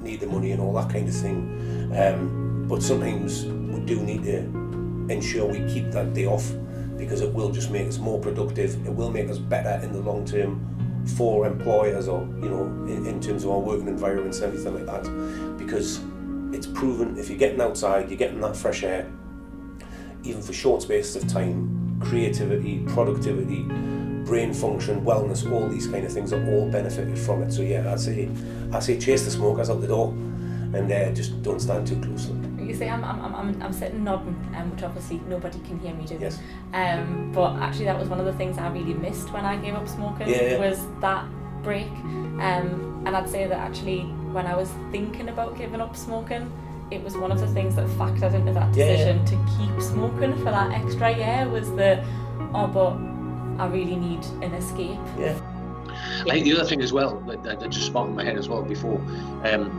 need 0.00 0.20
the 0.20 0.26
money 0.26 0.50
and 0.50 0.60
all 0.60 0.72
that 0.74 0.90
kind 0.90 1.08
of 1.08 1.14
thing, 1.14 1.92
um, 1.96 2.66
but 2.68 2.82
sometimes 2.82 3.44
we 3.44 3.80
do 3.80 4.00
need 4.00 4.24
to 4.24 4.38
ensure 5.08 5.46
we 5.46 5.58
keep 5.72 5.92
that 5.92 6.14
day 6.14 6.26
off 6.26 6.50
because 6.96 7.20
it 7.20 7.32
will 7.32 7.50
just 7.50 7.70
make 7.70 7.86
us 7.86 7.98
more 7.98 8.18
productive. 8.20 8.86
It 8.86 8.94
will 8.94 9.10
make 9.10 9.28
us 9.28 9.38
better 9.38 9.84
in 9.84 9.92
the 9.92 10.00
long 10.00 10.24
term 10.24 10.76
for 11.16 11.46
employers 11.46 12.08
or 12.08 12.22
you 12.42 12.48
know 12.48 12.64
in, 12.88 13.06
in 13.06 13.20
terms 13.20 13.44
of 13.44 13.50
our 13.50 13.58
working 13.58 13.86
environments 13.86 14.40
and 14.40 14.46
everything 14.52 14.74
like 14.74 14.86
that 14.86 15.56
because 15.56 16.00
it's 16.52 16.66
proven 16.66 17.16
if 17.16 17.28
you're 17.28 17.38
getting 17.38 17.60
outside 17.60 18.08
you're 18.08 18.18
getting 18.18 18.40
that 18.40 18.56
fresh 18.56 18.82
air 18.82 19.08
even 20.24 20.42
for 20.42 20.52
short 20.52 20.82
spaces 20.82 21.22
of 21.22 21.28
time 21.28 22.00
creativity 22.02 22.80
productivity 22.88 23.62
brain 24.24 24.52
function 24.52 25.04
wellness 25.04 25.48
all 25.52 25.68
these 25.68 25.86
kind 25.86 26.04
of 26.04 26.12
things 26.12 26.32
are 26.32 26.44
all 26.50 26.68
benefited 26.70 27.16
from 27.16 27.42
it 27.42 27.52
so 27.52 27.62
yeah 27.62 27.92
i 27.92 27.96
say 27.96 28.28
i 28.72 28.80
say 28.80 28.98
chase 28.98 29.24
the 29.24 29.30
smokers 29.30 29.70
out 29.70 29.80
the 29.80 29.86
door 29.86 30.08
and 30.08 30.90
uh, 30.90 31.10
just 31.12 31.40
don't 31.42 31.60
stand 31.60 31.86
too 31.86 32.00
closely 32.00 32.36
You 32.76 32.84
see, 32.86 32.88
I'm, 32.90 33.02
I'm, 33.04 33.34
I'm, 33.34 33.62
I'm 33.62 33.72
sitting 33.72 34.04
nodding, 34.04 34.36
um, 34.54 34.70
which 34.70 34.82
obviously 34.82 35.20
nobody 35.28 35.58
can 35.60 35.78
hear 35.80 35.94
me 35.94 36.04
do. 36.04 36.18
yes 36.20 36.38
Um, 36.74 37.32
but 37.32 37.56
actually, 37.56 37.86
that 37.86 37.98
was 37.98 38.08
one 38.08 38.20
of 38.20 38.26
the 38.26 38.34
things 38.34 38.58
I 38.58 38.68
really 38.68 38.92
missed 38.92 39.32
when 39.32 39.44
I 39.46 39.56
gave 39.56 39.74
up 39.74 39.88
smoking. 39.88 40.28
Yeah, 40.28 40.42
yeah. 40.42 40.58
Was 40.58 40.78
that 41.00 41.24
break? 41.62 41.88
Um, 41.88 43.02
and 43.06 43.16
I'd 43.16 43.28
say 43.30 43.46
that 43.46 43.58
actually, 43.58 44.00
when 44.32 44.46
I 44.46 44.54
was 44.54 44.70
thinking 44.92 45.30
about 45.30 45.56
giving 45.56 45.80
up 45.80 45.96
smoking, 45.96 46.52
it 46.90 47.02
was 47.02 47.16
one 47.16 47.32
of 47.32 47.40
the 47.40 47.46
things 47.48 47.76
that 47.76 47.86
factored 48.00 48.34
into 48.34 48.52
that 48.52 48.74
Yeah, 48.76 48.84
yeah. 48.84 48.92
decision 48.92 49.24
to 49.24 49.36
keep 49.56 49.80
smoking 49.82 50.36
for 50.36 50.50
that 50.50 50.72
extra 50.72 51.16
year. 51.16 51.48
Was 51.48 51.70
the 51.70 52.04
oh, 52.54 52.66
but 52.66 52.92
I 53.62 53.68
really 53.68 53.96
need 53.96 54.22
an 54.42 54.52
escape. 54.52 55.00
yeah 55.18 55.34
I 56.26 56.30
think 56.30 56.44
the 56.44 56.52
other 56.54 56.64
thing 56.68 56.82
as 56.82 56.92
well 56.92 57.20
that, 57.20 57.42
that 57.42 57.58
that 57.60 57.70
just 57.70 57.86
sparked 57.86 58.10
in 58.10 58.16
my 58.16 58.24
head 58.24 58.36
as 58.36 58.48
well 58.50 58.62
before, 58.62 59.00
um, 59.44 59.70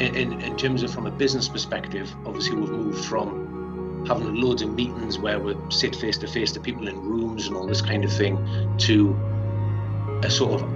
in, 0.00 0.14
in, 0.14 0.40
in 0.40 0.56
terms 0.56 0.82
of 0.82 0.92
from 0.92 1.06
a 1.06 1.10
business 1.10 1.48
perspective, 1.48 2.14
obviously 2.26 2.56
we've 2.56 2.70
moved 2.70 3.04
from 3.04 4.04
having 4.06 4.34
loads 4.34 4.62
of 4.62 4.74
meetings 4.74 5.18
where 5.18 5.38
we 5.38 5.56
sit 5.70 5.94
face 5.94 6.18
to 6.18 6.26
face 6.26 6.52
to 6.52 6.60
people 6.60 6.88
in 6.88 7.00
rooms 7.00 7.46
and 7.46 7.56
all 7.56 7.66
this 7.66 7.80
kind 7.80 8.04
of 8.04 8.12
thing 8.12 8.36
to 8.78 9.16
a 10.24 10.30
sort 10.30 10.60
of 10.60 10.68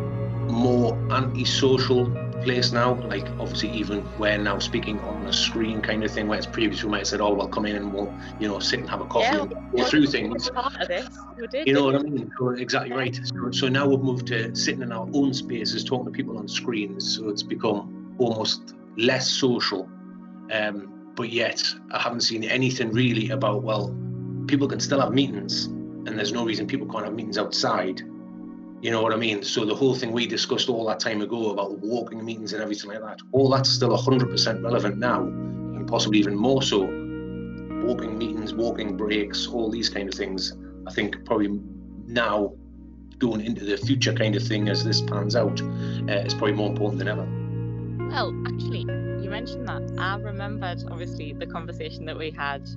more 0.50 0.94
anti-social 1.10 2.06
place 2.42 2.70
now. 2.72 2.94
Like 2.94 3.26
obviously 3.40 3.70
even 3.70 4.06
we're 4.18 4.38
now 4.38 4.58
speaking 4.58 5.00
on 5.00 5.26
a 5.26 5.32
screen 5.32 5.80
kind 5.80 6.04
of 6.04 6.10
thing, 6.10 6.28
where 6.28 6.38
it's 6.38 6.46
previously 6.46 6.86
we 6.86 6.92
might 6.92 6.98
have 6.98 7.08
said, 7.08 7.20
"Oh 7.20 7.34
well, 7.34 7.48
come 7.48 7.66
in 7.66 7.76
and 7.76 7.92
we'll 7.92 8.12
you 8.38 8.48
know 8.48 8.58
sit 8.60 8.80
and 8.80 8.88
have 8.88 9.00
a 9.00 9.06
coffee 9.06 9.36
Yeah, 9.36 9.42
and 9.42 9.72
go 9.76 9.84
through 9.84 10.06
things." 10.06 10.50
Part 10.50 10.80
of 10.80 10.88
this, 10.88 11.08
we 11.36 11.46
did. 11.48 11.66
You 11.66 11.74
know 11.74 11.84
what 11.84 11.96
I 11.96 12.02
mean? 12.02 12.30
So, 12.38 12.50
exactly 12.50 12.92
right. 12.92 13.18
So, 13.24 13.50
so 13.50 13.68
now 13.68 13.88
we've 13.88 14.00
moved 14.00 14.28
to 14.28 14.54
sitting 14.54 14.82
in 14.82 14.92
our 14.92 15.08
own 15.12 15.34
spaces, 15.34 15.84
talking 15.84 16.06
to 16.06 16.10
people 16.12 16.38
on 16.38 16.46
screens. 16.46 17.16
So 17.16 17.28
it's 17.28 17.42
become 17.42 18.14
almost 18.18 18.74
less 18.96 19.28
social. 19.30 19.88
Um, 20.50 21.12
but 21.14 21.30
yet, 21.30 21.62
I 21.92 22.00
haven't 22.00 22.20
seen 22.20 22.44
anything 22.44 22.92
really 22.92 23.30
about, 23.30 23.62
well, 23.62 23.94
people 24.46 24.68
can 24.68 24.80
still 24.80 25.00
have 25.00 25.12
meetings, 25.12 25.64
and 25.64 26.08
there's 26.08 26.32
no 26.32 26.44
reason 26.44 26.66
people 26.66 26.86
can't 26.86 27.04
have 27.04 27.14
meetings 27.14 27.38
outside. 27.38 28.00
You 28.82 28.90
know 28.90 29.02
what 29.02 29.12
I 29.12 29.16
mean? 29.16 29.42
So 29.42 29.64
the 29.64 29.74
whole 29.74 29.94
thing 29.94 30.12
we 30.12 30.26
discussed 30.26 30.68
all 30.68 30.86
that 30.86 31.00
time 31.00 31.22
ago 31.22 31.50
about 31.50 31.78
walking 31.78 32.24
meetings 32.24 32.52
and 32.52 32.62
everything 32.62 32.90
like 32.90 33.00
that, 33.00 33.18
all 33.32 33.48
that's 33.48 33.70
still 33.70 33.96
100% 33.96 34.62
relevant 34.62 34.98
now, 34.98 35.22
and 35.22 35.88
possibly 35.88 36.18
even 36.18 36.36
more 36.36 36.62
so. 36.62 36.80
Walking 36.80 38.18
meetings, 38.18 38.52
walking 38.52 38.96
breaks, 38.96 39.46
all 39.46 39.70
these 39.70 39.88
kind 39.88 40.08
of 40.08 40.14
things. 40.14 40.54
I 40.86 40.92
think 40.92 41.24
probably 41.24 41.60
now 42.06 42.52
going 43.18 43.40
into 43.40 43.64
the 43.64 43.78
future 43.78 44.12
kind 44.12 44.36
of 44.36 44.42
thing 44.42 44.68
as 44.68 44.84
this 44.84 45.00
pans 45.00 45.34
out 45.34 45.60
uh, 45.62 46.22
is 46.24 46.34
probably 46.34 46.52
more 46.52 46.68
important 46.68 46.98
than 46.98 47.08
ever. 47.08 47.45
Well, 47.98 48.34
actually, 48.46 48.80
you 48.80 49.30
mentioned 49.30 49.68
that. 49.68 49.96
I 49.98 50.16
remembered 50.18 50.84
obviously 50.90 51.32
the 51.32 51.46
conversation 51.46 52.04
that 52.06 52.16
we 52.16 52.30
had 52.30 52.68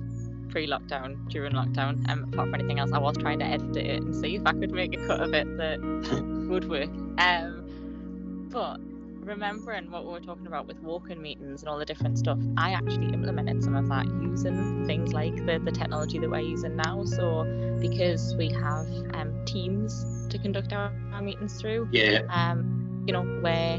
pre-lockdown, 0.50 1.28
during 1.28 1.52
lockdown. 1.52 2.08
Um, 2.08 2.24
apart 2.24 2.50
from 2.50 2.54
anything 2.54 2.78
else, 2.78 2.90
I 2.92 2.98
was 2.98 3.16
trying 3.16 3.38
to 3.38 3.44
edit 3.44 3.76
it 3.76 4.02
and 4.02 4.14
see 4.14 4.36
if 4.36 4.42
I 4.46 4.52
could 4.52 4.72
make 4.72 4.94
a 4.94 5.06
cut 5.06 5.20
of 5.20 5.32
it 5.32 5.56
that 5.56 5.80
would 6.48 6.68
work. 6.68 6.90
Um, 7.18 8.48
but 8.50 8.80
remembering 9.24 9.90
what 9.90 10.04
we 10.04 10.12
were 10.12 10.20
talking 10.20 10.46
about 10.46 10.66
with 10.66 10.80
walking 10.82 11.22
meetings 11.22 11.62
and 11.62 11.68
all 11.68 11.78
the 11.78 11.84
different 11.84 12.18
stuff, 12.18 12.38
I 12.56 12.72
actually 12.72 13.12
implemented 13.12 13.62
some 13.62 13.76
of 13.76 13.88
that 13.88 14.06
using 14.06 14.86
things 14.86 15.12
like 15.12 15.34
the, 15.46 15.60
the 15.64 15.70
technology 15.70 16.18
that 16.18 16.28
we're 16.28 16.40
using 16.40 16.76
now. 16.76 17.04
So 17.04 17.44
because 17.80 18.34
we 18.36 18.48
have 18.50 18.86
um, 19.14 19.44
teams 19.44 20.04
to 20.30 20.38
conduct 20.38 20.72
our, 20.72 20.92
our 21.12 21.22
meetings 21.22 21.60
through, 21.60 21.88
Yeah, 21.92 22.22
um, 22.30 22.79
you 23.06 23.12
know, 23.12 23.22
where 23.40 23.78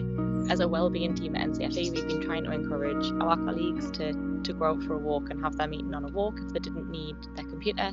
as 0.49 0.59
a 0.59 0.67
wellbeing 0.67 1.15
team 1.15 1.35
at 1.35 1.47
NCFE, 1.49 1.91
we've 1.91 2.07
been 2.07 2.21
trying 2.21 2.43
to 2.43 2.51
encourage 2.51 3.05
our 3.21 3.35
colleagues 3.37 3.89
to 3.91 4.13
to 4.43 4.53
go 4.53 4.65
out 4.65 4.83
for 4.83 4.95
a 4.95 4.97
walk 4.97 5.29
and 5.29 5.39
have 5.43 5.55
their 5.57 5.67
meeting 5.67 5.93
on 5.93 6.03
a 6.03 6.07
walk 6.07 6.39
if 6.39 6.51
they 6.51 6.59
didn't 6.59 6.89
need 6.89 7.15
their 7.35 7.45
computer. 7.45 7.91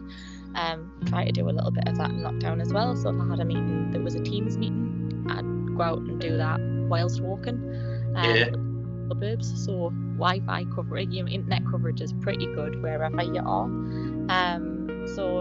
Um, 0.55 0.91
try 1.07 1.27
to 1.27 1.33
do 1.33 1.49
a 1.49 1.53
little 1.53 1.71
bit 1.71 1.87
of 1.87 1.97
that 1.99 2.11
in 2.11 2.21
lockdown 2.21 2.63
as 2.63 2.73
well. 2.73 2.97
So 2.97 3.11
if 3.11 3.21
I 3.21 3.29
had 3.29 3.41
a 3.41 3.45
meeting 3.45 3.91
that 3.93 4.03
was 4.03 4.15
a 4.15 4.23
Teams 4.23 4.57
meeting, 4.57 5.27
I'd 5.29 5.77
go 5.77 5.83
out 5.83 5.99
and 5.99 6.19
do 6.19 6.37
that 6.39 6.59
whilst 6.89 7.21
walking. 7.21 7.57
Um, 8.17 8.25
Yeah. 8.25 8.49
Suburbs, 9.09 9.65
so 9.65 9.91
Wi-Fi 10.17 10.65
coverage, 10.75 11.15
you 11.15 11.23
know, 11.23 11.29
internet 11.31 11.63
coverage 11.71 12.01
is 12.03 12.13
pretty 12.21 12.47
good 12.47 12.83
wherever 12.83 13.23
you 13.23 13.41
are. 13.41 13.65
Um, 13.65 15.07
so 15.15 15.41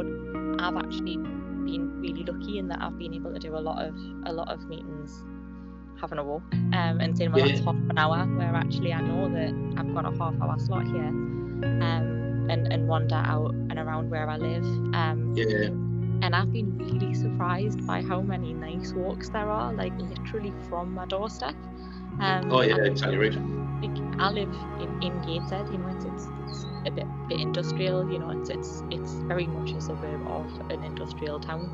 I've 0.60 0.78
actually 0.78 1.18
been 1.18 2.00
really 2.00 2.24
lucky 2.24 2.60
in 2.60 2.68
that 2.70 2.82
I've 2.82 2.98
been 2.98 3.14
able 3.14 3.34
to 3.34 3.40
do 3.40 3.58
a 3.58 3.60
lot 3.60 3.84
of 3.84 3.94
a 4.26 4.32
lot 4.32 4.50
of 4.50 4.68
meetings 4.70 5.24
having 6.00 6.18
a 6.20 6.24
walk 6.24 6.44
um, 6.54 7.00
and 7.02 7.18
saying, 7.18 7.32
well, 7.32 7.46
that's 7.46 7.60
Yeah. 7.60 7.66
half 7.66 7.76
an 7.90 7.98
hour, 7.98 8.26
where 8.38 8.56
actually 8.56 8.94
I 8.94 9.02
know 9.02 9.30
that 9.30 9.54
I've 9.78 9.94
got 9.94 10.06
a 10.06 10.18
half 10.18 10.36
hour 10.42 10.56
slot 10.60 10.86
here 10.86 11.06
um, 11.06 12.48
and, 12.50 12.72
and 12.72 12.88
wander 12.88 13.16
out 13.16 13.52
and 13.54 13.78
around 13.78 14.10
where 14.10 14.30
I 14.30 14.38
live. 14.38 14.64
Um, 14.94 15.34
yeah, 15.36 15.70
and 16.22 16.36
I've 16.36 16.52
been 16.52 16.78
really 16.78 17.14
surprised 17.14 17.86
by 17.86 18.02
how 18.02 18.22
many 18.22 18.54
nice 18.54 18.92
walks 18.94 19.30
there 19.30 19.50
are, 19.50 19.72
like 19.74 19.94
literally 20.00 20.54
from 20.68 20.94
my 20.94 21.06
doorstep. 21.06 21.56
Um, 22.20 22.52
Oh, 22.52 22.62
yeah, 22.62 22.78
exactly 22.78 23.18
right. 23.18 23.34
Like, 23.84 24.20
I 24.20 24.32
live 24.32 24.50
in, 24.80 25.04
in 25.04 25.22
Gateshead, 25.22 25.68
you 25.72 25.78
know, 25.78 25.90
it's, 25.96 26.06
it's, 26.06 26.28
it's 26.48 26.66
a 26.88 26.92
bit, 26.92 27.06
bit 27.30 27.40
industrial, 27.40 28.12
you 28.12 28.18
know, 28.18 28.32
it's, 28.32 28.50
it's 28.50 28.82
it's 28.90 29.14
very 29.28 29.46
much 29.46 29.72
a 29.72 29.82
suburb 29.82 30.26
of 30.28 30.72
an 30.72 30.84
industrial 30.84 31.40
town. 31.40 31.70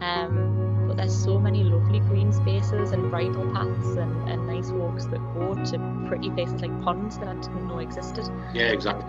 Um, 0.00 0.84
but 0.86 0.96
there's 0.96 1.14
so 1.16 1.38
many 1.38 1.64
lovely 1.64 2.00
green 2.00 2.32
spaces 2.32 2.92
and 2.92 3.10
bridle 3.10 3.50
paths 3.52 3.96
and, 3.96 4.28
and 4.28 4.46
nice 4.46 4.70
walks 4.70 5.04
that 5.06 5.18
go 5.34 5.54
to 5.54 6.04
pretty 6.08 6.30
places 6.30 6.60
like 6.62 6.82
ponds 6.82 7.18
that 7.18 7.28
I 7.28 7.34
didn't 7.34 7.68
know 7.68 7.78
existed 7.78 8.24
yeah, 8.54 8.66
exactly. 8.66 9.04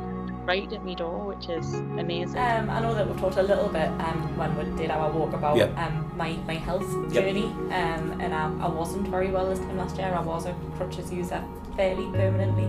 right 0.45 0.71
at 0.73 0.84
my 0.84 0.93
door, 0.95 1.28
which 1.28 1.47
is 1.47 1.75
amazing. 1.75 2.38
Um, 2.39 2.69
I 2.69 2.82
know 2.82 2.93
that 2.95 3.08
we've 3.08 3.19
talked 3.19 3.38
a 3.38 3.43
little 3.43 3.69
bit 3.69 3.88
um, 3.88 4.36
when 4.38 4.58
we 4.58 4.78
did 4.78 4.91
our 4.91 5.10
walk 5.12 5.34
about 5.34 5.56
Yep. 5.58 5.78
um, 5.78 6.12
my, 6.17 6.34
my 6.47 6.56
health 6.56 6.89
Yep. 7.12 7.13
journey, 7.13 7.45
um, 7.45 8.19
and 8.19 8.34
I, 8.34 8.52
I 8.65 8.67
wasn't 8.67 9.08
very 9.08 9.32
well 9.32 9.47
this 9.49 9.60
time 9.60 9.78
last 9.78 9.95
year. 9.97 10.13
I 10.13 10.21
was 10.21 10.47
a 10.47 10.56
crutches 10.75 11.13
user 11.13 11.41
fairly 11.78 12.12
permanently, 12.12 12.65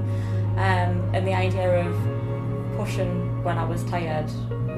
um, 0.56 1.14
and 1.14 1.26
the 1.26 1.34
idea 1.34 1.80
of 1.84 2.76
pushing 2.76 3.42
when 3.42 3.58
I 3.58 3.64
was 3.64 3.82
tired 3.84 4.30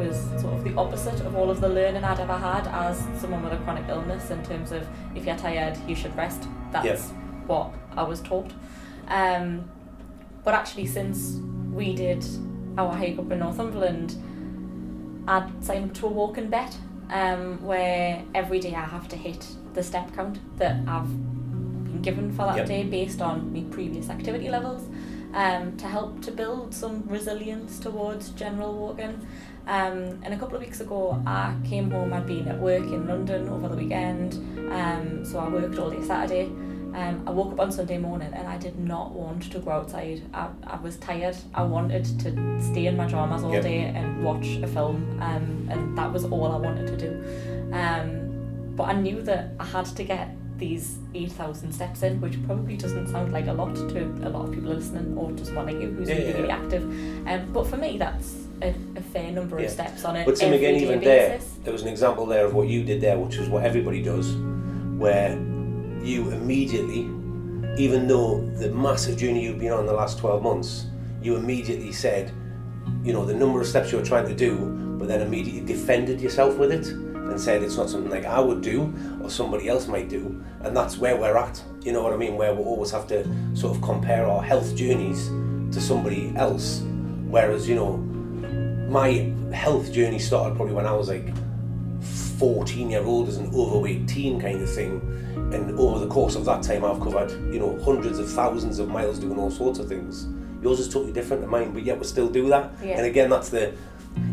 was 0.08 0.20
sort 0.40 0.54
of 0.54 0.64
the 0.64 0.74
opposite 0.76 1.20
of 1.20 1.34
all 1.36 1.50
of 1.50 1.60
the 1.60 1.68
learning 1.68 2.04
I'd 2.04 2.20
ever 2.20 2.36
had 2.36 2.66
as 2.68 2.98
someone 3.20 3.42
with 3.42 3.52
a 3.52 3.56
chronic 3.58 3.88
illness. 3.88 4.30
In 4.30 4.42
terms 4.44 4.72
of 4.72 4.86
if 5.14 5.24
you're 5.24 5.36
tired, 5.36 5.76
you 5.86 5.94
should 5.94 6.14
rest. 6.16 6.48
That's 6.70 6.86
what 7.46 7.72
I 7.96 8.02
was 8.02 8.20
taught. 8.20 8.50
Um, 9.08 9.68
but 10.44 10.54
actually, 10.54 10.86
since 10.86 11.38
we 11.72 11.94
did 11.94 12.24
our 12.78 12.92
hike 12.92 13.18
up 13.18 13.30
in 13.30 13.38
Northumberland, 13.40 14.16
I'd 15.28 15.64
signed 15.64 15.90
up 15.90 15.94
to 15.96 16.06
a 16.06 16.10
walking 16.10 16.48
bet 16.50 16.76
um, 17.10 17.62
where 17.62 18.22
every 18.34 18.58
day 18.58 18.74
I 18.74 18.84
have 18.84 19.08
to 19.08 19.16
hit 19.16 19.46
the 19.74 19.82
step 19.82 20.12
count 20.14 20.38
that 20.58 20.76
I've 20.88 21.08
been 21.08 22.00
given 22.02 22.30
for 22.32 22.46
that 22.46 22.56
Yep. 22.56 22.66
day 22.66 22.82
based 22.84 23.22
on 23.22 23.52
my 23.52 23.60
previous 23.70 24.08
activity 24.10 24.48
levels 24.48 24.88
um, 25.34 25.76
to 25.78 25.86
help 25.86 26.20
to 26.22 26.30
build 26.30 26.74
some 26.74 27.02
resilience 27.06 27.78
towards 27.78 28.30
general 28.30 28.74
walking. 28.74 29.26
Um, 29.66 30.18
and 30.24 30.34
a 30.34 30.36
couple 30.38 30.56
of 30.56 30.62
weeks 30.62 30.80
ago, 30.80 31.22
I 31.26 31.54
came 31.64 31.90
home. 31.90 32.12
I'd 32.12 32.26
been 32.26 32.48
at 32.48 32.58
work 32.58 32.82
in 32.82 33.06
London 33.06 33.48
over 33.48 33.68
the 33.68 33.76
weekend, 33.76 34.34
um, 34.72 35.24
so 35.24 35.38
I 35.38 35.48
worked 35.48 35.78
all 35.78 35.90
day 35.90 36.02
Saturday. 36.04 36.46
Um, 36.94 37.22
I 37.26 37.30
woke 37.30 37.52
up 37.52 37.60
on 37.60 37.72
Sunday 37.72 37.96
morning 37.96 38.34
and 38.34 38.46
I 38.46 38.58
did 38.58 38.78
not 38.78 39.12
want 39.12 39.50
to 39.52 39.58
go 39.60 39.70
outside. 39.70 40.20
I, 40.34 40.48
I 40.66 40.76
was 40.76 40.98
tired. 40.98 41.36
I 41.54 41.62
wanted 41.62 42.04
to 42.20 42.60
stay 42.60 42.86
in 42.86 42.98
my 42.98 43.06
dramas 43.06 43.42
all 43.44 43.52
Yep. 43.54 43.62
day 43.62 43.84
and 43.84 44.22
watch 44.22 44.46
a 44.62 44.66
film, 44.66 45.18
um, 45.22 45.68
and 45.70 45.96
that 45.96 46.12
was 46.12 46.24
all 46.26 46.52
I 46.52 46.56
wanted 46.58 46.88
to 46.88 46.96
do. 46.98 47.72
Um, 47.72 48.74
but 48.76 48.84
I 48.84 48.92
knew 48.94 49.22
that 49.22 49.52
I 49.58 49.64
had 49.64 49.86
to 49.86 50.04
get 50.04 50.36
these 50.58 50.98
8,000 51.14 51.72
steps 51.72 52.02
in, 52.02 52.20
which 52.20 52.42
probably 52.46 52.76
doesn't 52.76 53.08
sound 53.08 53.32
like 53.32 53.46
a 53.46 53.52
lot 53.52 53.74
to 53.74 54.04
a 54.22 54.28
lot 54.28 54.48
of 54.48 54.54
people 54.54 54.70
listening 54.72 55.16
or 55.16 55.32
just 55.32 55.52
one 55.54 55.68
of 55.68 55.80
you 55.80 55.90
who's 55.90 56.08
Yeah, 56.08 56.16
really, 56.16 56.28
yeah, 56.30 56.36
really 56.36 56.50
active. 56.50 56.82
Um, 57.26 57.52
but 57.52 57.66
for 57.66 57.76
me, 57.76 57.98
that's 57.98 58.36
a, 58.62 58.74
a 58.96 59.00
fair 59.00 59.32
number 59.32 59.58
Yeah. 59.58 59.66
of 59.66 59.72
steps 59.72 60.04
on 60.04 60.16
it. 60.16 60.24
But 60.26 60.36
Tim, 60.36 60.52
again, 60.52 60.76
even 60.76 61.00
there, 61.00 61.40
there 61.64 61.72
was 61.72 61.82
an 61.82 61.88
example 61.88 62.26
there 62.26 62.44
of 62.44 62.54
what 62.54 62.68
you 62.68 62.84
did 62.84 63.00
there, 63.00 63.18
which 63.18 63.36
is 63.36 63.48
what 63.48 63.64
everybody 63.64 64.02
does, 64.02 64.34
where 64.96 65.32
you 66.02 66.30
immediately, 66.30 67.00
even 67.82 68.06
though 68.06 68.40
the 68.58 68.70
massive 68.70 69.16
journey 69.16 69.42
you've 69.44 69.58
been 69.58 69.72
on 69.72 69.86
the 69.86 69.92
last 69.92 70.18
12 70.18 70.42
months, 70.42 70.86
you 71.22 71.36
immediately 71.36 71.92
said, 71.92 72.32
you 73.04 73.12
know, 73.12 73.24
the 73.24 73.34
number 73.34 73.60
of 73.60 73.66
steps 73.66 73.92
you 73.92 73.98
were 73.98 74.04
trying 74.04 74.26
to 74.26 74.34
do, 74.34 74.56
but 74.98 75.08
then 75.08 75.20
immediately 75.22 75.60
defended 75.60 76.20
yourself 76.20 76.56
with 76.56 76.72
it 76.72 76.92
and 77.32 77.40
said 77.40 77.62
it's 77.62 77.76
not 77.76 77.90
something 77.90 78.10
like 78.10 78.24
I 78.24 78.38
would 78.38 78.60
do 78.60 78.94
or 79.22 79.30
somebody 79.30 79.68
else 79.68 79.88
might 79.88 80.08
do. 80.08 80.42
And 80.60 80.76
that's 80.76 80.98
where 80.98 81.16
we're 81.16 81.36
at, 81.36 81.62
you 81.82 81.92
know 81.92 82.02
what 82.02 82.12
I 82.12 82.16
mean? 82.16 82.36
Where 82.36 82.54
we 82.54 82.62
always 82.62 82.90
have 82.92 83.06
to 83.08 83.26
sort 83.56 83.76
of 83.76 83.82
compare 83.82 84.26
our 84.26 84.42
health 84.42 84.76
journeys 84.76 85.28
to 85.74 85.80
somebody 85.80 86.32
else. 86.36 86.82
Whereas, 87.26 87.68
you 87.68 87.74
know, 87.74 87.96
my 88.88 89.32
health 89.52 89.92
journey 89.92 90.18
started 90.18 90.54
probably 90.54 90.74
when 90.74 90.86
I 90.86 90.92
was 90.92 91.08
like 91.08 91.34
14 92.38 92.90
year 92.90 93.02
old 93.02 93.28
as 93.28 93.38
an 93.38 93.52
overweight 93.54 94.06
teen 94.06 94.40
kind 94.40 94.60
of 94.60 94.72
thing. 94.72 95.00
And 95.52 95.78
over 95.78 95.98
the 95.98 96.08
course 96.08 96.34
of 96.34 96.44
that 96.44 96.62
time, 96.62 96.84
I've 96.84 97.00
covered, 97.00 97.30
you 97.52 97.58
know, 97.58 97.78
hundreds 97.82 98.18
of 98.18 98.30
thousands 98.30 98.78
of 98.78 98.88
miles 98.88 99.18
doing 99.18 99.38
all 99.38 99.50
sorts 99.50 99.78
of 99.78 99.88
things. 99.88 100.28
Yours 100.62 100.78
is 100.78 100.88
totally 100.88 101.12
different 101.12 101.42
to 101.42 101.48
mine, 101.48 101.72
but 101.72 101.82
yet 101.82 101.98
we 101.98 102.04
still 102.04 102.28
do 102.28 102.48
that. 102.48 102.72
Yeah. 102.82 102.98
And 102.98 103.06
again, 103.06 103.30
that's 103.30 103.48
the 103.48 103.74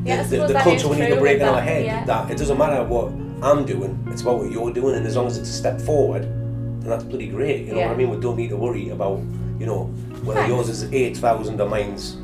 Yeah, 0.05 0.23
the, 0.23 0.37
the, 0.37 0.47
the 0.47 0.59
culture 0.59 0.87
we 0.87 0.97
need 0.97 1.09
to 1.09 1.19
break 1.19 1.39
in 1.41 1.47
our 1.47 1.61
head. 1.61 1.85
yeah. 1.85 2.05
That 2.05 2.31
it 2.31 2.37
doesn't 2.37 2.57
matter 2.57 2.83
what 2.83 3.07
I'm 3.43 3.65
doing, 3.65 4.01
it's 4.11 4.21
about 4.21 4.39
what 4.39 4.51
you're 4.51 4.71
doing, 4.73 4.95
and 4.95 5.05
as 5.05 5.15
long 5.15 5.27
as 5.27 5.37
it's 5.37 5.49
a 5.49 5.53
step 5.53 5.79
forward, 5.81 6.23
then 6.23 6.89
that's 6.89 7.03
bloody 7.03 7.27
great. 7.27 7.65
You 7.67 7.73
know 7.73 7.81
what 7.81 7.91
I 7.91 7.95
mean? 7.95 8.09
We 8.09 8.17
don't 8.17 8.37
need 8.37 8.49
to 8.49 8.57
worry 8.57 8.89
about, 8.89 9.19
you 9.59 9.65
know, 9.65 9.85
whether 10.23 10.41
Thanks. 10.41 10.53
yours 10.53 10.69
is 10.69 10.91
8,000 10.91 11.59
or 11.61 11.69
mine's 11.69 12.17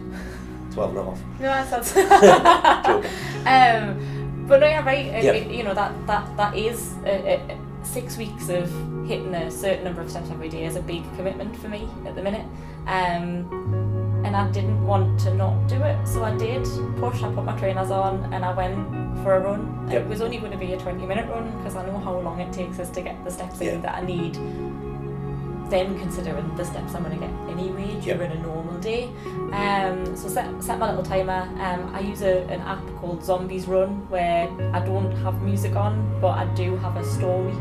12 0.74 0.90
and 0.90 0.98
a 1.00 1.04
half. 1.04 1.20
No, 1.40 1.48
that 1.48 1.86
sounds. 1.86 3.06
Um, 3.46 4.46
but 4.48 4.60
no, 4.60 4.68
you're 4.68 4.82
right. 4.84 5.06
It, 5.06 5.24
Yeah. 5.24 5.32
it- 5.34 5.52
you 5.52 5.64
know 5.64 5.74
that 5.76 5.92
that 6.08 6.36
that 6.38 6.56
is 6.58 6.94
a, 7.06 7.36
a, 7.36 7.58
six 7.84 8.18
weeks 8.18 8.50
of 8.50 8.68
hitting 9.08 9.34
a 9.36 9.52
certain 9.52 9.84
number 9.84 10.02
of 10.02 10.10
steps 10.10 10.30
every 10.32 10.50
day 10.50 10.66
is 10.66 10.76
a 10.76 10.82
big 10.82 11.04
commitment 11.16 11.56
for 11.58 11.68
me 11.70 11.88
at 12.08 12.16
the 12.16 12.24
minute. 12.24 12.46
Um, 12.88 13.85
and 14.26 14.36
I 14.36 14.50
didn't 14.52 14.86
want 14.86 15.20
to 15.22 15.34
not 15.34 15.68
do 15.68 15.76
it, 15.84 15.98
so 16.08 16.24
I 16.24 16.36
did 16.36 16.64
push. 16.98 17.22
I 17.24 17.32
put 17.34 17.46
my 17.46 17.58
trainers 17.58 17.92
on 17.92 18.34
and 18.34 18.44
I 18.44 18.54
went 18.54 18.76
for 19.24 19.36
a 19.36 19.40
run. 19.40 19.88
Yep. 19.92 20.02
It 20.02 20.08
was 20.08 20.22
only 20.22 20.38
going 20.38 20.52
to 20.52 20.58
be 20.58 20.74
a 20.74 20.78
20 20.78 21.06
minute 21.06 21.28
run 21.30 21.46
because 21.58 21.76
I 21.76 21.86
know 21.86 21.98
how 22.00 22.20
long 22.20 22.40
it 22.40 22.52
takes 22.52 22.80
us 22.80 22.90
to 22.92 23.02
get 23.02 23.24
the 23.24 23.32
steps 23.32 23.62
in 23.62 23.82
that 23.84 23.96
I 23.96 24.02
need. 24.06 24.36
Then 25.70 25.98
considering 26.00 26.56
the 26.56 26.64
steps 26.64 26.94
I'm 26.94 27.04
going 27.04 27.20
to 27.20 27.26
get 27.26 27.34
anyway 27.50 28.00
Yep. 28.02 28.18
during 28.18 28.32
a 28.32 28.40
normal 28.42 28.78
day. 28.80 29.10
Um, 29.52 30.16
so 30.16 30.28
set, 30.28 30.64
set 30.64 30.78
my 30.78 30.90
little 30.90 31.04
timer. 31.04 31.42
Um, 31.60 31.92
I 31.96 32.02
use 32.02 32.22
a, 32.22 32.44
an 32.50 32.62
app 32.62 32.86
called 32.98 33.24
Zombies 33.24 33.66
Run 33.68 34.08
where 34.10 34.48
I 34.74 34.80
don't 34.80 35.12
have 35.24 35.42
music 35.42 35.76
on, 35.76 36.20
but 36.22 36.38
I 36.38 36.46
do 36.54 36.76
have 36.78 36.96
a 36.98 37.06
story. 37.06 37.54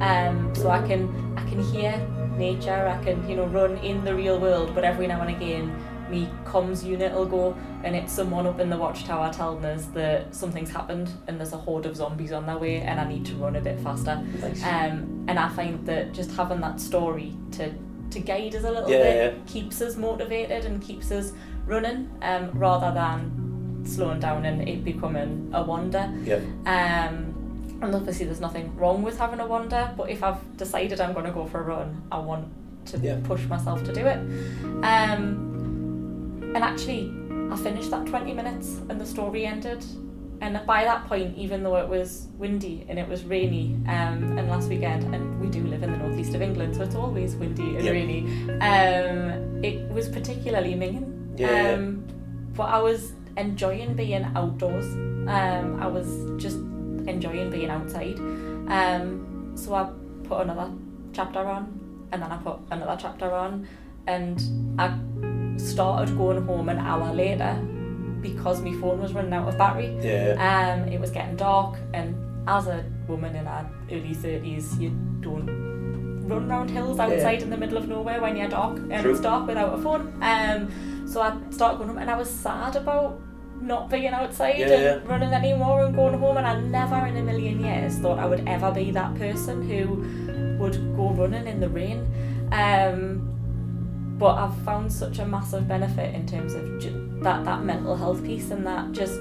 Um, 0.00 0.52
so 0.54 0.70
I 0.70 0.86
can 0.86 1.02
I 1.36 1.42
can 1.50 1.60
hear 1.60 1.98
nature. 2.36 2.86
I 2.86 3.02
can 3.02 3.28
you 3.28 3.34
know 3.34 3.46
run 3.46 3.76
in 3.78 4.04
the 4.04 4.14
real 4.14 4.38
world, 4.38 4.72
but 4.72 4.84
every 4.84 5.08
now 5.08 5.20
and 5.22 5.30
again, 5.34 5.64
me 6.10 6.28
comms 6.44 6.84
unit 6.84 7.12
will 7.12 7.26
go 7.26 7.56
and 7.84 7.94
it's 7.96 8.12
someone 8.12 8.46
up 8.46 8.60
in 8.60 8.70
the 8.70 8.76
watchtower 8.76 9.32
telling 9.32 9.64
us 9.64 9.86
that 9.86 10.34
something's 10.34 10.70
happened 10.70 11.10
and 11.26 11.38
there's 11.38 11.52
a 11.52 11.56
horde 11.58 11.86
of 11.86 11.96
zombies 11.96 12.32
on 12.32 12.46
their 12.46 12.58
way 12.58 12.76
and 12.80 12.98
I 13.00 13.08
need 13.08 13.24
to 13.26 13.34
run 13.36 13.56
a 13.56 13.60
bit 13.60 13.78
faster. 13.80 14.22
Nice. 14.40 14.62
Um, 14.64 15.24
and 15.28 15.38
I 15.38 15.48
find 15.50 15.84
that 15.86 16.12
just 16.12 16.30
having 16.32 16.60
that 16.60 16.80
story 16.80 17.34
to 17.52 17.72
to 18.10 18.20
guide 18.20 18.54
us 18.54 18.64
a 18.64 18.70
little 18.70 18.88
Yeah, 18.90 19.02
bit 19.02 19.34
yeah. 19.34 19.40
keeps 19.46 19.82
us 19.82 19.96
motivated 19.96 20.64
and 20.64 20.80
keeps 20.80 21.10
us 21.10 21.32
running 21.66 22.10
um, 22.22 22.50
rather 22.54 22.90
than 22.94 23.82
slowing 23.84 24.18
down 24.18 24.46
and 24.46 24.66
it 24.66 24.82
becoming 24.82 25.50
a 25.52 25.62
wander. 25.62 26.10
Yeah. 26.24 26.36
Um, 26.64 27.34
and 27.82 27.94
obviously, 27.94 28.24
there's 28.24 28.40
nothing 28.40 28.74
wrong 28.76 29.02
with 29.02 29.18
having 29.18 29.40
a 29.40 29.46
wander, 29.46 29.92
but 29.96 30.08
if 30.10 30.22
I've 30.22 30.56
decided 30.56 31.00
I'm 31.02 31.12
going 31.12 31.26
to 31.26 31.32
go 31.32 31.46
for 31.46 31.60
a 31.60 31.64
run, 31.64 32.02
I 32.10 32.18
want 32.18 32.48
to 32.86 32.98
Yeah. 32.98 33.18
push 33.24 33.44
myself 33.44 33.84
to 33.84 33.92
do 33.92 34.06
it. 34.06 34.18
Um, 34.82 35.57
and 36.58 36.64
actually, 36.64 37.14
I 37.52 37.56
finished 37.56 37.92
that 37.92 38.04
20 38.06 38.32
minutes 38.34 38.80
and 38.88 39.00
the 39.00 39.06
story 39.06 39.46
ended. 39.46 39.84
And 40.40 40.60
by 40.66 40.82
that 40.82 41.06
point, 41.06 41.38
even 41.38 41.62
though 41.62 41.76
it 41.76 41.88
was 41.88 42.26
windy 42.36 42.84
and 42.88 42.98
it 42.98 43.08
was 43.08 43.22
rainy, 43.22 43.76
um, 43.86 44.36
and 44.36 44.48
last 44.48 44.68
weekend, 44.68 45.14
and 45.14 45.40
we 45.40 45.46
do 45.50 45.62
live 45.62 45.84
in 45.84 45.92
the 45.92 45.98
northeast 45.98 46.34
of 46.34 46.42
England, 46.42 46.74
so 46.74 46.82
it's 46.82 46.96
always 46.96 47.36
windy 47.36 47.76
and 47.76 47.84
Yeah. 47.84 47.92
rainy, 47.92 48.20
um, 48.60 49.62
it 49.64 49.88
was 49.92 50.08
particularly 50.08 50.74
minging. 50.74 51.06
Yeah. 51.38 51.74
Um, 51.76 52.02
but 52.56 52.64
I 52.64 52.82
was 52.82 53.12
enjoying 53.36 53.94
being 53.94 54.24
outdoors. 54.34 54.86
Um, 55.28 55.78
I 55.80 55.86
was 55.86 56.08
just 56.42 56.56
enjoying 57.06 57.50
being 57.50 57.70
outside. 57.70 58.18
Um, 58.66 59.52
so 59.54 59.74
I 59.74 59.88
put 60.24 60.40
another 60.40 60.72
chapter 61.12 61.38
on, 61.38 62.08
and 62.10 62.20
then 62.20 62.32
I 62.32 62.36
put 62.38 62.58
another 62.72 62.96
chapter 63.00 63.30
on, 63.30 63.68
and 64.08 64.42
I 64.76 64.88
started 65.58 66.16
going 66.16 66.44
home 66.46 66.68
an 66.68 66.78
hour 66.78 67.12
later 67.14 67.54
because 68.20 68.60
my 68.60 68.72
phone 68.80 69.00
was 69.00 69.12
running 69.12 69.32
out 69.32 69.48
of 69.48 69.56
battery. 69.58 69.96
Yeah. 70.02 70.34
Um, 70.82 70.88
it 70.88 71.00
was 71.00 71.10
getting 71.10 71.36
dark, 71.36 71.76
and 71.94 72.14
as 72.48 72.66
a 72.66 72.84
woman 73.06 73.36
in 73.36 73.46
her 73.46 73.70
early 73.92 74.14
thirties, 74.14 74.78
you 74.78 74.90
don't 75.20 75.46
run 76.28 76.50
around 76.50 76.68
hills 76.70 76.98
outside 76.98 77.42
in 77.42 77.50
the 77.50 77.56
middle 77.56 77.78
of 77.78 77.88
nowhere 77.88 78.20
when 78.20 78.36
you're 78.36 78.48
dark 78.48 78.76
and 78.76 79.00
True. 79.02 79.12
it's 79.12 79.20
dark 79.20 79.46
without 79.46 79.78
a 79.78 79.82
phone. 79.82 80.12
Um, 80.22 81.06
so 81.06 81.22
I 81.22 81.34
started 81.50 81.78
going 81.78 81.88
home, 81.88 81.98
and 81.98 82.10
I 82.10 82.16
was 82.16 82.28
sad 82.30 82.76
about 82.76 83.18
not 83.60 83.88
being 83.90 84.08
outside 84.08 84.58
Yeah, 84.58 84.66
and 84.68 84.82
yeah. 85.04 85.10
running 85.10 85.32
anymore 85.32 85.84
and 85.86 85.94
going 85.94 86.18
home. 86.18 86.36
And 86.36 86.46
I 86.46 86.60
never 86.60 87.06
in 87.06 87.16
a 87.16 87.22
million 87.22 87.60
years 87.64 87.98
thought 87.98 88.18
I 88.18 88.26
would 88.26 88.46
ever 88.46 88.70
be 88.70 88.90
that 88.92 89.14
person 89.16 89.68
who 89.68 90.58
would 90.62 90.74
go 90.96 91.10
running 91.10 91.46
in 91.46 91.60
the 91.60 91.68
rain. 91.68 92.00
Um, 92.52 93.37
but 94.18 94.36
I've 94.36 94.56
found 94.62 94.92
such 94.92 95.18
a 95.20 95.26
massive 95.26 95.68
benefit 95.68 96.14
in 96.14 96.26
terms 96.26 96.54
of 96.54 96.80
ju- 96.80 97.08
that 97.22 97.44
that 97.44 97.62
mental 97.64 97.96
health 97.96 98.24
piece 98.24 98.50
and 98.50 98.66
that 98.66 98.92
just 98.92 99.14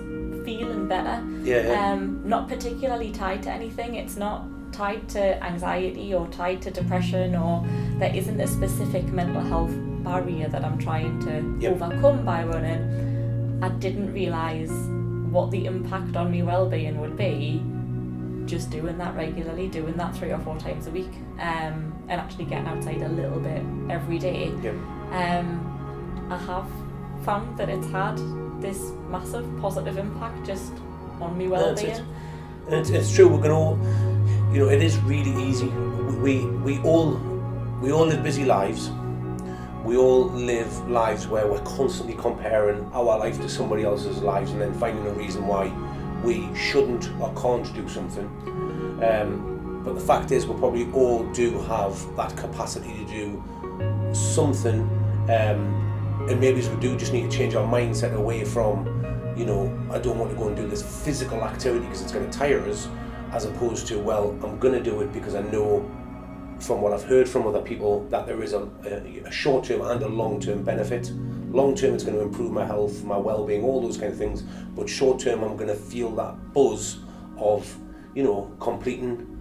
feeling 0.45 0.87
better. 0.87 1.23
Yeah. 1.43 1.67
yeah. 1.67 1.91
Um, 1.93 2.21
not 2.25 2.47
particularly 2.47 3.11
tied 3.11 3.43
to 3.43 3.51
anything. 3.51 3.95
It's 3.95 4.15
not 4.17 4.45
tied 4.71 5.07
to 5.09 5.43
anxiety 5.43 6.13
or 6.13 6.27
tied 6.27 6.61
to 6.63 6.71
depression 6.71 7.35
or 7.35 7.65
there 7.99 8.13
isn't 8.15 8.39
a 8.39 8.47
specific 8.47 9.05
mental 9.05 9.41
health 9.41 9.71
barrier 10.03 10.47
that 10.49 10.63
I'm 10.63 10.77
trying 10.77 11.19
to 11.21 11.57
Yep. 11.59 11.81
overcome 11.81 12.25
by 12.25 12.43
running. 12.43 13.59
I 13.61 13.69
didn't 13.69 14.13
realise 14.13 14.71
what 15.31 15.51
the 15.51 15.65
impact 15.65 16.15
on 16.15 16.31
my 16.31 16.41
well-being 16.43 16.99
would 17.01 17.17
be 17.17 17.61
just 18.47 18.69
doing 18.69 18.97
that 18.97 19.15
regularly, 19.15 19.67
doing 19.67 19.95
that 19.97 20.15
three 20.15 20.31
or 20.31 20.39
four 20.39 20.57
times 20.57 20.87
a 20.87 20.91
week, 20.91 21.11
um, 21.39 21.93
and 22.07 22.19
actually 22.21 22.45
getting 22.45 22.67
outside 22.67 23.01
a 23.01 23.09
little 23.09 23.39
bit 23.39 23.61
every 23.89 24.17
day. 24.17 24.51
Yep. 24.63 24.73
Um, 25.11 26.27
I 26.31 26.37
have 26.37 26.69
found 27.23 27.57
that 27.57 27.69
it's 27.69 27.87
had 27.87 28.17
this 28.61 28.91
massive 29.09 29.45
positive 29.61 29.97
impact 29.97 30.45
just 30.45 30.73
on 31.21 31.37
me 31.37 31.47
well-being. 31.47 32.05
And 32.65 32.73
it's, 32.73 32.89
it's 32.89 33.13
true. 33.13 33.27
We're 33.27 33.41
gonna, 33.41 33.75
you 34.51 34.59
know, 34.59 34.69
it 34.69 34.81
is 34.81 34.97
really 34.99 35.35
easy. 35.43 35.67
We 35.67 36.45
we 36.45 36.79
all 36.79 37.11
we 37.81 37.91
all 37.91 38.05
live 38.05 38.23
busy 38.23 38.45
lives. 38.45 38.89
We 39.83 39.95
all 39.95 40.25
live 40.25 40.89
lives 40.89 41.27
where 41.27 41.47
we're 41.47 41.61
constantly 41.61 42.15
comparing 42.15 42.83
our 42.91 43.17
life 43.17 43.39
to 43.41 43.47
somebody 43.47 43.83
else's 43.83 44.21
lives, 44.21 44.51
and 44.51 44.59
then 44.59 44.73
finding 44.73 45.05
a 45.07 45.11
reason 45.11 45.47
why 45.47 45.71
we 46.27 46.53
shouldn't 46.53 47.09
or 47.21 47.33
can't 47.41 47.73
do 47.73 47.87
something. 47.87 48.25
Um, 49.01 49.81
but 49.85 49.95
the 49.95 50.01
fact 50.01 50.31
is, 50.31 50.45
we 50.45 50.53
probably 50.59 50.91
all 50.91 51.23
do 51.31 51.57
have 51.61 51.93
that 52.17 52.35
capacity 52.35 52.93
to 52.93 53.05
do 53.05 54.13
something, 54.13 54.81
um, 55.29 56.27
and 56.29 56.37
maybe 56.41 56.67
we 56.67 56.75
do 56.81 56.97
just 56.97 57.13
need 57.13 57.31
to 57.31 57.37
change 57.37 57.55
our 57.55 57.65
mindset 57.65 58.13
away 58.13 58.43
from, 58.43 58.85
you 59.37 59.45
know, 59.45 59.61
I 59.89 59.99
don't 59.99 60.19
want 60.19 60.31
to 60.31 60.37
go 60.37 60.47
and 60.47 60.55
do 60.57 60.67
this 60.67 60.83
physical 61.05 61.41
activity 61.45 61.85
because 61.85 62.01
it's 62.01 62.11
going 62.11 62.29
to 62.29 62.37
tire 62.37 62.59
us, 62.67 62.89
as 63.31 63.45
opposed 63.45 63.87
to, 63.87 63.97
well, 63.97 64.37
I'm 64.43 64.59
going 64.59 64.73
to 64.73 64.83
do 64.83 64.99
it 64.99 65.13
because 65.13 65.33
I 65.33 65.43
know 65.43 65.89
from 66.59 66.81
what 66.81 66.91
I've 66.91 67.03
heard 67.03 67.29
from 67.29 67.47
other 67.47 67.61
people 67.61 68.05
that 68.09 68.27
there 68.27 68.43
is 68.43 68.51
a, 68.51 68.67
a, 68.83 69.23
a 69.25 69.31
short 69.31 69.63
term 69.63 69.81
and 69.81 70.03
a 70.03 70.09
long 70.09 70.41
term 70.41 70.63
benefit. 70.63 71.09
Long 71.51 71.75
term, 71.75 71.93
it's 71.93 72.03
going 72.03 72.17
to 72.17 72.23
improve 72.23 72.51
my 72.51 72.65
health, 72.65 73.03
my 73.03 73.17
well 73.17 73.45
being, 73.45 73.63
all 73.63 73.81
those 73.81 73.97
kind 73.97 74.11
of 74.11 74.17
things. 74.17 74.41
But 74.75 74.89
short 74.89 75.19
term, 75.19 75.43
I'm 75.43 75.55
going 75.55 75.69
to 75.69 75.75
feel 75.75 76.11
that 76.15 76.53
buzz 76.53 76.99
of, 77.37 77.77
you 78.13 78.23
know, 78.23 78.51
completing 78.59 79.33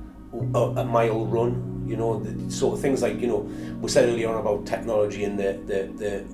a, 0.54 0.58
a 0.58 0.84
mile 0.84 1.26
run. 1.26 1.84
You 1.86 1.96
know, 1.96 2.18
the 2.18 2.50
sort 2.50 2.74
of 2.74 2.80
things 2.80 3.02
like, 3.02 3.20
you 3.20 3.28
know, 3.28 3.40
we 3.80 3.88
said 3.88 4.08
earlier 4.08 4.28
on 4.28 4.40
about 4.40 4.66
technology 4.66 5.24
and 5.24 5.38
the, 5.38 5.60
the, 5.66 5.92
the 5.96 6.24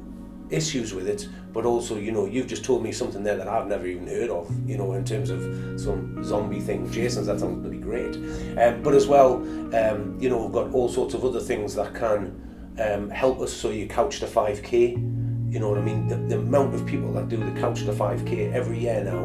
issues 0.52 0.94
with 0.94 1.08
it, 1.08 1.28
but 1.52 1.64
also, 1.64 1.96
you 1.96 2.12
know, 2.12 2.26
you've 2.26 2.46
just 2.46 2.64
told 2.64 2.82
me 2.82 2.92
something 2.92 3.22
there 3.22 3.36
that 3.36 3.48
I've 3.48 3.66
never 3.66 3.86
even 3.86 4.06
heard 4.06 4.30
of, 4.30 4.50
you 4.68 4.76
know, 4.76 4.92
in 4.92 5.04
terms 5.04 5.30
of 5.30 5.40
some 5.80 6.22
zombie 6.22 6.60
thing. 6.60 6.90
Jason's, 6.90 7.26
that 7.26 7.40
sounds 7.40 7.60
bloody 7.60 7.78
great. 7.78 8.14
Um, 8.58 8.82
but 8.82 8.94
as 8.94 9.06
well, 9.06 9.36
um, 9.74 10.16
you 10.20 10.28
know, 10.28 10.44
we've 10.44 10.52
got 10.52 10.72
all 10.72 10.88
sorts 10.88 11.14
of 11.14 11.24
other 11.24 11.40
things 11.40 11.74
that 11.74 11.94
can 11.94 12.74
um, 12.78 13.10
help 13.10 13.40
us. 13.40 13.52
So 13.52 13.70
you 13.70 13.86
couch 13.88 14.20
to 14.20 14.26
5k, 14.26 15.21
you 15.52 15.60
know 15.60 15.68
what 15.68 15.78
I 15.78 15.82
mean? 15.82 16.08
The, 16.08 16.16
the 16.16 16.38
amount 16.38 16.74
of 16.74 16.86
people 16.86 17.12
that 17.12 17.28
do 17.28 17.36
the 17.36 17.60
couch 17.60 17.80
to 17.84 17.92
5k 17.92 18.52
every 18.54 18.78
year 18.78 19.04
now, 19.04 19.24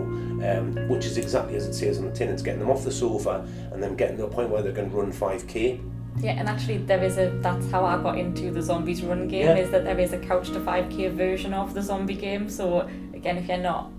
um, 0.51 0.75
which 0.89 1.05
is 1.05 1.17
exactly 1.17 1.55
as 1.55 1.65
it 1.65 1.73
says 1.73 1.99
on 1.99 2.05
the 2.05 2.11
tin, 2.11 2.28
it's 2.28 2.41
getting 2.41 2.59
them 2.59 2.69
off 2.69 2.84
the 2.84 2.91
sofa 2.91 3.47
and 3.71 3.82
then 3.82 3.95
getting 3.95 4.17
to 4.17 4.25
a 4.25 4.28
point 4.28 4.49
where 4.49 4.61
they 4.61 4.73
can 4.73 4.91
run 4.91 5.11
5k. 5.13 5.82
Yeah, 6.19 6.32
and 6.32 6.49
actually 6.49 6.80
there 6.80 7.01
is 7.01 7.17
a 7.17 7.30
that's 7.41 7.71
how 7.71 7.86
I 7.86 8.01
got 8.01 8.17
into 8.17 8.51
the 8.51 8.61
zombies 8.61 9.01
run 9.03 9.30
game 9.30 9.45
Yeah. 9.45 9.55
is 9.55 9.69
that 9.71 9.86
there 9.86 9.99
is 9.99 10.11
a 10.11 10.17
couch 10.19 10.47
to 10.49 10.59
5k 10.59 11.11
version 11.13 11.53
of 11.53 11.73
the 11.73 11.82
zombie 11.82 12.15
game. 12.15 12.49
So 12.49 12.82
again, 13.13 13.38
if 13.38 13.47
you're 13.47 13.57
not 13.59 13.91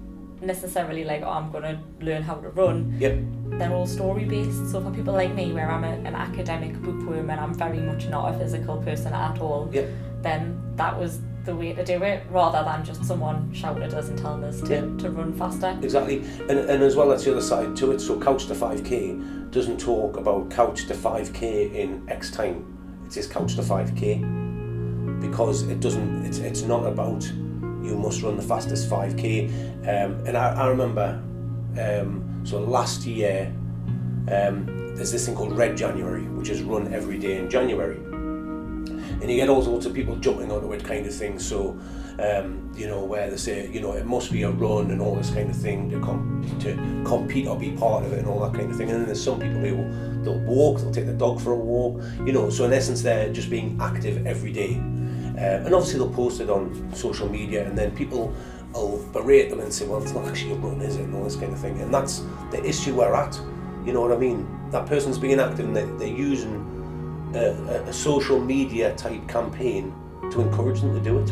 necessarily 0.43 1.05
like, 1.05 1.23
oh, 1.23 1.31
I'm 1.31 1.51
gonna 1.51 1.81
learn 2.03 2.23
how 2.23 2.35
to 2.35 2.51
run, 2.51 2.95
Yep. 2.99 3.19
they're 3.59 3.73
all 3.73 3.87
story 3.87 4.25
based. 4.27 4.71
So 4.71 4.83
for 4.83 4.91
people 4.91 5.15
like 5.15 5.35
me, 5.35 5.53
where 5.53 5.71
I'm 5.71 5.85
a, 5.85 5.95
an 6.09 6.15
academic 6.15 6.75
bookworm 6.83 7.31
and 7.31 7.41
I'm 7.41 7.55
very 7.55 7.81
much 7.81 8.07
not 8.09 8.35
a 8.35 8.39
physical 8.39 8.77
person 8.83 9.15
at 9.15 9.41
all, 9.41 9.71
Yep. 9.73 9.89
then 10.23 10.61
that 10.77 10.99
was 10.99 11.21
the 11.49 11.57
way 11.57 11.73
to 11.73 11.83
do 11.85 12.03
it, 12.03 12.25
rather 12.31 12.63
than 12.63 12.85
just 12.85 13.03
someone 13.05 13.51
shouting 13.55 13.83
at 13.83 13.95
us 13.95 14.09
and 14.09 14.19
telling 14.19 14.45
us 14.45 14.61
to, 14.61 14.75
Yeah. 14.75 14.81
to 14.99 15.11
run 15.11 15.33
faster. 15.33 15.77
Exactly, 15.83 16.19
and, 16.49 16.59
and 16.59 16.83
as 16.83 16.95
well, 16.95 17.09
that's 17.09 17.25
the 17.25 17.33
other 17.33 17.41
side 17.41 17.75
to 17.77 17.91
it. 17.93 18.01
So, 18.01 18.21
couch 18.21 18.47
to 18.47 18.55
5k 18.55 19.51
doesn't 19.51 19.81
talk 19.81 20.19
about 20.19 20.51
couch 20.51 20.87
to 20.89 20.95
5k 20.95 21.75
in 21.75 22.05
X 22.09 22.31
time. 22.31 22.65
It 23.07 23.15
says 23.15 23.27
couch 23.27 23.57
to 23.57 23.63
5k 23.63 25.21
because 25.23 25.63
it 25.63 25.81
doesn't. 25.81 26.27
It's 26.27 26.39
it's 26.39 26.63
not 26.63 26.85
about 26.87 27.25
you 27.83 27.97
must 27.97 28.23
run 28.23 28.37
the 28.37 28.43
fastest 28.43 28.91
5k. 28.91 29.49
Um, 29.83 30.27
and 30.27 30.37
I, 30.37 30.53
I 30.53 30.67
remember, 30.69 31.23
um, 31.81 32.43
so 32.45 32.61
last 32.61 33.07
year, 33.07 33.51
um, 34.31 34.67
there's 34.95 35.11
this 35.13 35.25
thing 35.25 35.35
called 35.35 35.57
Red 35.57 35.77
January, 35.79 36.25
which 36.29 36.51
is 36.51 36.61
run 36.63 36.93
every 36.93 37.19
day 37.19 37.39
in 37.39 37.49
January 37.49 37.99
and 39.21 39.31
you 39.31 39.37
get 39.37 39.49
all 39.49 39.63
sorts 39.63 39.87
of 39.87 39.95
people 39.95 40.17
jumping 40.17 40.51
onto 40.53 40.73
it 40.73 40.85
kind 40.85 41.07
of 41.07 41.15
thing. 41.15 41.39
So 41.39 41.79
um, 42.21 42.71
you 42.75 42.87
know 42.87 43.05
where 43.05 43.31
they 43.31 43.37
say 43.37 43.71
you 43.71 43.81
know 43.81 43.93
it 43.93 44.07
must 44.07 44.33
be 44.33 44.43
a 44.43 44.51
run 44.51 44.91
and 44.91 45.01
all 45.01 45.15
this 45.15 45.31
kind 45.31 45.51
of 45.51 45.57
thing 45.57 45.91
to, 45.91 46.01
com- 46.01 46.45
to 46.61 46.75
compete 47.05 47.47
or 47.47 47.59
be 47.59 47.73
part 47.73 48.05
of 48.05 48.13
it 48.13 48.21
and 48.21 48.29
all 48.29 48.41
that 48.41 48.55
kind 48.55 48.71
of 48.71 48.77
thing. 48.77 48.91
And 48.91 49.01
then 49.01 49.07
there's 49.07 49.23
some 49.23 49.41
people 49.41 49.59
who 49.59 50.23
they'll 50.25 50.39
walk 50.41 50.81
they'll 50.81 50.91
take 50.91 51.07
the 51.07 51.13
dog 51.13 51.41
for 51.41 51.53
a 51.53 51.57
walk 51.57 52.03
you 52.25 52.33
know. 52.33 52.51
So 52.51 52.65
in 52.65 52.73
essence 52.73 53.03
they're 53.03 53.33
just 53.33 53.51
being 53.51 53.79
active 53.81 54.27
every 54.27 54.53
day. 54.53 54.77
Um, 54.77 55.67
and 55.67 55.75
obviously 55.75 56.01
they'll 56.01 56.11
post 56.13 56.41
it 56.41 56.51
on 56.51 56.93
social 56.95 57.29
media 57.29 57.65
and 57.65 57.79
then 57.79 57.95
people 57.95 58.35
will 58.75 59.05
berate 59.13 59.51
them 59.51 59.61
and 59.61 59.73
say 59.73 59.87
well 59.87 60.03
it's 60.03 60.13
not 60.13 60.27
actually 60.27 60.53
a 60.53 60.57
run 60.57 60.81
is 60.83 60.97
it? 60.97 61.03
and 61.03 61.15
all 61.15 61.25
this 61.25 61.37
kind 61.37 61.53
of 61.53 61.59
thing. 61.59 61.81
And 61.81 61.93
that's 61.93 62.25
the 62.51 62.65
issue 62.65 62.95
we're 62.95 63.15
at. 63.15 63.39
You 63.85 63.93
know 63.93 64.01
what 64.01 64.13
I 64.13 64.17
mean? 64.17 64.47
That 64.71 64.87
person's 64.87 65.19
being 65.19 65.41
active 65.41 65.67
and 65.67 65.77
they, 65.77 65.85
they're 65.85 66.09
using 66.09 66.78
a, 67.35 67.85
a, 67.87 67.93
social 67.93 68.41
media 68.41 68.95
type 68.97 69.27
campaign 69.29 69.95
to 70.31 70.41
encourage 70.41 70.81
them 70.81 70.95
to 70.95 71.01
do 71.01 71.19
it. 71.19 71.29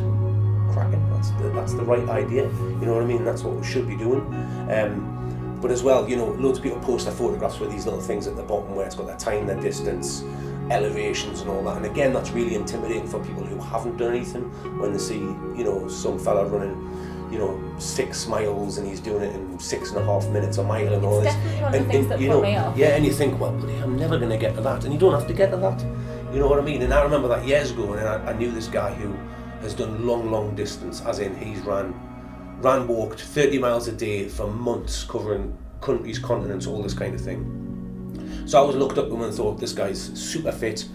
Cracking, 0.73 1.09
that's 1.11 1.31
the, 1.31 1.51
that's 1.55 1.75
the 1.75 1.85
right 1.85 2.09
idea. 2.09 2.45
You 2.45 2.87
know 2.87 2.95
what 2.95 3.03
I 3.03 3.07
mean? 3.07 3.25
That's 3.25 3.43
what 3.43 3.55
we 3.55 3.65
should 3.65 3.87
be 3.87 3.97
doing. 3.97 4.21
Um, 4.71 5.59
but 5.61 5.71
as 5.71 5.83
well, 5.83 6.09
you 6.09 6.17
know, 6.17 6.27
loads 6.33 6.59
of 6.59 6.65
people 6.65 6.81
post 6.81 7.07
their 7.07 7.15
photographs 7.15 7.59
with 7.59 7.71
these 7.71 7.87
little 7.87 8.01
things 8.01 8.27
at 8.27 8.37
the 8.37 8.43
bottom 8.43 8.75
where 8.75 8.87
it's 8.87 8.95
got 8.95 9.07
their 9.07 9.17
time, 9.17 9.47
their 9.47 9.61
distance, 9.61 10.23
elevations, 10.71 11.41
and 11.41 11.51
all 11.51 11.63
that. 11.65 11.77
And 11.77 11.87
again, 11.87 12.13
that's 12.13 12.31
really 12.31 12.55
intimidating 12.55 13.07
for 13.07 13.25
people 13.25 13.43
who 13.45 13.59
haven't 13.59 13.97
done 13.97 14.15
anything 14.15 14.43
when 14.79 14.93
they 14.93 14.99
see, 14.99 15.19
you 15.19 15.65
know, 15.65 15.89
some 15.89 16.19
fella 16.19 16.47
running 16.47 16.96
you 17.37 17.43
know, 17.43 17.79
six 17.79 18.27
miles 18.27 18.79
and 18.79 18.89
he's 18.89 18.99
doing 18.99 19.23
it 19.23 19.35
in 19.35 19.59
six 19.59 19.91
and 19.91 19.99
a 19.99 20.05
half 20.05 20.27
minutes 20.31 20.57
a 20.57 20.65
mile 20.65 20.95
and 20.95 21.05
all 21.05 21.21
this. 21.21 21.35
definitely 21.35 21.61
one 21.61 21.75
of 21.75 21.81
And, 21.81 21.95
and, 21.95 22.11
that 22.11 22.21
you 22.21 22.29
know, 22.29 22.43
yeah, 22.43 22.97
and 22.97 23.05
you 23.05 23.13
think, 23.13 23.39
well, 23.39 23.53
bloody, 23.53 23.75
I'm 23.77 23.99
never 23.99 24.17
going 24.17 24.31
to 24.31 24.39
get 24.39 24.55
to 24.55 24.63
that, 24.63 24.85
and 24.85 24.93
you 24.93 24.99
don't 24.99 25.13
have 25.13 25.29
to 25.29 25.35
get 25.35 25.51
to 25.51 25.59
that. 25.59 25.83
You 26.33 26.41
know 26.41 26.49
what 26.49 26.59
I 26.59 26.63
mean? 26.63 26.81
And 26.81 26.95
I 26.95 27.03
remember 27.03 27.29
that 27.29 27.47
years 27.47 27.73
ago, 27.73 27.93
and 27.93 28.09
I, 28.09 28.31
I 28.31 28.33
knew 28.33 28.51
this 28.51 28.69
guy 28.69 28.95
who 28.95 29.15
has 29.61 29.75
done 29.75 30.07
long, 30.07 30.31
long 30.31 30.55
distance, 30.55 31.03
as 31.03 31.19
in 31.19 31.37
he's 31.37 31.61
ran, 31.61 31.95
ran, 32.63 32.89
walked 32.89 33.21
30 33.21 33.59
miles 33.59 33.87
a 33.87 33.93
day 33.93 34.29
for 34.29 34.47
months, 34.47 35.05
covering 35.05 35.57
countries, 35.83 36.19
continents, 36.19 36.67
all 36.67 36.83
this 36.83 36.95
kind 36.95 37.15
of 37.15 37.21
thing. 37.21 38.45
So 38.47 38.63
I 38.63 38.67
was 38.67 38.77
looked 38.77 38.97
up 38.97 39.09
to 39.09 39.15
him 39.15 39.23
and 39.23 39.35
thought, 39.35 39.61
this 39.61 39.75
guy's 39.75 40.01
super 40.01 40.53
fit, 40.53 40.89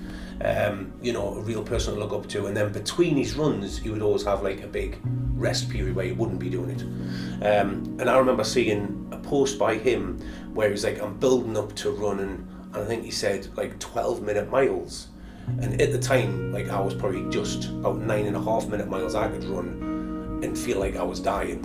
um, 0.43 0.93
you 1.01 1.13
know, 1.13 1.35
a 1.35 1.41
real 1.41 1.63
person 1.63 1.93
to 1.93 1.99
look 1.99 2.13
up 2.13 2.27
to. 2.29 2.47
And 2.47 2.55
then 2.55 2.71
between 2.71 3.17
his 3.17 3.35
runs, 3.35 3.77
he 3.77 3.89
would 3.89 4.01
always 4.01 4.23
have 4.23 4.43
like 4.43 4.61
a 4.61 4.67
big 4.67 4.97
rest 5.33 5.69
period 5.69 5.95
where 5.95 6.05
he 6.05 6.11
wouldn't 6.11 6.39
be 6.39 6.49
doing 6.49 6.69
it. 6.71 6.81
Um, 7.45 7.97
and 7.99 8.09
I 8.09 8.17
remember 8.17 8.43
seeing 8.43 9.07
a 9.11 9.17
post 9.17 9.57
by 9.59 9.75
him 9.75 10.19
where 10.53 10.67
he 10.67 10.71
was 10.71 10.83
like, 10.83 11.01
I'm 11.01 11.17
building 11.17 11.57
up 11.57 11.75
to 11.77 11.91
running, 11.91 12.47
and 12.73 12.75
I 12.75 12.85
think 12.85 13.03
he 13.03 13.11
said 13.11 13.47
like 13.57 13.79
12 13.79 14.21
minute 14.21 14.49
miles. 14.49 15.07
And 15.47 15.81
at 15.81 15.91
the 15.91 15.99
time, 15.99 16.53
like 16.53 16.69
I 16.69 16.79
was 16.79 16.93
probably 16.93 17.29
just 17.29 17.69
about 17.69 17.99
nine 17.99 18.25
and 18.25 18.35
a 18.35 18.41
half 18.41 18.67
minute 18.67 18.87
miles 18.87 19.15
I 19.15 19.27
could 19.27 19.43
run 19.43 20.39
and 20.43 20.57
feel 20.57 20.79
like 20.79 20.95
I 20.95 21.03
was 21.03 21.19
dying. 21.19 21.59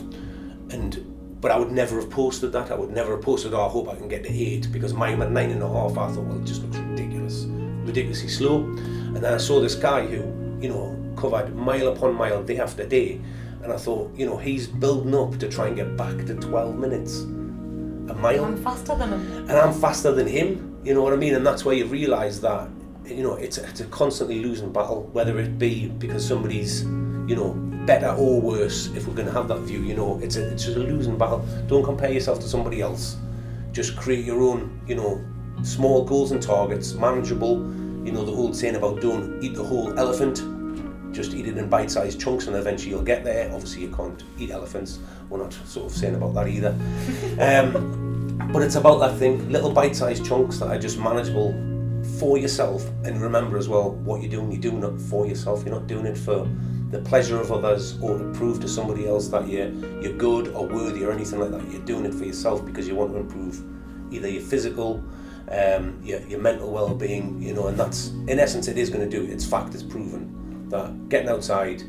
And 0.71 1.13
but 1.41 1.51
I 1.51 1.59
would 1.59 1.71
never 1.71 2.01
have 2.01 2.11
posted 2.11 2.53
that. 2.53 2.71
I 2.71 2.75
would 2.75 2.91
never 2.91 3.13
have 3.13 3.23
posted, 3.23 3.53
oh, 3.53 3.67
I 3.67 3.69
hope 3.69 3.89
I 3.89 3.95
can 3.95 4.09
get 4.09 4.25
to 4.25 4.33
eight 4.33 4.73
because 4.73 4.95
mine 4.95 5.21
at 5.21 5.31
nine 5.31 5.51
and 5.51 5.63
a 5.63 5.69
half. 5.69 5.93
I 5.93 6.11
thought, 6.11 6.25
well, 6.25 6.39
it 6.39 6.45
just 6.45 6.63
looks 6.63 6.79
ridiculously 7.87 8.29
slow. 8.29 8.63
And 8.65 9.17
then 9.17 9.33
I 9.33 9.39
saw 9.39 9.61
this 9.61 9.75
guy 9.75 10.07
who, 10.07 10.61
you 10.61 10.69
know, 10.69 11.15
covered 11.17 11.55
mile 11.55 11.89
upon 11.89 12.15
mile, 12.15 12.43
day 12.43 12.59
after 12.59 12.87
day, 12.87 13.21
and 13.63 13.73
I 13.73 13.77
thought, 13.77 14.15
you 14.15 14.27
know, 14.27 14.37
he's 14.37 14.67
building 14.67 15.15
up 15.15 15.39
to 15.39 15.49
try 15.49 15.69
and 15.69 15.77
get 15.77 15.97
back 15.97 16.17
to 16.27 16.35
12 16.35 16.77
minutes 16.77 17.21
a 18.09 18.15
mile 18.15 18.45
I'm 18.45 18.63
faster 18.63 18.95
than 18.95 19.11
him. 19.11 19.37
and 19.49 19.53
I'm 19.53 19.73
faster 19.73 20.13
than 20.13 20.27
him. 20.27 20.79
You 20.85 20.95
know 20.95 21.03
what 21.03 21.13
I 21.13 21.17
mean? 21.17 21.35
And 21.35 21.45
that's 21.45 21.65
where 21.65 21.75
you 21.75 21.87
realise 21.87 22.39
that 22.41 22.69
you 23.05 23.23
know 23.23 23.35
it's 23.35 23.59
a, 23.59 23.69
it's 23.69 23.81
a 23.81 23.87
constantly 23.87 24.41
losing 24.41 24.73
battle, 24.73 25.09
whether 25.13 25.39
it 25.41 25.59
be 25.59 25.89
because 25.89 26.27
somebody's 26.27 26.83
you 26.83 27.35
know 27.35 27.55
better 27.87 28.09
or 28.09 28.41
worse. 28.41 28.89
If 28.95 29.07
we're 29.07 29.15
going 29.15 29.29
to 29.29 29.33
have 29.33 29.49
that 29.49 29.61
view, 29.61 29.81
you 29.83 29.95
know, 29.95 30.19
it's 30.21 30.37
a, 30.37 30.53
it's 30.53 30.65
just 30.65 30.77
a 30.77 30.81
losing 30.81 31.17
battle. 31.17 31.47
Don't 31.67 31.85
compare 31.85 32.13
yourself 32.13 32.41
to 32.41 32.49
somebody 32.49 32.81
else. 32.81 33.17
Just 33.73 33.97
create 33.97 34.25
your 34.25 34.43
own, 34.43 34.81
you 34.87 34.97
know, 34.97 35.25
small 35.63 36.05
goals 36.05 36.33
and 36.33 36.43
targets, 36.43 36.95
manageable. 36.95 37.59
You 38.07 38.13
know 38.13 38.25
the 38.25 38.31
old 38.31 38.55
saying 38.55 38.77
about 38.77 39.01
don't 39.01 39.43
eat 39.43 39.57
the 39.57 39.65
whole 39.65 39.99
elephant. 39.99 40.45
Just 41.13 41.35
eat 41.35 41.49
it 41.49 41.59
in 41.59 41.69
bite-sized 41.69 42.21
chunks, 42.21 42.47
and 42.47 42.55
eventually 42.55 42.91
you'll 42.93 43.03
get 43.03 43.25
there. 43.25 43.53
Obviously, 43.53 43.83
you 43.83 43.89
can't 43.89 44.23
eat 44.39 44.53
elephants. 44.53 45.01
We're 45.29 45.43
not 45.43 45.53
sort 45.53 45.91
of 45.91 45.99
saying 45.99 46.15
about 46.15 46.35
that 46.35 46.47
either. 46.47 46.77
Um, 47.41 48.51
but 48.53 48.63
it's 48.63 48.77
about 48.77 49.01
that 49.01 49.19
thing, 49.19 49.51
little 49.51 49.73
bite-sized 49.73 50.25
chunks 50.25 50.59
that 50.59 50.69
are 50.69 50.79
just 50.79 50.99
manageable 50.99 51.53
for 52.21 52.39
yourself. 52.39 52.89
And 53.05 53.21
remember 53.21 53.59
as 53.59 53.69
well, 53.69 53.91
what 53.91 54.23
you're 54.23 54.31
doing, 54.31 54.53
you're 54.53 54.61
doing 54.61 54.85
it 54.85 55.01
for 55.01 55.27
yourself. 55.27 55.65
You're 55.65 55.75
not 55.75 55.89
doing 55.89 56.07
it 56.07 56.17
for 56.17 56.49
the 56.91 57.01
pleasure 57.01 57.41
of 57.41 57.51
others 57.51 58.01
or 58.01 58.19
to 58.19 58.25
prove 58.33 58.61
to 58.61 58.69
somebody 58.69 59.09
else 59.09 59.27
that 59.29 59.49
you're 59.49 59.71
you're 60.01 60.17
good 60.17 60.49
or 60.49 60.69
worthy 60.69 61.05
or 61.05 61.11
anything 61.11 61.41
like 61.41 61.51
that. 61.51 61.69
You're 61.73 61.83
doing 61.83 62.05
it 62.05 62.15
for 62.15 62.25
yourself 62.25 62.65
because 62.65 62.87
you 62.87 62.95
want 62.95 63.13
to 63.13 63.19
improve 63.19 63.65
either 64.13 64.29
your 64.29 64.43
physical, 64.43 65.03
um, 65.51 66.01
your, 66.03 66.21
your 66.27 66.41
mental 66.41 66.71
well-being, 66.73 67.41
you 67.41 67.53
know, 67.55 67.69
and 67.69 67.79
that's 67.79 68.09
in 68.29 68.39
essence 68.39 68.69
it 68.69 68.79
is 68.79 68.91
going 68.91 69.09
to 69.09 69.17
do. 69.21 69.31
It's 69.31 69.45
fact, 69.47 69.75
it's 69.75 69.83
proven 69.83 70.69
that 70.71 71.09
getting 71.09 71.29
outside, 71.29 71.83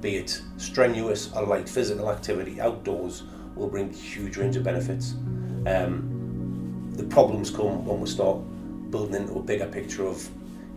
be 0.00 0.16
it 0.16 0.40
strenuous 0.56 1.32
or 1.34 1.44
light 1.44 1.68
physical 1.68 2.10
activity 2.10 2.60
outdoors, 2.60 3.24
will 3.56 3.68
bring 3.68 3.92
huge 3.92 4.36
range 4.36 4.56
of 4.56 4.62
benefits. 4.62 5.14
Um, 5.66 6.92
the 6.94 7.04
problems 7.04 7.50
come 7.50 7.84
when 7.84 8.00
we 8.00 8.06
start 8.08 8.38
building 8.90 9.14
into 9.22 9.34
a 9.34 9.42
bigger 9.42 9.66
picture 9.66 10.06
of 10.06 10.28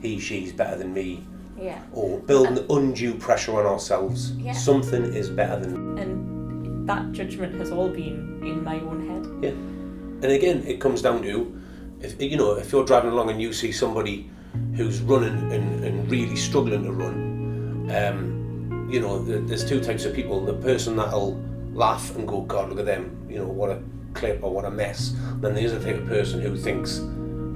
he, 0.01 0.19
she's 0.19 0.51
better 0.51 0.77
than 0.77 0.93
me, 0.93 1.23
Yeah. 1.57 1.81
or 1.93 2.19
building 2.19 2.65
undue 2.69 3.13
pressure 3.13 3.57
on 3.59 3.65
ourselves. 3.65 4.31
Yeah. 4.33 4.53
Something 4.53 5.03
is 5.13 5.29
better 5.29 5.59
than 5.59 5.97
And 5.97 6.89
that 6.89 7.11
judgment 7.13 7.55
has 7.55 7.71
all 7.71 7.89
been 7.89 8.41
in 8.43 8.63
my 8.63 8.79
own 8.81 9.07
head. 9.07 9.43
yeah. 9.43 9.49
And 9.51 10.25
again, 10.31 10.63
it 10.65 10.79
comes 10.81 11.01
down 11.01 11.21
to 11.21 11.61
if 12.03 12.21
you 12.21 12.37
know 12.37 12.53
if 12.53 12.71
you're 12.71 12.85
driving 12.85 13.11
along 13.11 13.29
and 13.29 13.41
you 13.41 13.53
see 13.53 13.71
somebody 13.71 14.29
who's 14.75 15.01
running 15.01 15.51
and, 15.51 15.83
and 15.83 16.11
really 16.11 16.35
struggling 16.35 16.83
to 16.83 16.91
run, 16.91 17.89
um, 17.95 18.89
you 18.91 18.99
know, 18.99 19.23
th- 19.25 19.43
there's 19.45 19.67
two 19.67 19.79
types 19.81 20.05
of 20.05 20.13
people: 20.13 20.43
the 20.45 20.53
person 20.53 20.95
that'll 20.95 21.41
laugh 21.73 22.15
and 22.15 22.27
go, 22.27 22.41
"God, 22.41 22.69
look 22.69 22.79
at 22.79 22.85
them," 22.85 23.25
you 23.29 23.37
know, 23.37 23.47
what 23.47 23.69
a 23.71 23.81
clip 24.13 24.43
or 24.43 24.53
what 24.53 24.65
a 24.65 24.71
mess. 24.71 25.15
Then 25.41 25.55
there's 25.55 25.71
the 25.71 25.79
type 25.79 25.95
of 25.95 26.07
person 26.07 26.41
who 26.41 26.55
thinks, 26.57 26.99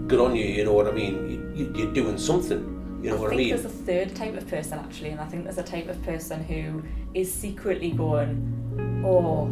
"Good 0.08 0.20
on 0.20 0.36
you," 0.36 0.46
you 0.46 0.64
know 0.64 0.74
what 0.74 0.88
I 0.88 0.92
mean? 0.92 1.30
You, 1.30 1.66
you, 1.66 1.74
you're 1.76 1.94
doing 1.94 2.18
something. 2.18 2.74
You 3.04 3.12
know 3.12 3.18
I 3.18 3.20
what 3.20 3.34
I 3.34 3.36
think 3.36 3.40
mean? 3.42 3.50
there's 3.50 3.66
a 3.66 3.70
third 3.70 4.16
type 4.16 4.36
of 4.36 4.48
person 4.48 4.80
actually, 4.80 5.10
and 5.10 5.20
I 5.22 5.26
think 5.26 5.44
there's 5.44 5.60
a 5.60 5.64
type 5.64 5.88
of 5.88 6.02
person 6.04 6.44
who 6.44 6.84
is 7.14 7.32
secretly 7.32 7.92
going, 7.92 9.04
"Oh, 9.06 9.52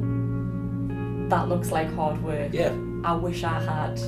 that 1.29 1.47
looks 1.49 1.71
like 1.71 1.93
hard 1.93 2.21
work. 2.23 2.53
Yeah. 2.53 2.73
I 3.03 3.13
wish 3.13 3.43
I 3.43 3.59
had 3.61 3.99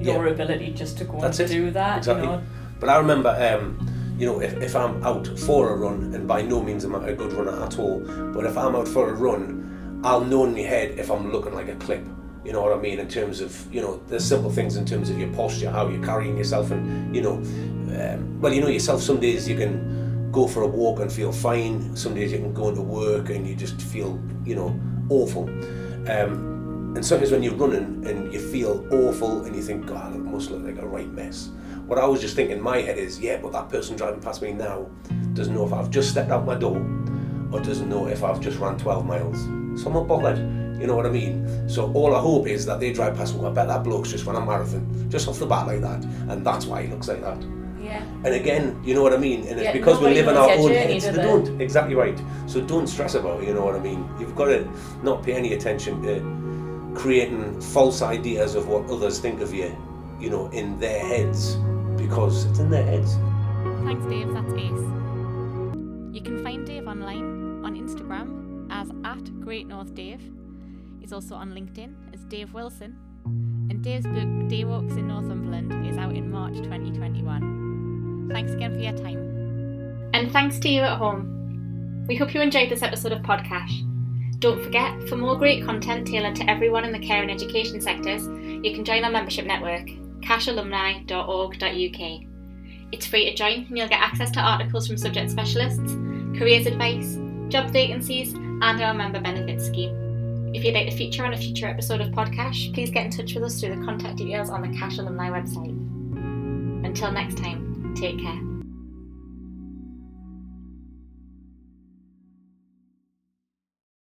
your 0.00 0.26
ability 0.28 0.72
just 0.72 0.98
to 0.98 1.04
go 1.04 1.20
That's 1.20 1.40
and 1.40 1.50
it. 1.50 1.54
do 1.54 1.70
that." 1.72 1.98
Exactly. 1.98 2.24
You 2.24 2.32
know? 2.32 2.42
But 2.78 2.88
I 2.88 2.96
remember, 2.96 3.28
um, 3.28 3.86
you 4.18 4.26
know, 4.26 4.40
if, 4.40 4.54
if 4.62 4.74
I'm 4.74 5.02
out 5.04 5.26
for 5.38 5.70
a 5.70 5.76
run, 5.76 6.14
and 6.14 6.26
by 6.26 6.42
no 6.42 6.62
means 6.62 6.84
am 6.84 6.94
I 6.94 7.08
a 7.08 7.14
good 7.14 7.32
runner 7.32 7.62
at 7.62 7.78
all, 7.78 8.00
but 8.34 8.44
if 8.46 8.56
I'm 8.56 8.74
out 8.74 8.88
for 8.88 9.08
a 9.10 9.14
run, 9.14 10.00
I'll 10.02 10.24
know 10.24 10.44
in 10.44 10.52
my 10.52 10.60
head 10.60 10.98
if 10.98 11.10
I'm 11.10 11.30
looking 11.30 11.54
like 11.54 11.68
a 11.68 11.76
clip. 11.76 12.06
You 12.44 12.52
know 12.52 12.62
what 12.62 12.72
I 12.72 12.80
mean? 12.80 12.98
In 12.98 13.06
terms 13.06 13.42
of, 13.42 13.72
you 13.72 13.82
know, 13.82 14.00
there's 14.08 14.24
simple 14.24 14.50
things 14.50 14.76
in 14.76 14.86
terms 14.86 15.10
of 15.10 15.18
your 15.18 15.28
posture, 15.34 15.70
how 15.70 15.88
you're 15.88 16.02
carrying 16.02 16.38
yourself, 16.38 16.70
and, 16.70 17.14
you 17.14 17.20
know, 17.20 17.34
um, 17.34 18.40
well, 18.40 18.52
you 18.52 18.62
know 18.62 18.68
yourself, 18.68 19.02
some 19.02 19.20
days 19.20 19.46
you 19.46 19.56
can 19.56 20.32
go 20.32 20.46
for 20.46 20.62
a 20.62 20.66
walk 20.66 21.00
and 21.00 21.12
feel 21.12 21.32
fine, 21.32 21.94
some 21.94 22.14
days 22.14 22.32
you 22.32 22.38
can 22.38 22.54
go 22.54 22.70
into 22.70 22.80
work 22.80 23.28
and 23.28 23.46
you 23.46 23.54
just 23.54 23.80
feel, 23.82 24.18
you 24.44 24.54
know, 24.54 24.78
awful. 25.10 25.50
Um, 26.08 26.59
and 26.94 27.04
sometimes 27.04 27.30
when 27.30 27.42
you're 27.42 27.54
running 27.54 28.04
and 28.06 28.32
you 28.32 28.40
feel 28.40 28.86
awful 28.92 29.44
and 29.44 29.54
you 29.54 29.62
think, 29.62 29.86
God, 29.86 30.12
I 30.12 30.16
must 30.18 30.50
look 30.50 30.62
like 30.62 30.78
a 30.82 30.86
right 30.86 31.10
mess. 31.12 31.50
What 31.86 31.98
I 31.98 32.06
was 32.06 32.20
just 32.20 32.36
thinking 32.36 32.56
in 32.58 32.62
my 32.62 32.78
head 32.78 32.98
is, 32.98 33.20
yeah, 33.20 33.38
but 33.40 33.52
that 33.52 33.68
person 33.68 33.96
driving 33.96 34.20
past 34.20 34.42
me 34.42 34.52
now 34.52 34.86
doesn't 35.32 35.54
know 35.54 35.66
if 35.66 35.72
I've 35.72 35.90
just 35.90 36.10
stepped 36.10 36.30
out 36.30 36.44
my 36.44 36.56
door 36.56 36.78
or 37.52 37.60
doesn't 37.60 37.88
know 37.88 38.06
if 38.06 38.22
I've 38.22 38.40
just 38.40 38.58
ran 38.58 38.76
12 38.78 39.06
miles. 39.06 39.38
So 39.80 39.88
I'm 39.88 39.94
not 39.94 40.08
bothered. 40.08 40.38
You 40.80 40.86
know 40.86 40.96
what 40.96 41.06
I 41.06 41.10
mean? 41.10 41.68
So 41.68 41.92
all 41.92 42.14
I 42.14 42.20
hope 42.20 42.46
is 42.46 42.64
that 42.66 42.80
they 42.80 42.92
drive 42.92 43.16
past 43.16 43.36
me. 43.36 43.44
I 43.44 43.50
bet 43.50 43.68
that 43.68 43.84
bloke's 43.84 44.10
just 44.10 44.24
run 44.24 44.36
a 44.36 44.44
marathon, 44.44 45.10
just 45.10 45.28
off 45.28 45.38
the 45.38 45.46
bat 45.46 45.66
like 45.66 45.82
that, 45.82 46.02
and 46.28 46.44
that's 46.44 46.64
why 46.64 46.82
he 46.82 46.88
looks 46.88 47.06
like 47.06 47.20
that. 47.20 47.38
Yeah. 47.82 48.02
And 48.24 48.34
again, 48.34 48.80
you 48.84 48.94
know 48.94 49.02
what 49.02 49.12
I 49.12 49.16
mean? 49.16 49.40
And 49.40 49.58
it's 49.58 49.64
Yeah, 49.64 49.72
because 49.72 50.00
we 50.00 50.14
live 50.14 50.28
in 50.28 50.36
our 50.36 50.50
own 50.50 50.70
heads. 50.70 51.04
they? 51.04 51.12
don't. 51.12 51.60
Exactly 51.60 51.94
right. 51.94 52.18
So 52.46 52.60
don't 52.60 52.86
stress 52.86 53.14
about 53.14 53.42
it, 53.42 53.48
you 53.48 53.54
know 53.54 53.64
what 53.64 53.74
I 53.74 53.80
mean? 53.80 54.08
You've 54.18 54.34
got 54.36 54.46
to 54.46 54.68
not 55.02 55.22
pay 55.22 55.32
any 55.34 55.52
attention 55.54 56.02
to 56.02 56.20
creating 56.94 57.60
false 57.60 58.02
ideas 58.02 58.54
of 58.54 58.68
what 58.68 58.88
others 58.90 59.18
think 59.18 59.40
of 59.40 59.52
you, 59.54 59.76
you 60.18 60.30
know, 60.30 60.48
in 60.48 60.78
their 60.78 61.00
heads. 61.00 61.56
Because 61.96 62.46
it's 62.46 62.58
in 62.58 62.70
their 62.70 62.84
heads. 62.84 63.16
Thanks, 63.84 64.04
Dave. 64.06 64.32
That's 64.32 64.52
ace. 64.54 64.86
You 66.12 66.20
can 66.24 66.42
find 66.42 66.66
Dave 66.66 66.86
online 66.86 67.64
on 67.64 67.76
Instagram 67.76 68.68
as 68.70 68.90
at 69.04 69.40
Great 69.40 69.66
North 69.66 69.94
Dave. 69.94 70.20
He's 71.00 71.12
also 71.12 71.34
on 71.34 71.52
LinkedIn 71.52 71.94
as 72.14 72.24
Dave 72.24 72.52
Wilson. 72.54 72.96
And 73.24 73.82
Dave's 73.82 74.06
book 74.06 74.48
Day 74.48 74.64
Walks 74.64 74.94
in 74.94 75.08
Northumberland 75.08 75.86
is 75.86 75.96
out 75.96 76.14
in 76.14 76.30
March 76.30 76.56
2021. 76.56 78.28
Thanks 78.32 78.52
again 78.52 78.72
for 78.74 78.80
your 78.80 78.92
time. 78.92 80.10
And 80.12 80.32
thanks 80.32 80.58
to 80.60 80.68
you 80.68 80.80
at 80.82 80.98
home. 80.98 82.04
We 82.08 82.16
hope 82.16 82.34
you 82.34 82.40
enjoyed 82.40 82.70
this 82.70 82.82
episode 82.82 83.12
of 83.12 83.22
Podcache. 83.22 83.89
Don't 84.40 84.64
forget, 84.64 85.08
for 85.08 85.16
more 85.16 85.36
great 85.36 85.64
content 85.66 86.06
tailored 86.06 86.34
to 86.36 86.50
everyone 86.50 86.86
in 86.86 86.92
the 86.92 86.98
care 86.98 87.20
and 87.20 87.30
education 87.30 87.78
sectors, 87.80 88.26
you 88.26 88.72
can 88.74 88.86
join 88.86 89.04
our 89.04 89.10
membership 89.10 89.44
network, 89.44 89.86
cachealumni.org.uk. 90.22 92.26
It's 92.92 93.06
free 93.06 93.26
to 93.26 93.34
join 93.34 93.66
and 93.68 93.76
you'll 93.76 93.88
get 93.88 94.00
access 94.00 94.30
to 94.32 94.40
articles 94.40 94.86
from 94.86 94.96
subject 94.96 95.30
specialists, 95.30 95.92
careers 96.38 96.66
advice, 96.66 97.18
job 97.48 97.70
vacancies, 97.70 98.32
and 98.32 98.80
our 98.80 98.94
member 98.94 99.20
benefits 99.20 99.66
scheme. 99.66 100.52
If 100.54 100.64
you'd 100.64 100.74
like 100.74 100.88
to 100.88 100.96
feature 100.96 101.24
on 101.24 101.34
a 101.34 101.36
future 101.36 101.66
episode 101.66 102.00
of 102.00 102.08
Podcache, 102.08 102.72
please 102.72 102.90
get 102.90 103.04
in 103.04 103.10
touch 103.10 103.34
with 103.34 103.44
us 103.44 103.60
through 103.60 103.76
the 103.76 103.84
contact 103.84 104.16
details 104.16 104.48
on 104.48 104.62
the 104.62 104.76
CACHE 104.76 105.00
Alumni 105.00 105.28
website. 105.28 105.76
Until 106.84 107.12
next 107.12 107.36
time, 107.36 107.94
take 107.94 108.18
care. 108.18 108.49